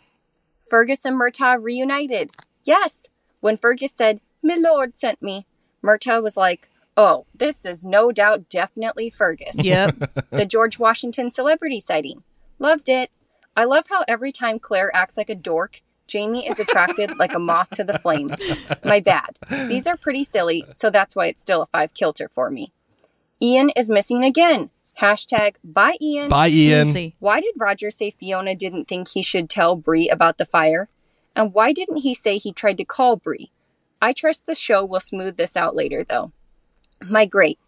Fergus 0.68 1.04
and 1.04 1.16
Murtagh 1.16 1.62
reunited. 1.62 2.32
Yes. 2.64 3.08
When 3.40 3.56
Fergus 3.56 3.92
said, 3.92 4.20
My 4.42 4.56
lord 4.56 4.98
sent 4.98 5.22
me, 5.22 5.46
Murtagh 5.84 6.22
was 6.22 6.36
like, 6.36 6.68
Oh, 6.96 7.26
this 7.34 7.64
is 7.64 7.84
no 7.84 8.10
doubt 8.10 8.48
definitely 8.48 9.08
Fergus. 9.08 9.56
Yep. 9.62 10.14
the 10.30 10.46
George 10.46 10.78
Washington 10.78 11.30
celebrity 11.30 11.78
sighting. 11.78 12.24
Loved 12.58 12.88
it. 12.88 13.10
I 13.56 13.64
love 13.64 13.86
how 13.88 14.04
every 14.08 14.32
time 14.32 14.58
Claire 14.58 14.94
acts 14.94 15.16
like 15.16 15.30
a 15.30 15.34
dork, 15.34 15.82
Jamie 16.08 16.48
is 16.48 16.58
attracted 16.58 17.16
like 17.18 17.34
a 17.34 17.38
moth 17.38 17.70
to 17.70 17.84
the 17.84 17.98
flame. 17.98 18.34
My 18.84 19.00
bad. 19.00 19.38
These 19.68 19.86
are 19.86 19.96
pretty 19.96 20.24
silly, 20.24 20.64
so 20.72 20.90
that's 20.90 21.14
why 21.14 21.26
it's 21.26 21.42
still 21.42 21.62
a 21.62 21.66
five 21.66 21.94
kilter 21.94 22.28
for 22.32 22.50
me. 22.50 22.72
Ian 23.40 23.70
is 23.70 23.88
missing 23.90 24.24
again. 24.24 24.70
Hashtag 25.00 25.56
bye 25.62 25.96
Ian. 26.00 26.28
Bye, 26.28 26.48
Ian. 26.48 26.86
Seriously. 26.86 27.16
Why 27.18 27.40
did 27.40 27.54
Roger 27.58 27.90
say 27.90 28.10
Fiona 28.12 28.54
didn't 28.54 28.86
think 28.88 29.08
he 29.08 29.22
should 29.22 29.50
tell 29.50 29.76
Bree 29.76 30.08
about 30.08 30.38
the 30.38 30.46
fire? 30.46 30.88
And 31.34 31.52
why 31.52 31.72
didn't 31.72 31.98
he 31.98 32.14
say 32.14 32.38
he 32.38 32.52
tried 32.52 32.78
to 32.78 32.84
call 32.84 33.16
Bree? 33.16 33.50
I 34.00 34.12
trust 34.12 34.46
the 34.46 34.54
show 34.54 34.84
will 34.84 35.00
smooth 35.00 35.36
this 35.36 35.56
out 35.56 35.76
later, 35.76 36.02
though. 36.02 36.32
My 37.06 37.26
great. 37.26 37.58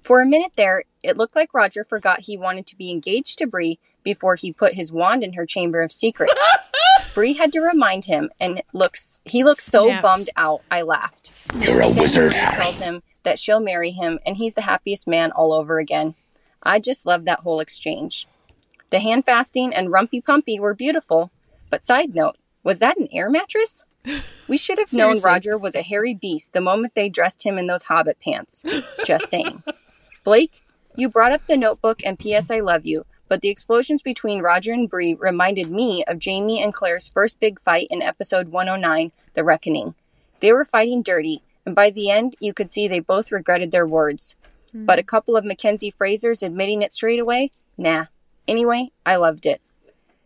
For 0.00 0.20
a 0.20 0.26
minute 0.26 0.52
there, 0.56 0.84
it 1.02 1.16
looked 1.16 1.34
like 1.34 1.52
Roger 1.52 1.82
forgot 1.82 2.20
he 2.20 2.36
wanted 2.36 2.66
to 2.68 2.76
be 2.76 2.92
engaged 2.92 3.38
to 3.38 3.46
Bree 3.46 3.80
before 4.04 4.36
he 4.36 4.52
put 4.52 4.74
his 4.74 4.92
wand 4.92 5.24
in 5.24 5.32
her 5.32 5.46
chamber 5.46 5.82
of 5.82 5.90
secrets. 5.90 6.32
Bree 7.14 7.32
had 7.32 7.52
to 7.54 7.60
remind 7.60 8.04
him, 8.04 8.30
and 8.38 8.62
looks 8.72 9.20
he 9.24 9.42
looks 9.42 9.64
so 9.64 9.86
Snaps. 9.86 10.02
bummed 10.02 10.28
out. 10.36 10.60
I 10.70 10.82
laughed. 10.82 11.50
You're 11.58 11.80
a 11.80 11.88
wizard, 11.88 12.30
Bree 12.32 12.38
Harry. 12.40 12.62
tells 12.62 12.80
him 12.80 13.02
that 13.24 13.40
she'll 13.40 13.58
marry 13.58 13.90
him, 13.90 14.20
and 14.24 14.36
he's 14.36 14.54
the 14.54 14.60
happiest 14.60 15.08
man 15.08 15.32
all 15.32 15.52
over 15.52 15.78
again. 15.78 16.14
I 16.66 16.78
just 16.78 17.06
loved 17.06 17.26
that 17.26 17.40
whole 17.40 17.60
exchange. 17.60 18.26
The 18.90 19.00
hand 19.00 19.24
fasting 19.24 19.74
and 19.74 19.88
rumpy 19.88 20.22
pumpy 20.22 20.58
were 20.58 20.74
beautiful, 20.74 21.30
but 21.70 21.84
side 21.84 22.14
note, 22.14 22.36
was 22.62 22.80
that 22.80 22.98
an 22.98 23.08
air 23.12 23.30
mattress? 23.30 23.84
We 24.48 24.58
should 24.58 24.78
have 24.78 24.92
known 24.92 25.20
Roger 25.22 25.58
was 25.58 25.74
a 25.74 25.82
hairy 25.82 26.14
beast 26.14 26.52
the 26.52 26.60
moment 26.60 26.94
they 26.94 27.08
dressed 27.08 27.42
him 27.44 27.58
in 27.58 27.66
those 27.66 27.82
hobbit 27.82 28.20
pants. 28.20 28.64
Just 29.04 29.28
saying. 29.28 29.64
Blake, 30.22 30.60
you 30.94 31.08
brought 31.08 31.32
up 31.32 31.48
the 31.48 31.56
notebook 31.56 32.00
and 32.04 32.16
P.S. 32.16 32.48
I 32.48 32.60
love 32.60 32.86
you, 32.86 33.06
but 33.28 33.40
the 33.40 33.48
explosions 33.48 34.02
between 34.02 34.42
Roger 34.42 34.72
and 34.72 34.88
Bree 34.88 35.14
reminded 35.14 35.68
me 35.68 36.04
of 36.04 36.20
Jamie 36.20 36.62
and 36.62 36.72
Claire's 36.72 37.08
first 37.08 37.40
big 37.40 37.60
fight 37.60 37.88
in 37.90 38.02
episode 38.02 38.48
109, 38.48 39.10
The 39.34 39.42
Reckoning. 39.42 39.96
They 40.38 40.52
were 40.52 40.64
fighting 40.64 41.02
dirty, 41.02 41.42
and 41.64 41.74
by 41.74 41.90
the 41.90 42.08
end, 42.08 42.36
you 42.38 42.54
could 42.54 42.70
see 42.70 42.86
they 42.86 43.00
both 43.00 43.32
regretted 43.32 43.72
their 43.72 43.86
words. 43.86 44.36
Mm-hmm. 44.76 44.84
But 44.84 44.98
a 44.98 45.04
couple 45.04 45.36
of 45.36 45.44
Mackenzie 45.44 45.94
Frasers 45.98 46.42
admitting 46.42 46.82
it 46.82 46.92
straight 46.92 47.18
away? 47.18 47.50
Nah. 47.78 48.06
Anyway, 48.46 48.92
I 49.04 49.16
loved 49.16 49.46
it. 49.46 49.62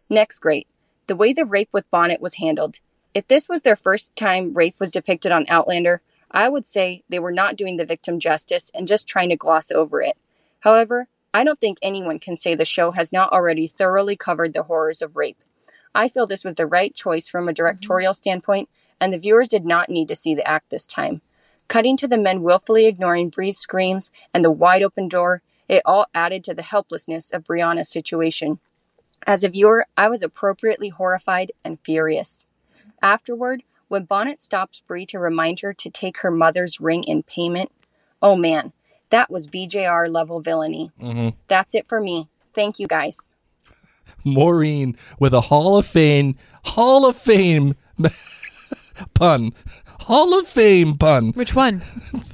Next 0.08 0.40
great. 0.40 0.66
The 1.06 1.16
way 1.16 1.32
the 1.32 1.46
rape 1.46 1.70
with 1.72 1.90
Bonnet 1.90 2.20
was 2.20 2.34
handled. 2.34 2.80
If 3.14 3.28
this 3.28 3.48
was 3.48 3.62
their 3.62 3.76
first 3.76 4.14
time 4.16 4.54
rape 4.54 4.74
was 4.80 4.90
depicted 4.90 5.32
on 5.32 5.46
Outlander, 5.48 6.02
I 6.30 6.48
would 6.48 6.66
say 6.66 7.02
they 7.08 7.18
were 7.18 7.32
not 7.32 7.56
doing 7.56 7.76
the 7.76 7.84
victim 7.84 8.18
justice 8.18 8.70
and 8.74 8.88
just 8.88 9.08
trying 9.08 9.28
to 9.30 9.36
gloss 9.36 9.70
over 9.70 10.02
it. 10.02 10.16
However, 10.60 11.08
I 11.32 11.44
don't 11.44 11.60
think 11.60 11.78
anyone 11.80 12.18
can 12.18 12.36
say 12.36 12.54
the 12.54 12.64
show 12.64 12.90
has 12.90 13.12
not 13.12 13.32
already 13.32 13.66
thoroughly 13.66 14.16
covered 14.16 14.52
the 14.52 14.64
horrors 14.64 15.00
of 15.00 15.16
rape. 15.16 15.38
I 15.94 16.08
feel 16.08 16.26
this 16.26 16.44
was 16.44 16.54
the 16.54 16.66
right 16.66 16.94
choice 16.94 17.28
from 17.28 17.48
a 17.48 17.52
directorial 17.52 18.12
mm-hmm. 18.12 18.18
standpoint, 18.18 18.68
and 19.00 19.12
the 19.12 19.18
viewers 19.18 19.48
did 19.48 19.64
not 19.64 19.88
need 19.88 20.08
to 20.08 20.16
see 20.16 20.34
the 20.34 20.46
act 20.46 20.70
this 20.70 20.86
time. 20.86 21.22
Cutting 21.70 21.96
to 21.98 22.08
the 22.08 22.18
men 22.18 22.42
willfully 22.42 22.86
ignoring 22.86 23.28
Bree's 23.28 23.56
screams 23.56 24.10
and 24.34 24.44
the 24.44 24.50
wide 24.50 24.82
open 24.82 25.06
door, 25.06 25.40
it 25.68 25.82
all 25.86 26.06
added 26.12 26.42
to 26.42 26.52
the 26.52 26.64
helplessness 26.64 27.30
of 27.30 27.44
Brianna's 27.44 27.88
situation. 27.88 28.58
As 29.24 29.44
a 29.44 29.48
viewer, 29.48 29.86
I 29.96 30.08
was 30.08 30.20
appropriately 30.20 30.88
horrified 30.88 31.52
and 31.64 31.78
furious. 31.84 32.44
Afterward, 33.00 33.62
when 33.86 34.02
Bonnet 34.02 34.40
stops 34.40 34.82
Bree 34.84 35.06
to 35.06 35.20
remind 35.20 35.60
her 35.60 35.72
to 35.74 35.88
take 35.88 36.18
her 36.18 36.32
mother's 36.32 36.80
ring 36.80 37.04
in 37.04 37.22
payment, 37.22 37.70
oh 38.20 38.34
man, 38.34 38.72
that 39.10 39.30
was 39.30 39.46
BJR 39.46 40.10
level 40.10 40.40
villainy. 40.40 40.90
Mm-hmm. 41.00 41.36
That's 41.46 41.76
it 41.76 41.86
for 41.88 42.00
me. 42.00 42.26
Thank 42.52 42.80
you 42.80 42.88
guys. 42.88 43.36
Maureen 44.24 44.96
with 45.20 45.32
a 45.32 45.42
Hall 45.42 45.78
of 45.78 45.86
Fame, 45.86 46.34
Hall 46.64 47.08
of 47.08 47.16
Fame 47.16 47.76
pun. 49.14 49.52
Hall 50.00 50.38
of 50.38 50.46
Fame 50.46 50.96
pun. 50.96 51.32
Which 51.32 51.54
one? 51.54 51.82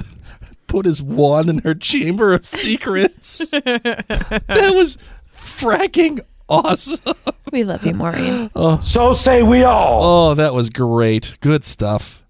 Put 0.67 0.87
his 0.87 1.03
wand 1.03 1.49
in 1.49 1.59
her 1.59 1.75
chamber 1.75 2.33
of 2.33 2.47
secrets. 2.47 3.51
that 3.51 4.73
was 4.75 4.99
fracking 5.33 6.25
awesome. 6.49 7.15
We 7.53 7.65
love 7.65 7.85
you, 7.85 7.95
Maureen. 7.95 8.51
Oh. 8.55 8.81
So 8.81 9.13
say 9.13 9.43
we 9.43 9.63
all. 9.65 10.03
Oh, 10.31 10.35
that 10.35 10.55
was 10.55 10.71
great. 10.71 11.37
Good 11.41 11.65
stuff. 11.65 12.25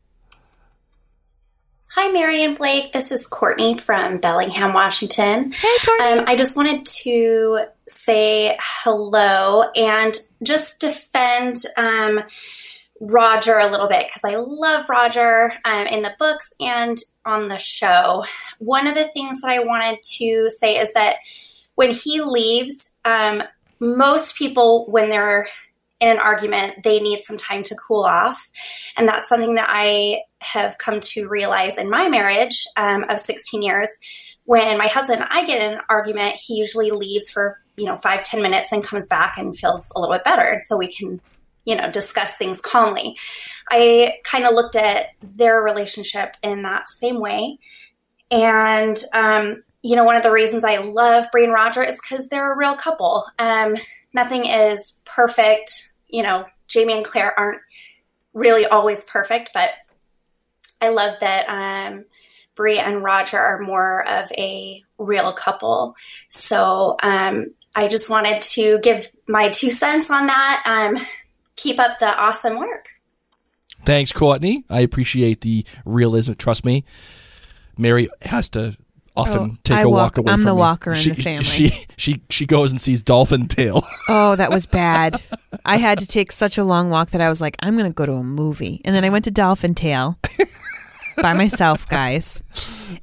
Hi, 1.91 2.13
Mary 2.13 2.45
and 2.45 2.59
Blake. 2.59 2.93
This 2.93 3.11
is 3.11 3.27
Courtney 3.27 3.79
from 3.79 4.19
Bellingham, 4.19 4.75
Washington. 4.75 5.53
Hey, 5.53 5.77
Courtney. 5.83 6.19
Um, 6.19 6.25
I 6.27 6.37
just 6.37 6.55
wanted 6.55 6.85
to 6.85 7.61
say 7.89 8.59
hello 8.61 9.71
and 9.75 10.15
just 10.43 10.81
defend 10.81 11.57
um, 11.79 12.23
Roger 13.01 13.59
a 13.59 13.71
little 13.71 13.89
bit 13.89 14.07
because 14.07 14.25
I 14.25 14.37
love 14.37 14.89
Roger 14.89 15.53
um, 15.65 15.87
in 15.87 16.03
the 16.03 16.15
books 16.19 16.53
and 16.61 16.99
on 17.25 17.49
the 17.49 17.59
show. 17.59 18.25
One 18.59 18.87
of 18.87 18.95
the 18.95 19.09
things 19.09 19.43
that 19.43 19.51
I 19.51 19.59
wanted 19.61 19.99
to 20.19 20.49
say 20.51 20.79
is 20.79 20.93
that 20.95 21.17
when 21.75 21.91
he 21.91 22.23
leaves, 22.23 22.95
um, 23.05 23.43
most 23.81 24.39
people, 24.39 24.87
when 24.87 25.11
they're 25.11 25.47
in 26.01 26.09
an 26.11 26.19
argument, 26.19 26.83
they 26.85 27.01
need 27.01 27.23
some 27.23 27.39
time 27.39 27.63
to 27.65 27.75
cool 27.75 28.05
off. 28.05 28.51
And 28.97 29.09
that's 29.09 29.29
something 29.29 29.55
that 29.55 29.69
I 29.71 30.23
have 30.41 30.79
come 30.79 31.01
to 31.01 31.29
realize 31.29 31.79
in 31.79 31.89
my 31.89 32.09
marriage 32.09 32.67
um, 32.77 33.05
of 33.09 33.21
16 33.21 33.63
years. 33.63 33.91
When 34.45 34.79
my 34.79 34.87
husband 34.87 35.23
and 35.23 35.29
I 35.31 35.45
get 35.45 35.63
in 35.63 35.75
an 35.75 35.81
argument, 35.89 36.35
he 36.35 36.55
usually 36.55 36.91
leaves 36.91 37.31
for, 37.31 37.59
you 37.77 37.87
know, 37.87 37.97
five 37.97 38.23
ten 38.23 38.43
minutes 38.43 38.71
and 38.73 38.85
comes 38.85 39.09
back 39.09 39.37
and 39.39 39.57
feels 39.57 39.91
a 39.97 40.01
little 40.01 40.15
bit 40.15 40.25
better. 40.25 40.63
So 40.65 40.77
we 40.77 40.93
can, 40.93 41.21
you 41.67 41.77
know, 41.77 41.91
discuss 41.91 42.39
things 42.39 42.63
calmly. 42.63 43.19
I 43.71 44.15
kind 44.25 44.47
of 44.47 44.55
looked 44.55 44.77
at 44.77 45.09
their 45.21 45.61
relationship 45.61 46.37
in 46.43 46.63
that 46.63 46.89
same 46.89 47.21
way. 47.21 47.59
And, 48.31 48.97
um, 49.13 49.63
you 49.83 49.97
know, 49.97 50.05
one 50.05 50.17
of 50.17 50.23
the 50.23 50.33
reasons 50.33 50.65
I 50.65 50.79
love 50.79 51.27
Bree 51.31 51.45
and 51.45 51.53
Roger 51.53 51.83
is 51.83 51.99
because 52.01 52.29
they're 52.29 52.53
a 52.53 52.57
real 52.57 52.77
couple. 52.77 53.25
Um, 53.39 53.77
nothing 54.15 54.47
is 54.47 55.01
perfect. 55.05 55.71
You 56.09 56.23
know, 56.23 56.47
Jamie 56.69 56.95
and 56.95 57.05
Claire 57.05 57.39
aren't 57.39 57.61
really 58.33 58.67
always 58.67 59.05
perfect, 59.05 59.51
but 59.53 59.71
I 60.81 60.91
love 60.91 61.19
that 61.21 61.49
um, 61.49 62.05
Bree 62.55 62.79
and 62.79 63.03
Roger 63.03 63.39
are 63.39 63.61
more 63.61 64.07
of 64.09 64.31
a 64.33 64.83
real 64.99 65.33
couple. 65.33 65.97
So 66.29 66.97
um, 67.03 67.55
I 67.75 67.89
just 67.89 68.09
wanted 68.09 68.43
to 68.43 68.79
give 68.81 69.11
my 69.27 69.49
two 69.49 69.71
cents 69.71 70.11
on 70.11 70.27
that. 70.27 70.63
Um, 70.65 71.05
keep 71.57 71.79
up 71.79 71.99
the 71.99 72.15
awesome 72.19 72.59
work. 72.59 72.89
Thanks, 73.85 74.13
Courtney. 74.13 74.65
I 74.71 74.81
appreciate 74.81 75.41
the 75.43 75.65
realism. 75.85 76.33
Trust 76.35 76.65
me, 76.65 76.85
Mary 77.79 78.09
has 78.23 78.49
to 78.51 78.77
often 79.17 79.39
Oh, 79.53 79.57
take 79.65 79.77
I 79.79 79.83
a 79.83 79.89
walk- 79.89 80.17
walk 80.17 80.19
away 80.19 80.33
I'm 80.33 80.39
from 80.41 80.45
the 80.45 80.55
me. 80.55 80.59
walker 80.59 80.91
in 80.93 80.97
she, 80.99 81.11
the 81.11 81.23
family. 81.23 81.45
She 81.45 81.87
she 81.97 82.23
she 82.31 82.47
goes 82.47 82.71
and 82.73 82.81
sees 82.81 83.03
Dolphin 83.03 83.47
Tale. 83.49 83.83
Oh, 84.09 84.37
that 84.37 84.51
was 84.51 84.67
bad. 84.67 85.21
I 85.65 85.79
had 85.79 85.99
to 85.99 86.07
take 86.07 86.31
such 86.31 86.59
a 86.59 86.65
long 86.65 86.91
walk 86.91 87.11
that 87.11 87.21
I 87.21 87.29
was 87.29 87.41
like, 87.41 87.57
I'm 87.61 87.75
going 87.77 87.87
to 87.91 87.93
go 87.93 88.07
to 88.07 88.13
a 88.13 88.23
movie. 88.23 88.81
And 88.85 88.95
then 88.95 89.05
I 89.05 89.11
went 89.11 89.25
to 89.25 89.33
Dolphin 89.33 89.75
Tale 89.75 90.17
by 91.23 91.33
myself, 91.35 91.89
guys. 91.89 92.45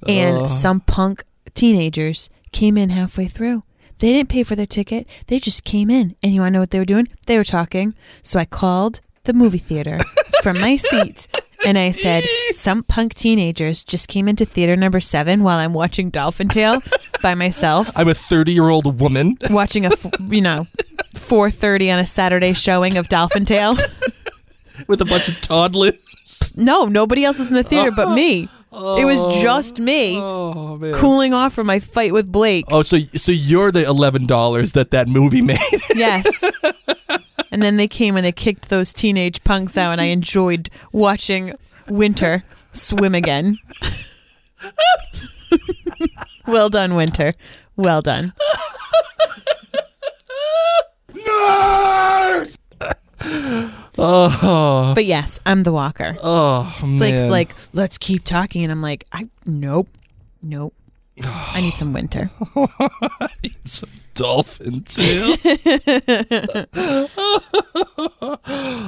And 0.07 0.37
Oh. 0.43 0.47
some 0.47 0.79
punk 0.79 1.23
teenagers 1.55 2.29
came 2.53 2.77
in 2.77 2.89
halfway 2.89 3.25
through. 3.27 3.63
They 4.03 4.11
didn't 4.11 4.27
pay 4.27 4.43
for 4.43 4.57
their 4.57 4.65
ticket. 4.65 5.07
They 5.27 5.39
just 5.39 5.63
came 5.63 5.89
in. 5.89 6.17
And 6.21 6.33
you 6.33 6.41
want 6.41 6.51
to 6.51 6.53
know 6.55 6.59
what 6.59 6.71
they 6.71 6.79
were 6.79 6.83
doing? 6.83 7.07
They 7.25 7.37
were 7.37 7.45
talking. 7.45 7.95
So 8.21 8.37
I 8.37 8.43
called 8.43 8.99
the 9.23 9.31
movie 9.31 9.57
theater 9.57 9.97
from 10.41 10.59
my 10.59 10.75
seat 10.75 11.29
and 11.65 11.77
I 11.77 11.91
said, 11.91 12.25
Some 12.49 12.83
punk 12.83 13.13
teenagers 13.13 13.81
just 13.81 14.09
came 14.09 14.27
into 14.27 14.43
theater 14.43 14.75
number 14.75 14.99
seven 14.99 15.41
while 15.41 15.57
I'm 15.57 15.71
watching 15.71 16.09
Dolphin 16.09 16.49
Tale 16.49 16.81
by 17.21 17.33
myself 17.33 17.91
I'm 17.95 18.09
a 18.09 18.13
30 18.13 18.51
year 18.51 18.67
old 18.67 18.99
woman. 18.99 19.37
watching 19.49 19.85
a 19.85 19.93
f- 19.93 20.11
you 20.19 20.41
know 20.41 20.67
4:30 21.13 21.93
on 21.93 21.99
a 21.99 22.05
Saturday 22.05 22.51
showing 22.51 22.97
of 22.97 23.07
Dolphin 23.07 23.45
Tale. 23.45 23.77
with 24.87 24.99
a 24.99 25.05
bunch 25.05 25.29
of 25.29 25.39
toddlers. 25.39 26.51
No, 26.57 26.87
nobody 26.87 27.23
else 27.23 27.39
was 27.39 27.47
in 27.47 27.53
the 27.53 27.63
theater 27.63 27.91
but 27.91 28.07
uh-huh. 28.07 28.15
me. 28.15 28.49
It 28.73 29.05
was 29.05 29.21
Oh. 29.21 29.39
just 29.41 29.79
me 29.79 30.17
oh, 30.19 30.75
man. 30.77 30.93
cooling 30.93 31.33
off 31.33 31.53
from 31.53 31.67
my 31.67 31.79
fight 31.79 32.11
with 32.11 32.31
Blake. 32.31 32.65
Oh, 32.69 32.81
so 32.81 32.97
so 33.15 33.31
you're 33.31 33.71
the 33.71 33.85
eleven 33.85 34.25
dollars 34.25 34.71
that 34.73 34.91
that 34.91 35.07
movie 35.07 35.41
made. 35.53 35.57
Yes. 35.95 36.43
and 37.51 37.61
then 37.61 37.77
they 37.77 37.87
came 37.87 38.15
and 38.15 38.25
they 38.25 38.31
kicked 38.31 38.69
those 38.69 38.91
teenage 38.93 39.43
punks 39.43 39.77
out 39.77 39.91
and 39.91 40.01
I 40.01 40.05
enjoyed 40.05 40.69
watching 40.91 41.53
Winter 41.87 42.43
swim 42.71 43.13
again. 43.13 43.57
well 46.47 46.69
done, 46.69 46.95
Winter. 46.95 47.31
Well 47.75 48.01
done. 48.01 48.33
Oh, 53.25 54.91
But 54.95 55.05
yes, 55.05 55.39
I'm 55.45 55.63
the 55.63 55.71
walker. 55.71 56.15
oh 56.21 56.77
man. 56.83 56.97
Blake's 56.97 57.25
like, 57.25 57.55
let's 57.73 57.97
keep 57.97 58.23
talking. 58.23 58.63
And 58.63 58.71
I'm 58.71 58.81
like, 58.81 59.05
I 59.11 59.29
nope, 59.45 59.89
nope. 60.41 60.73
I 61.23 61.61
need 61.61 61.73
some 61.75 61.93
winter. 61.93 62.31
I 62.55 63.27
need 63.43 63.69
some 63.69 63.89
dolphin 64.15 64.81
tail. 64.81 65.35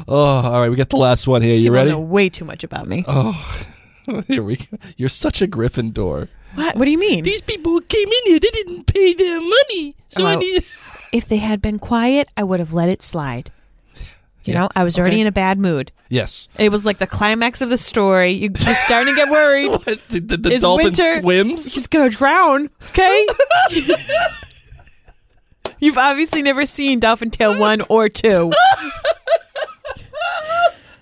oh, 0.08 0.42
all 0.44 0.60
right. 0.62 0.70
We 0.70 0.76
got 0.76 0.90
the 0.90 0.98
last 0.98 1.28
one 1.28 1.42
here. 1.42 1.56
So 1.56 1.62
You 1.62 1.72
will 1.72 1.76
ready? 1.78 1.92
know 1.92 2.00
way 2.00 2.30
too 2.30 2.46
much 2.46 2.64
about 2.64 2.88
me. 2.88 3.04
Oh, 3.08 3.34
here 4.28 4.44
we 4.44 4.56
go. 4.58 4.78
You're 4.98 5.10
such 5.10 5.42
a 5.42 5.48
Gryffindor. 5.48 6.28
What? 6.56 6.76
What 6.78 6.86
do 6.86 6.92
you 6.92 6.98
mean? 6.98 7.24
These 7.24 7.42
people 7.42 7.80
came 7.82 8.08
in 8.08 8.24
here. 8.26 8.40
They 8.40 8.50
didn't 8.52 8.86
pay 8.86 9.14
their 9.14 9.40
money. 9.40 9.96
So 10.10 10.26
I 10.26 10.36
need. 10.36 10.64
if 11.14 11.28
they 11.28 11.38
had 11.38 11.62
been 11.62 11.78
quiet, 11.80 12.32
I 12.38 12.44
would 12.44 12.60
have 12.60 12.74
let 12.74 12.90
it 12.90 13.04
slide. 13.04 13.52
You 14.46 14.54
Yeah. 14.54 14.60
know, 14.62 14.70
I 14.76 14.84
was 14.84 14.98
already 14.98 15.16
Okay. 15.16 15.22
in 15.22 15.28
a 15.28 15.32
bad 15.32 15.58
mood. 15.60 15.92
Yes. 16.08 16.48
It 16.58 16.72
was 16.72 16.86
like 16.86 17.00
the 17.00 17.08
climax 17.08 17.62
of 17.62 17.70
the 17.72 17.78
story. 17.78 18.32
You, 18.32 18.50
you're 18.66 18.76
starting 18.76 19.14
to 19.16 19.20
get 19.20 19.30
worried. 19.30 19.72
The, 20.10 20.20
the, 20.20 20.38
the 20.38 20.60
dolphin 20.60 20.86
Winter- 20.86 21.22
swims. 21.22 21.74
He's 21.74 21.88
gonna 21.88 22.10
drown. 22.10 22.70
Okay. 22.92 23.26
You've 25.80 25.98
obviously 25.98 26.42
never 26.42 26.66
seen 26.66 27.00
Dolphin 27.00 27.30
Tale 27.32 27.58
one 27.60 27.82
or 27.90 28.08
two. 28.08 28.52
I 28.68 28.92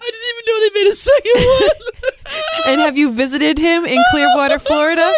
didn't 0.02 0.30
even 0.30 0.44
know 0.48 0.60
they 0.60 0.72
made 0.84 0.90
a 0.90 0.96
second 0.96 1.46
one. 1.46 1.70
and 2.68 2.82
have 2.82 2.98
you 2.98 3.12
visited 3.14 3.60
him 3.60 3.86
in 3.86 3.98
Clearwater, 4.12 4.58
Florida? 4.60 5.12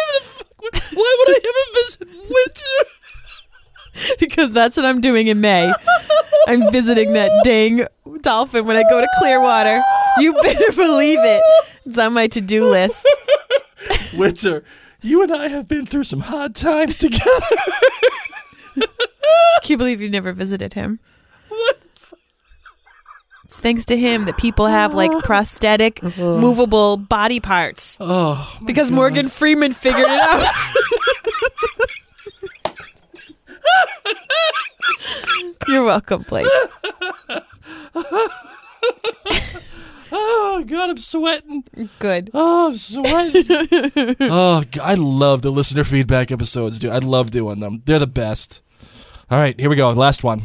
Why 0.60 0.70
would 1.18 1.28
I 1.28 1.38
ever 1.44 1.64
visit 1.74 2.08
Winter? 2.28 2.76
because 4.20 4.52
that's 4.52 4.76
what 4.76 4.84
I'm 4.84 5.00
doing 5.00 5.26
in 5.28 5.40
May. 5.40 5.72
I'm 6.48 6.70
visiting 6.70 7.14
that 7.14 7.30
dang 7.44 7.86
dolphin 8.26 8.66
when 8.66 8.76
I 8.76 8.82
go 8.90 9.00
to 9.00 9.08
Clearwater. 9.20 9.80
You 10.18 10.32
better 10.42 10.72
believe 10.76 11.20
it. 11.20 11.42
It's 11.86 11.96
on 11.96 12.12
my 12.12 12.26
to-do 12.26 12.68
list. 12.68 13.06
Winter, 14.14 14.64
you 15.00 15.22
and 15.22 15.32
I 15.32 15.46
have 15.48 15.68
been 15.68 15.86
through 15.86 16.04
some 16.04 16.20
hard 16.20 16.56
times 16.56 16.98
together. 16.98 17.56
Can't 19.62 19.78
believe 19.78 20.00
you've 20.00 20.10
never 20.10 20.32
visited 20.32 20.74
him. 20.74 20.98
It's 23.44 23.60
thanks 23.60 23.84
to 23.86 23.96
him 23.96 24.24
that 24.24 24.36
people 24.38 24.66
have 24.66 24.92
like 24.92 25.12
prosthetic, 25.24 26.02
uh-huh. 26.02 26.38
movable 26.38 26.96
body 26.96 27.38
parts. 27.38 27.96
Oh, 28.00 28.58
because 28.66 28.90
Morgan 28.90 29.28
Freeman 29.28 29.72
figured 29.72 30.04
it 30.04 30.20
out. 30.20 30.52
You're 35.68 35.84
welcome, 35.84 36.24
Blake. 36.28 36.48
Oh 40.12 40.64
God, 40.66 40.90
I'm 40.90 40.98
sweating. 40.98 41.64
Good. 41.98 42.30
Oh, 42.32 42.68
I'm 42.68 42.76
sweating. 42.76 43.44
oh, 44.20 44.62
I 44.82 44.94
love 44.94 45.42
the 45.42 45.50
listener 45.50 45.84
feedback 45.84 46.30
episodes, 46.30 46.78
dude. 46.78 46.92
I 46.92 46.98
love 46.98 47.30
doing 47.30 47.60
them. 47.60 47.82
They're 47.84 47.98
the 47.98 48.06
best. 48.06 48.62
All 49.30 49.38
right, 49.38 49.58
here 49.58 49.68
we 49.68 49.76
go. 49.76 49.90
Last 49.90 50.22
one. 50.22 50.42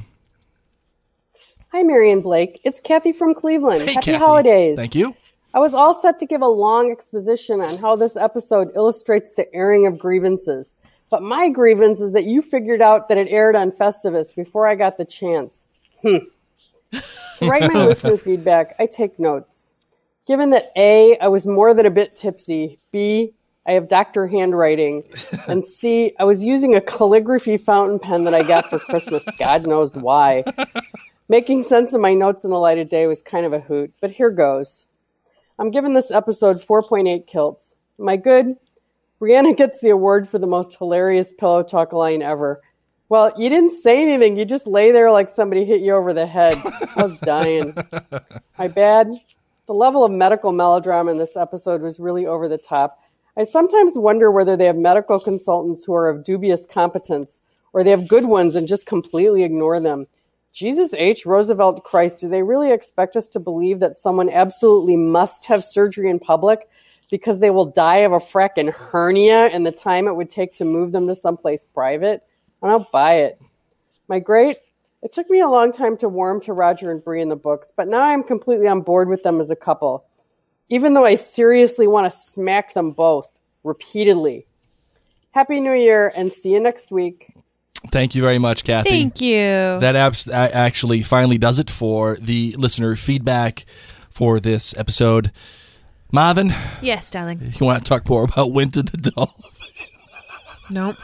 Hi, 1.71 1.83
Marion 1.83 2.21
Blake. 2.21 2.59
It's 2.63 2.81
Kathy 2.81 3.13
from 3.13 3.33
Cleveland. 3.33 3.83
Hey, 3.83 3.93
Happy 3.93 4.05
Kathy. 4.07 4.17
holidays. 4.17 4.77
Thank 4.77 4.95
you. 4.95 5.15
I 5.53 5.59
was 5.59 5.73
all 5.73 5.93
set 5.93 6.17
to 6.19 6.25
give 6.25 6.41
a 6.41 6.47
long 6.47 6.91
exposition 6.91 7.61
on 7.61 7.77
how 7.77 7.95
this 7.95 8.15
episode 8.17 8.71
illustrates 8.75 9.35
the 9.35 9.53
airing 9.53 9.85
of 9.85 9.99
grievances. 9.99 10.75
But 11.09 11.21
my 11.21 11.49
grievance 11.49 11.99
is 11.99 12.13
that 12.13 12.23
you 12.23 12.41
figured 12.41 12.81
out 12.81 13.09
that 13.09 13.17
it 13.17 13.27
aired 13.29 13.55
on 13.55 13.71
Festivus 13.71 14.33
before 14.35 14.65
I 14.67 14.75
got 14.75 14.97
the 14.97 15.05
chance. 15.05 15.67
Hmm. 16.01 16.17
To 16.91 17.01
write 17.49 17.71
my 17.71 17.85
listener 17.85 18.17
feedback, 18.17 18.75
I 18.79 18.85
take 18.85 19.19
notes. 19.19 19.75
Given 20.27 20.51
that 20.51 20.71
A, 20.75 21.17
I 21.19 21.27
was 21.27 21.45
more 21.45 21.73
than 21.73 21.85
a 21.85 21.91
bit 21.91 22.15
tipsy, 22.15 22.79
B, 22.91 23.33
I 23.65 23.73
have 23.73 23.87
doctor 23.87 24.27
handwriting, 24.27 25.03
and 25.47 25.65
C, 25.65 26.13
I 26.19 26.23
was 26.23 26.43
using 26.43 26.75
a 26.75 26.81
calligraphy 26.81 27.57
fountain 27.57 27.99
pen 27.99 28.23
that 28.25 28.33
I 28.33 28.43
got 28.43 28.69
for 28.69 28.79
Christmas. 28.79 29.25
God 29.39 29.67
knows 29.67 29.95
why. 29.95 30.43
Making 31.29 31.63
sense 31.63 31.93
of 31.93 32.01
my 32.01 32.13
notes 32.13 32.43
in 32.43 32.51
the 32.51 32.59
light 32.59 32.77
of 32.77 32.89
day 32.89 33.07
was 33.07 33.21
kind 33.21 33.45
of 33.45 33.53
a 33.53 33.59
hoot, 33.59 33.93
but 34.01 34.11
here 34.11 34.31
goes. 34.31 34.87
I'm 35.57 35.71
giving 35.71 35.93
this 35.93 36.11
episode 36.11 36.65
4.8 36.65 37.27
kilts. 37.27 37.75
My 37.97 38.17
good, 38.17 38.57
Brianna 39.21 39.55
gets 39.55 39.79
the 39.79 39.89
award 39.89 40.27
for 40.27 40.39
the 40.39 40.47
most 40.47 40.75
hilarious 40.75 41.31
pillow 41.37 41.61
talk 41.61 41.93
line 41.93 42.23
ever. 42.23 42.61
Well, 43.11 43.33
you 43.37 43.49
didn't 43.49 43.71
say 43.71 44.01
anything. 44.01 44.37
You 44.37 44.45
just 44.45 44.65
lay 44.65 44.93
there 44.93 45.11
like 45.11 45.29
somebody 45.29 45.65
hit 45.65 45.81
you 45.81 45.93
over 45.95 46.13
the 46.13 46.25
head. 46.25 46.55
I 46.95 47.03
was 47.03 47.17
dying. 47.17 47.75
My 48.57 48.69
bad. 48.69 49.11
The 49.67 49.73
level 49.73 50.05
of 50.05 50.13
medical 50.13 50.53
melodrama 50.53 51.11
in 51.11 51.17
this 51.17 51.35
episode 51.35 51.81
was 51.81 51.99
really 51.99 52.25
over 52.25 52.47
the 52.47 52.57
top. 52.57 53.01
I 53.35 53.43
sometimes 53.43 53.97
wonder 53.97 54.31
whether 54.31 54.55
they 54.55 54.63
have 54.63 54.77
medical 54.77 55.19
consultants 55.19 55.83
who 55.83 55.93
are 55.93 56.07
of 56.07 56.23
dubious 56.23 56.65
competence 56.65 57.43
or 57.73 57.83
they 57.83 57.89
have 57.89 58.07
good 58.07 58.23
ones 58.23 58.55
and 58.55 58.65
just 58.65 58.85
completely 58.85 59.43
ignore 59.43 59.81
them. 59.81 60.07
Jesus 60.53 60.93
H. 60.93 61.25
Roosevelt 61.25 61.83
Christ, 61.83 62.17
do 62.17 62.29
they 62.29 62.43
really 62.43 62.71
expect 62.71 63.17
us 63.17 63.27
to 63.27 63.41
believe 63.41 63.81
that 63.81 63.97
someone 63.97 64.29
absolutely 64.29 64.95
must 64.95 65.43
have 65.47 65.65
surgery 65.65 66.09
in 66.09 66.17
public 66.17 66.65
because 67.09 67.39
they 67.39 67.49
will 67.49 67.65
die 67.65 68.05
of 68.05 68.13
a 68.13 68.19
frackin' 68.19 68.71
hernia 68.71 69.49
and 69.51 69.65
the 69.65 69.71
time 69.73 70.07
it 70.07 70.15
would 70.15 70.29
take 70.29 70.55
to 70.55 70.63
move 70.63 70.93
them 70.93 71.09
to 71.09 71.15
someplace 71.15 71.65
private? 71.73 72.23
I 72.61 72.67
don't 72.67 72.91
buy 72.91 73.15
it. 73.15 73.41
My 74.07 74.19
great, 74.19 74.57
it 75.01 75.11
took 75.13 75.29
me 75.29 75.39
a 75.39 75.47
long 75.49 75.71
time 75.71 75.97
to 75.97 76.09
warm 76.09 76.41
to 76.41 76.53
Roger 76.53 76.91
and 76.91 77.03
Bree 77.03 77.21
in 77.21 77.29
the 77.29 77.35
books, 77.35 77.71
but 77.75 77.87
now 77.87 78.01
I'm 78.01 78.23
completely 78.23 78.67
on 78.67 78.81
board 78.81 79.07
with 79.09 79.23
them 79.23 79.39
as 79.39 79.49
a 79.49 79.55
couple, 79.55 80.05
even 80.69 80.93
though 80.93 81.05
I 81.05 81.15
seriously 81.15 81.87
want 81.87 82.11
to 82.11 82.17
smack 82.17 82.73
them 82.73 82.91
both 82.91 83.31
repeatedly. 83.63 84.45
Happy 85.31 85.59
New 85.59 85.73
Year 85.73 86.11
and 86.15 86.31
see 86.33 86.53
you 86.53 86.59
next 86.59 86.91
week. 86.91 87.33
Thank 87.87 88.13
you 88.13 88.21
very 88.21 88.37
much, 88.37 88.63
Kathy. 88.63 88.89
Thank 88.89 89.21
you. 89.21 89.37
That 89.79 89.95
abs- 89.95 90.27
actually 90.29 91.01
finally 91.01 91.37
does 91.39 91.57
it 91.57 91.69
for 91.69 92.15
the 92.17 92.53
listener 92.57 92.95
feedback 92.95 93.65
for 94.09 94.39
this 94.39 94.77
episode. 94.77 95.31
Marvin, 96.11 96.51
Yes, 96.81 97.09
darling. 97.09 97.39
you 97.41 97.65
want 97.65 97.83
to 97.83 97.89
talk 97.89 98.07
more 98.09 98.25
about 98.25 98.51
Winter 98.51 98.83
the 98.83 98.97
Dolphin? 99.15 99.87
Nope. 100.69 100.97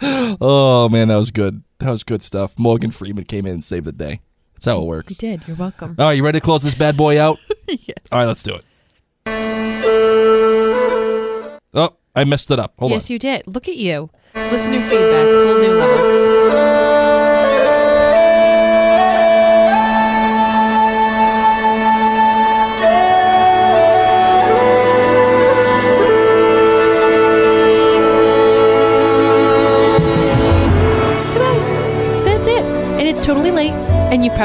Oh 0.40 0.88
man, 0.88 1.08
that 1.08 1.16
was 1.16 1.30
good. 1.30 1.62
That 1.78 1.90
was 1.90 2.04
good 2.04 2.22
stuff. 2.22 2.58
Morgan 2.58 2.90
Freeman 2.90 3.24
came 3.24 3.46
in 3.46 3.52
and 3.52 3.64
saved 3.64 3.86
the 3.86 3.92
day. 3.92 4.20
That's 4.54 4.66
how 4.66 4.80
it 4.80 4.86
works. 4.86 5.20
You 5.22 5.28
did. 5.30 5.46
You're 5.48 5.56
welcome. 5.56 5.94
All 5.98 6.06
right, 6.06 6.12
you 6.12 6.24
ready 6.24 6.40
to 6.40 6.44
close 6.44 6.62
this 6.62 6.74
bad 6.74 6.96
boy 6.96 7.20
out? 7.20 7.38
yes. 7.68 7.96
All 8.10 8.20
right, 8.20 8.26
let's 8.26 8.42
do 8.42 8.54
it. 8.54 8.64
Oh, 11.74 11.96
I 12.14 12.24
messed 12.24 12.50
it 12.50 12.58
up. 12.58 12.74
Hold 12.78 12.92
yes, 12.92 13.10
you 13.10 13.18
did. 13.18 13.46
Look 13.46 13.68
at 13.68 13.76
you. 13.76 14.10
Listener 14.34 14.80
feedback, 14.80 15.26
whole 15.26 15.58
new 15.58 15.74
level. 15.78 16.37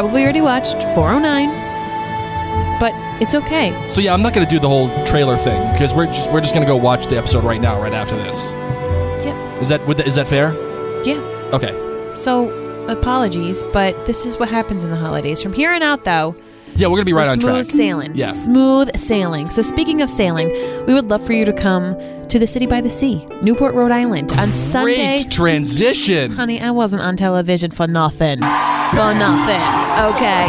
Probably 0.04 0.24
already 0.24 0.42
watched 0.42 0.74
409, 0.96 1.48
but 2.80 2.92
it's 3.22 3.34
okay. 3.34 3.72
So 3.90 4.02
yeah, 4.02 4.14
I'm 4.14 4.22
not 4.22 4.34
going 4.34 4.46
to 4.46 4.50
do 4.54 4.60
the 4.60 4.68
whole 4.68 4.90
trailer 5.06 5.38
thing 5.38 5.72
because 5.72 5.94
we're 5.94 6.08
just, 6.08 6.30
we're 6.32 6.42
just 6.42 6.54
going 6.54 6.66
to 6.66 6.70
go 6.72 6.76
watch 6.76 7.08
the 7.08 7.18
episode 7.18 7.44
right 7.46 7.62
now, 7.62 7.82
right 7.82 7.94
after 7.94 8.16
this. 8.18 8.52
Yep. 9.26 9.62
Is 9.62 9.70
that 9.70 9.88
would 9.88 9.98
that, 9.98 10.08
is 10.08 10.16
that 10.16 10.28
fair? 10.28 10.52
Yeah. 11.06 11.20
Okay. 11.54 11.72
So, 12.18 12.50
apologies, 12.88 13.64
but 13.72 14.06
this 14.06 14.26
is 14.26 14.38
what 14.38 14.50
happens 14.50 14.84
in 14.84 14.90
the 14.92 14.98
holidays. 14.98 15.42
From 15.42 15.54
here 15.54 15.72
on 15.72 15.82
out, 15.82 16.04
though, 16.04 16.36
Yeah, 16.76 16.88
we're 16.88 16.98
going 16.98 17.06
to 17.06 17.06
be 17.06 17.14
right 17.14 17.28
on 17.30 17.40
smooth 17.40 17.66
track. 17.66 17.66
sailing. 17.66 18.12
Yeah. 18.16 18.26
Smooth 18.26 18.96
sailing. 18.98 19.50
So, 19.52 19.62
speaking 19.62 20.02
of 20.02 20.10
sailing, 20.10 20.50
we 20.86 20.94
would 20.94 21.10
love 21.10 21.26
for 21.26 21.32
you 21.34 21.46
to 21.46 21.54
come 21.54 21.96
to 22.34 22.40
the 22.40 22.48
city 22.48 22.66
by 22.66 22.82
the 22.82 22.90
sea, 22.90 23.28
Newport, 23.44 23.76
Rhode 23.76 23.92
Island, 23.92 24.32
on 24.40 24.48
Sunday. 24.48 25.18
Great 25.18 25.30
transition. 25.30 26.32
Honey, 26.32 26.60
I 26.60 26.72
wasn't 26.72 27.04
on 27.04 27.16
television 27.16 27.70
for 27.70 27.86
nothing. 27.86 28.40
For 28.40 29.14
nothing. 29.14 29.62
Okay. 30.10 30.48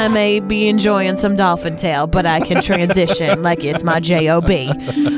I 0.00 0.08
may 0.10 0.40
be 0.40 0.68
enjoying 0.68 1.18
some 1.18 1.36
Dolphin 1.36 1.76
Tale, 1.76 2.06
but 2.06 2.24
I 2.24 2.40
can 2.40 2.62
transition 2.62 3.42
like 3.48 3.62
it's 3.62 3.84
my 3.84 4.00
job. 4.00 4.46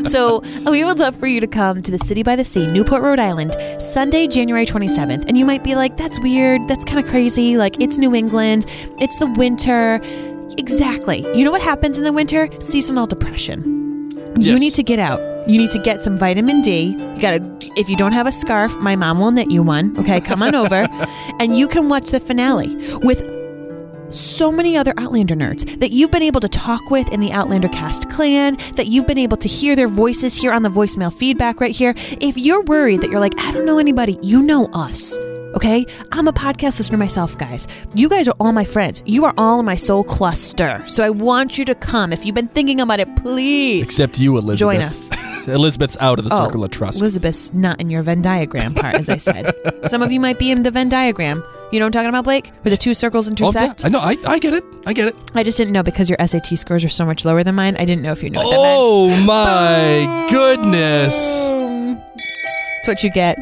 So 0.08 0.40
we 0.68 0.82
would 0.82 0.98
love 0.98 1.14
for 1.14 1.28
you 1.28 1.40
to 1.40 1.46
come 1.46 1.80
to 1.80 1.92
the 1.92 1.98
City 1.98 2.24
by 2.24 2.34
the 2.34 2.44
Sea, 2.44 2.66
Newport, 2.66 3.00
Rhode 3.00 3.20
Island, 3.20 3.54
Sunday, 3.78 4.26
January 4.26 4.66
27th. 4.66 5.26
And 5.28 5.38
you 5.38 5.44
might 5.44 5.62
be 5.62 5.76
like, 5.76 5.96
"That's 5.96 6.18
weird. 6.18 6.66
That's 6.66 6.84
kind 6.84 6.98
of 6.98 7.08
crazy. 7.08 7.56
Like 7.56 7.80
it's 7.80 7.98
New 7.98 8.16
England. 8.16 8.66
It's 8.98 9.16
the 9.18 9.28
winter." 9.28 10.00
Exactly. 10.58 11.20
You 11.38 11.44
know 11.44 11.52
what 11.52 11.62
happens 11.62 11.98
in 11.98 12.02
the 12.02 12.12
winter? 12.12 12.48
Seasonal 12.60 13.06
depression. 13.06 13.89
You 14.38 14.52
Yes. 14.52 14.60
need 14.60 14.74
to 14.74 14.82
get 14.82 14.98
out. 14.98 15.20
You 15.48 15.58
need 15.58 15.70
to 15.72 15.78
get 15.78 16.04
some 16.04 16.16
vitamin 16.16 16.60
D. 16.62 16.96
You 16.98 17.20
gotta. 17.20 17.40
If 17.76 17.88
you 17.88 17.96
don't 17.96 18.12
have 18.12 18.26
a 18.26 18.32
scarf, 18.32 18.76
my 18.78 18.94
mom 18.96 19.18
will 19.18 19.30
knit 19.30 19.50
you 19.50 19.62
one. 19.62 19.94
Okay, 19.98 20.20
come 20.20 20.42
on 20.42 20.54
over, 20.54 20.86
and 21.40 21.56
you 21.56 21.66
can 21.66 21.88
watch 21.88 22.10
the 22.10 22.20
finale 22.20 22.74
with 23.02 23.22
so 24.10 24.50
many 24.50 24.76
other 24.76 24.92
Outlander 24.96 25.34
nerds 25.34 25.78
that 25.80 25.90
you've 25.90 26.10
been 26.10 26.22
able 26.22 26.40
to 26.40 26.48
talk 26.48 26.90
with 26.90 27.08
in 27.12 27.20
the 27.20 27.32
Outlander 27.32 27.68
cast 27.68 28.10
clan, 28.10 28.56
that 28.74 28.86
you've 28.86 29.06
been 29.06 29.18
able 29.18 29.36
to 29.38 29.48
hear 29.48 29.76
their 29.76 29.88
voices 29.88 30.34
here 30.36 30.52
on 30.52 30.62
the 30.62 30.68
voicemail 30.68 31.12
feedback 31.12 31.60
right 31.60 31.74
here. 31.74 31.94
If 32.20 32.36
you're 32.36 32.62
worried 32.62 33.00
that 33.02 33.10
you're 33.10 33.20
like, 33.20 33.38
I 33.38 33.52
don't 33.52 33.64
know 33.66 33.78
anybody, 33.78 34.18
you 34.22 34.42
know 34.42 34.66
us. 34.72 35.16
Okay? 35.54 35.84
I'm 36.12 36.28
a 36.28 36.32
podcast 36.32 36.78
listener 36.78 36.96
myself, 36.98 37.36
guys. 37.36 37.66
You 37.94 38.08
guys 38.08 38.28
are 38.28 38.34
all 38.38 38.52
my 38.52 38.64
friends. 38.64 39.02
You 39.04 39.24
are 39.24 39.34
all 39.36 39.58
in 39.60 39.66
my 39.66 39.74
soul 39.74 40.04
cluster. 40.04 40.84
So 40.86 41.02
I 41.04 41.10
want 41.10 41.58
you 41.58 41.64
to 41.64 41.74
come. 41.74 42.12
If 42.12 42.24
you've 42.24 42.36
been 42.36 42.46
thinking 42.48 42.80
about 42.80 43.00
it, 43.00 43.16
please. 43.16 43.88
Except 43.88 44.18
you, 44.18 44.38
Elizabeth. 44.38 44.58
Join 44.58 44.80
us. 44.80 45.48
Elizabeth's 45.48 45.96
out 46.00 46.18
of 46.20 46.24
the 46.24 46.30
Oh, 46.34 46.46
circle 46.46 46.62
of 46.62 46.70
trust. 46.70 47.00
Elizabeth's 47.00 47.52
not 47.52 47.80
in 47.80 47.90
your 47.90 48.02
Venn 48.02 48.22
diagram 48.22 48.74
part, 48.74 48.94
as 48.94 49.08
I 49.08 49.16
said. 49.16 49.52
Some 49.88 50.02
of 50.02 50.12
you 50.12 50.20
might 50.20 50.38
be 50.38 50.50
in 50.52 50.62
the 50.62 50.70
Venn 50.70 50.88
diagram. 50.88 51.42
You 51.72 51.78
know 51.78 51.84
what 51.84 51.88
I'm 51.88 51.92
talking 51.92 52.08
about, 52.08 52.24
Blake? 52.24 52.48
Where 52.62 52.70
the 52.70 52.76
two 52.76 52.94
circles 52.94 53.28
Oh, 53.28 53.30
intersect? 53.30 53.80
yeah. 53.82 53.86
I 53.86 53.88
know. 53.90 54.00
I, 54.00 54.16
I 54.26 54.38
get 54.40 54.54
it. 54.54 54.64
I 54.86 54.92
get 54.92 55.08
it. 55.08 55.16
I 55.34 55.42
just 55.44 55.56
didn't 55.56 55.72
know 55.72 55.82
because 55.84 56.10
your 56.10 56.18
SAT 56.24 56.46
scores 56.58 56.82
are 56.84 56.88
so 56.88 57.04
much 57.06 57.24
lower 57.24 57.44
than 57.44 57.54
mine. 57.54 57.76
I 57.78 57.84
didn't 57.84 58.02
know 58.02 58.10
if 58.12 58.22
you 58.22 58.30
knew 58.30 58.38
what 58.40 58.46
Oh 58.58 59.08
my 59.24 60.26
goodness. 60.30 61.14
That's 62.76 62.88
what 62.88 63.04
you 63.04 63.10
get. 63.12 63.38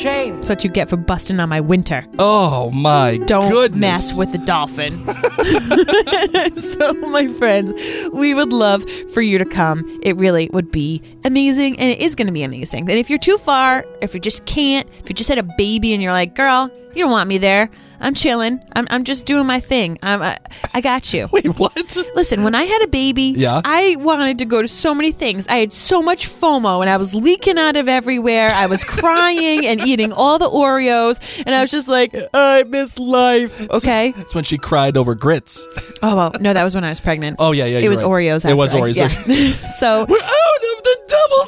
Shame. 0.00 0.36
That's 0.36 0.48
what 0.48 0.64
you 0.64 0.70
get 0.70 0.88
for 0.88 0.96
busting 0.96 1.38
on 1.40 1.50
my 1.50 1.60
winter. 1.60 2.06
Oh 2.18 2.70
my 2.70 3.18
Don't 3.18 3.50
goodness. 3.50 3.80
mess 3.80 4.18
with 4.18 4.32
the 4.32 4.38
dolphin. 4.38 4.98
so, 6.56 6.92
my 7.10 7.28
friends, 7.34 7.74
we 8.12 8.32
would 8.32 8.50
love 8.50 8.88
for 9.12 9.20
you 9.20 9.36
to 9.36 9.44
come. 9.44 10.00
It 10.02 10.16
really 10.16 10.48
would 10.54 10.70
be 10.70 11.02
amazing, 11.24 11.78
and 11.78 11.90
it 11.90 12.00
is 12.00 12.14
going 12.14 12.28
to 12.28 12.32
be 12.32 12.42
amazing. 12.42 12.88
And 12.88 12.98
if 12.98 13.10
you're 13.10 13.18
too 13.18 13.36
far, 13.36 13.84
if 14.00 14.14
you 14.14 14.20
just 14.20 14.46
can't, 14.46 14.88
if 15.00 15.10
you 15.10 15.14
just 15.14 15.28
had 15.28 15.38
a 15.38 15.46
baby 15.58 15.92
and 15.92 16.02
you're 16.02 16.12
like, 16.12 16.34
girl, 16.34 16.70
you 16.94 17.02
don't 17.04 17.10
want 17.10 17.28
me 17.28 17.36
there. 17.36 17.68
I'm 18.00 18.14
chilling. 18.14 18.60
I'm, 18.74 18.86
I'm 18.90 19.04
just 19.04 19.26
doing 19.26 19.46
my 19.46 19.60
thing. 19.60 19.98
I'm, 20.02 20.22
I, 20.22 20.38
I 20.74 20.80
got 20.80 21.12
you. 21.12 21.28
Wait, 21.32 21.46
what? 21.58 21.76
Listen, 22.14 22.42
when 22.42 22.54
I 22.54 22.64
had 22.64 22.82
a 22.82 22.88
baby, 22.88 23.34
Yeah. 23.36 23.60
I 23.64 23.96
wanted 23.98 24.38
to 24.38 24.44
go 24.44 24.62
to 24.62 24.68
so 24.68 24.94
many 24.94 25.12
things. 25.12 25.46
I 25.48 25.56
had 25.56 25.72
so 25.72 26.02
much 26.02 26.26
FOMO 26.28 26.80
and 26.80 26.88
I 26.90 26.96
was 26.96 27.14
leaking 27.14 27.58
out 27.58 27.76
of 27.76 27.88
everywhere. 27.88 28.48
I 28.52 28.66
was 28.66 28.84
crying 28.84 29.66
and 29.66 29.80
eating 29.82 30.12
all 30.12 30.38
the 30.38 30.48
Oreos. 30.48 31.20
And 31.44 31.54
I 31.54 31.60
was 31.60 31.70
just 31.70 31.88
like, 31.88 32.14
I 32.32 32.62
miss 32.64 32.98
life. 32.98 33.68
Okay. 33.70 34.12
That's 34.12 34.34
when 34.34 34.44
she 34.44 34.56
cried 34.58 34.96
over 34.96 35.14
grits. 35.14 35.66
Oh, 36.02 36.16
well, 36.16 36.32
no, 36.40 36.52
that 36.52 36.64
was 36.64 36.74
when 36.74 36.84
I 36.84 36.88
was 36.88 37.00
pregnant. 37.00 37.36
Oh 37.38 37.52
yeah, 37.52 37.66
yeah. 37.66 37.78
It 37.78 37.88
was 37.88 38.00
right. 38.02 38.08
Oreos. 38.10 38.48
It 38.48 38.54
was 38.54 38.72
Oreos. 38.72 38.96
yeah. 38.96 39.52
so 39.78 40.06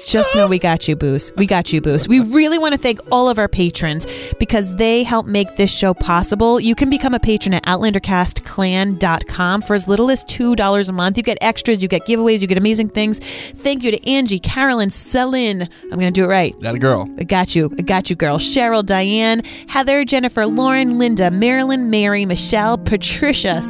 Just 0.09 0.35
know 0.35 0.47
we 0.47 0.59
got 0.59 0.89
you, 0.89 0.97
Boost. 0.97 1.35
We 1.37 1.47
got 1.47 1.73
you, 1.73 1.81
Boost. 1.81 2.09
We 2.09 2.21
really 2.21 2.59
want 2.59 2.75
to 2.75 2.81
thank 2.81 3.01
all 3.11 3.29
of 3.29 3.39
our 3.39 3.49
patrons 3.49 4.07
because 4.39 4.77
they 4.77 5.03
help 5.03 5.27
make 5.27 5.57
this 5.57 5.73
show 5.77 5.95
possible. 5.95 6.61
You 6.61 6.75
can 6.75 6.91
become 6.91 7.15
a 7.15 7.21
patron 7.21 7.55
at 7.55 7.65
OutlanderCastClan.com 7.65 9.63
for 9.63 9.75
as 9.75 9.89
little 9.89 10.11
as 10.11 10.25
$2 10.25 10.89
a 10.89 10.93
month. 10.93 11.17
You 11.17 11.23
get 11.23 11.39
extras, 11.41 11.83
you 11.83 11.89
get 11.89 12.07
giveaways, 12.07 12.41
you 12.41 12.47
get 12.47 12.59
amazing 12.59 12.89
things. 12.91 13.19
Thank 13.19 13.83
you 13.83 13.91
to 13.91 14.09
Angie, 14.09 14.39
Carolyn, 14.39 14.89
Selin. 14.89 15.69
I'm 15.85 15.99
going 15.99 16.13
to 16.13 16.21
do 16.21 16.25
it 16.25 16.29
right. 16.29 16.59
That 16.61 16.75
a 16.75 16.79
girl. 16.79 17.09
I 17.19 17.25
got 17.25 17.55
you. 17.55 17.75
I 17.79 17.83
got 17.83 18.11
you, 18.11 18.17
girl. 18.17 18.39
Cheryl, 18.39 18.85
Diane, 18.85 19.43
Heather, 19.69 20.05
Jennifer, 20.05 20.47
Lauren, 20.47 20.99
Linda, 20.99 21.31
Marilyn, 21.31 21.91
Mary, 21.91 22.27
Michelle, 22.27 22.79
Patricia. 22.79 23.63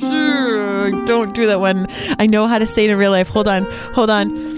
Don't 0.00 1.34
do 1.34 1.46
that 1.46 1.58
one. 1.60 1.86
I 2.18 2.26
know 2.26 2.46
how 2.46 2.58
to 2.58 2.66
say 2.66 2.84
it 2.84 2.90
in 2.90 2.98
real 2.98 3.10
life. 3.10 3.28
Hold 3.28 3.48
on. 3.48 3.64
Hold 3.94 4.10
on. 4.10 4.56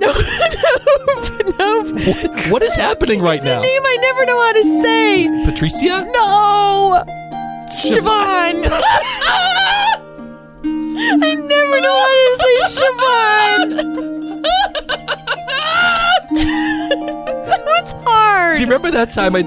No, 0.06 0.12
no, 0.12 1.82
no. 1.82 1.92
What, 2.06 2.50
what 2.50 2.62
is 2.62 2.74
happening 2.74 3.20
right 3.20 3.42
now? 3.42 3.60
Name 3.60 3.82
I 3.84 3.98
never 4.00 4.24
know 4.26 4.40
how 4.40 4.52
to 4.52 4.62
say. 4.82 5.44
Patricia? 5.44 6.06
No. 6.10 7.02
Siobhan. 7.70 8.64
I 11.22 11.34
never 11.34 11.80
know 11.80 11.96
how 12.04 12.14
to 12.26 12.36
say 12.38 12.56
Siobhan. 12.80 14.42
that 17.46 17.62
was 17.66 17.92
hard. 18.04 18.56
Do 18.56 18.62
you 18.62 18.66
remember 18.66 18.90
that 18.90 19.10
time 19.10 19.36
I, 19.36 19.42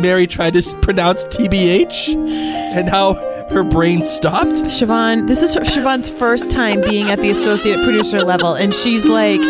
Mary 0.00 0.26
tried 0.26 0.54
to 0.54 0.78
pronounce 0.80 1.24
TBH 1.26 2.14
and 2.14 2.88
how 2.88 3.14
her 3.50 3.62
brain 3.64 4.04
stopped? 4.04 4.62
Siobhan, 4.66 5.26
this 5.26 5.42
is 5.42 5.56
Siobhan's 5.56 6.10
first 6.10 6.50
time 6.52 6.80
being 6.80 7.10
at 7.10 7.18
the 7.18 7.30
associate 7.30 7.82
producer 7.84 8.20
level, 8.22 8.54
and 8.54 8.74
she's 8.74 9.04
like, 9.06 9.40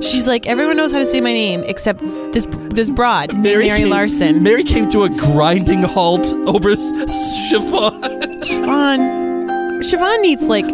she's 0.00 0.26
like, 0.26 0.46
everyone 0.46 0.76
knows 0.76 0.92
how 0.92 0.98
to 0.98 1.06
say 1.06 1.20
my 1.20 1.32
name 1.32 1.62
except 1.64 2.00
this 2.32 2.46
this 2.70 2.90
broad, 2.90 3.32
Mary, 3.38 3.66
Mary 3.66 3.78
came, 3.80 3.90
Larson. 3.90 4.42
Mary 4.42 4.64
came 4.64 4.88
to 4.90 5.02
a 5.04 5.08
grinding 5.10 5.82
halt 5.82 6.26
over 6.46 6.74
Siobhan. 6.74 8.00
Siobhan, 8.42 9.80
Siobhan 9.82 10.20
needs 10.22 10.42
like 10.44 10.66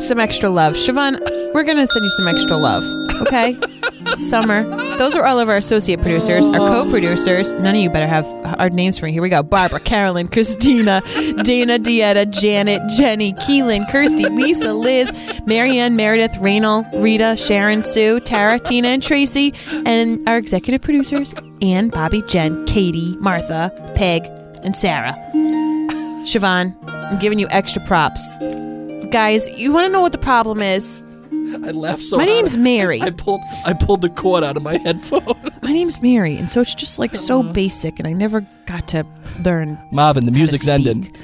some 0.00 0.18
extra 0.18 0.48
love. 0.48 0.74
Siobhan, 0.74 1.18
we're 1.54 1.64
gonna 1.64 1.86
send 1.86 2.04
you 2.04 2.10
some 2.10 2.28
extra 2.28 2.56
love, 2.56 2.84
okay? 3.22 3.56
Summer. 4.16 4.62
Those 4.98 5.14
are 5.14 5.24
all 5.24 5.38
of 5.38 5.48
our 5.48 5.56
associate 5.56 6.00
producers, 6.00 6.48
our 6.48 6.60
oh. 6.60 6.84
co-producers. 6.84 7.52
None 7.54 7.74
of 7.74 7.80
you 7.80 7.90
better 7.90 8.06
have 8.06 8.26
our 8.58 8.70
names 8.70 8.98
for 8.98 9.06
me. 9.06 9.12
Here 9.12 9.22
we 9.22 9.28
go: 9.28 9.42
Barbara, 9.42 9.80
Carolyn, 9.80 10.28
Christina, 10.28 11.02
Dana, 11.42 11.78
Dieta, 11.78 12.30
Janet, 12.30 12.82
Jenny, 12.90 13.32
Keelan, 13.34 13.90
Kirsty, 13.90 14.28
Lisa, 14.28 14.72
Liz, 14.72 15.12
Marianne, 15.46 15.96
Meredith, 15.96 16.36
Raynal, 16.38 16.84
Rita, 16.94 17.36
Sharon, 17.36 17.82
Sue, 17.82 18.20
Tara, 18.20 18.58
Tina, 18.58 18.88
and 18.88 19.02
Tracy, 19.02 19.54
and 19.86 20.28
our 20.28 20.38
executive 20.38 20.82
producers: 20.82 21.34
Ann, 21.62 21.88
Bobby, 21.88 22.22
Jen, 22.28 22.64
Katie, 22.66 23.16
Martha, 23.18 23.72
Peg, 23.94 24.26
and 24.62 24.76
Sarah. 24.76 25.14
Siobhan, 26.24 26.74
I'm 26.88 27.18
giving 27.18 27.38
you 27.38 27.48
extra 27.50 27.82
props. 27.82 28.38
Guys, 29.10 29.48
you 29.58 29.72
want 29.72 29.86
to 29.86 29.92
know 29.92 30.00
what 30.00 30.12
the 30.12 30.18
problem 30.18 30.62
is? 30.62 31.02
I 31.54 31.70
laughed 31.70 32.02
so 32.02 32.16
My 32.16 32.24
hard. 32.24 32.36
name's 32.36 32.56
Mary. 32.56 33.00
I 33.02 33.10
pulled 33.10 33.40
I 33.66 33.72
pulled 33.72 34.02
the 34.02 34.08
cord 34.10 34.44
out 34.44 34.56
of 34.56 34.62
my 34.62 34.78
headphone. 34.78 35.36
My 35.62 35.72
name's 35.72 36.00
Mary, 36.02 36.36
and 36.36 36.50
so 36.50 36.60
it's 36.60 36.74
just 36.74 36.98
like 36.98 37.14
so 37.14 37.40
uh-huh. 37.40 37.52
basic, 37.52 37.98
and 37.98 38.08
I 38.08 38.12
never 38.12 38.46
got 38.66 38.88
to 38.88 39.06
learn. 39.44 39.78
Marvin, 39.92 40.26
the 40.26 40.32
music's 40.32 40.64
speak. 40.64 40.86
ending. 40.86 41.16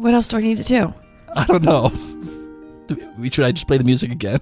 What 0.00 0.14
else 0.14 0.28
do 0.28 0.38
I 0.38 0.40
need 0.40 0.56
to 0.56 0.64
do? 0.64 0.94
I 1.36 1.44
don't 1.44 1.62
know. 1.62 1.92
Should 3.28 3.44
I 3.44 3.52
just 3.52 3.66
play 3.66 3.76
the 3.76 3.84
music 3.84 4.10
again? 4.10 4.40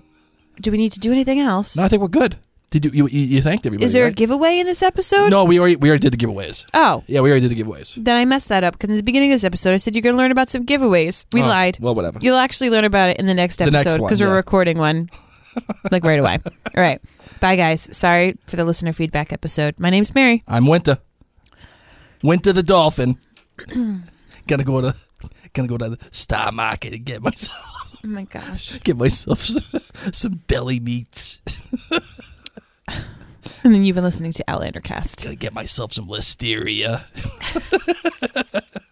Do 0.61 0.70
we 0.70 0.78
need 0.78 0.92
to 0.92 1.00
do 1.00 1.11
anything 1.11 1.40
else? 1.40 1.76
No, 1.76 1.82
I 1.82 1.88
think 1.88 2.00
we're 2.00 2.06
good. 2.06 2.36
Did 2.70 2.84
you 2.84 2.90
you, 2.92 3.06
you, 3.06 3.40
thanked 3.40 3.64
everybody? 3.64 3.84
Is 3.86 3.94
there 3.94 4.04
a 4.06 4.10
giveaway 4.10 4.58
in 4.58 4.66
this 4.66 4.82
episode? 4.82 5.30
No, 5.30 5.44
we 5.46 5.58
already 5.58 5.76
we 5.76 5.88
already 5.88 6.02
did 6.02 6.12
the 6.12 6.18
giveaways. 6.26 6.66
Oh, 6.74 7.02
Yeah, 7.06 7.22
we 7.22 7.30
already 7.30 7.48
did 7.48 7.56
the 7.56 7.62
giveaways. 7.62 8.02
then 8.04 8.16
I 8.16 8.26
messed 8.26 8.50
that 8.50 8.62
up 8.62 8.74
because 8.74 8.90
in 8.90 8.96
the 8.96 9.02
beginning 9.02 9.32
of 9.32 9.36
this 9.36 9.44
episode, 9.44 9.72
I 9.72 9.78
said 9.78 9.94
you're 9.94 10.02
going 10.02 10.14
to 10.14 10.18
learn 10.18 10.32
about 10.32 10.50
some 10.50 10.66
giveaways. 10.66 11.24
We 11.32 11.42
Oh, 11.42 11.46
lied. 11.48 11.78
Well, 11.80 11.94
whatever. 11.94 12.18
You'll 12.20 12.36
actually 12.36 12.68
learn 12.68 12.84
about 12.84 13.08
it 13.08 13.18
in 13.18 13.24
the 13.24 13.32
next 13.34 13.62
episode 13.62 14.02
because 14.02 14.20
we're 14.20 14.34
recording 14.34 14.76
one 14.76 15.08
like 15.90 16.04
right 16.04 16.20
away. 16.20 16.40
All 16.76 16.82
right. 16.82 17.00
Bye, 17.40 17.56
guys. 17.56 17.88
Sorry 17.96 18.36
for 18.46 18.56
the 18.56 18.66
listener 18.66 18.92
feedback 18.92 19.32
episode. 19.32 19.78
My 19.80 19.88
name's 19.88 20.14
Mary. 20.14 20.42
I'm 20.46 20.66
Winter. 20.66 20.98
Winter 22.22 22.52
the 22.52 22.62
dolphin. 22.62 23.18
gonna 24.46 24.64
go 24.64 24.80
to 24.82 24.94
gonna 25.54 25.68
go 25.68 25.78
to 25.78 25.90
the 25.90 25.98
Star 26.10 26.52
Market 26.52 26.92
and 26.92 27.04
get 27.04 27.22
myself 27.22 27.78
Oh 28.04 28.08
my 28.08 28.24
gosh. 28.24 28.78
get 28.84 28.96
myself 28.96 29.40
some, 29.40 29.80
some 30.12 30.32
deli 30.46 30.80
meats. 30.80 31.40
And 33.64 33.74
then 33.74 33.84
you've 33.84 33.95
been 33.95 34.05
listening 34.05 34.32
to 34.32 34.45
Outlander 34.47 34.80
Cast. 34.80 35.22
Gotta 35.24 35.34
get 35.36 35.53
myself 35.55 35.93
some 35.93 36.07
listeria. 36.07 37.05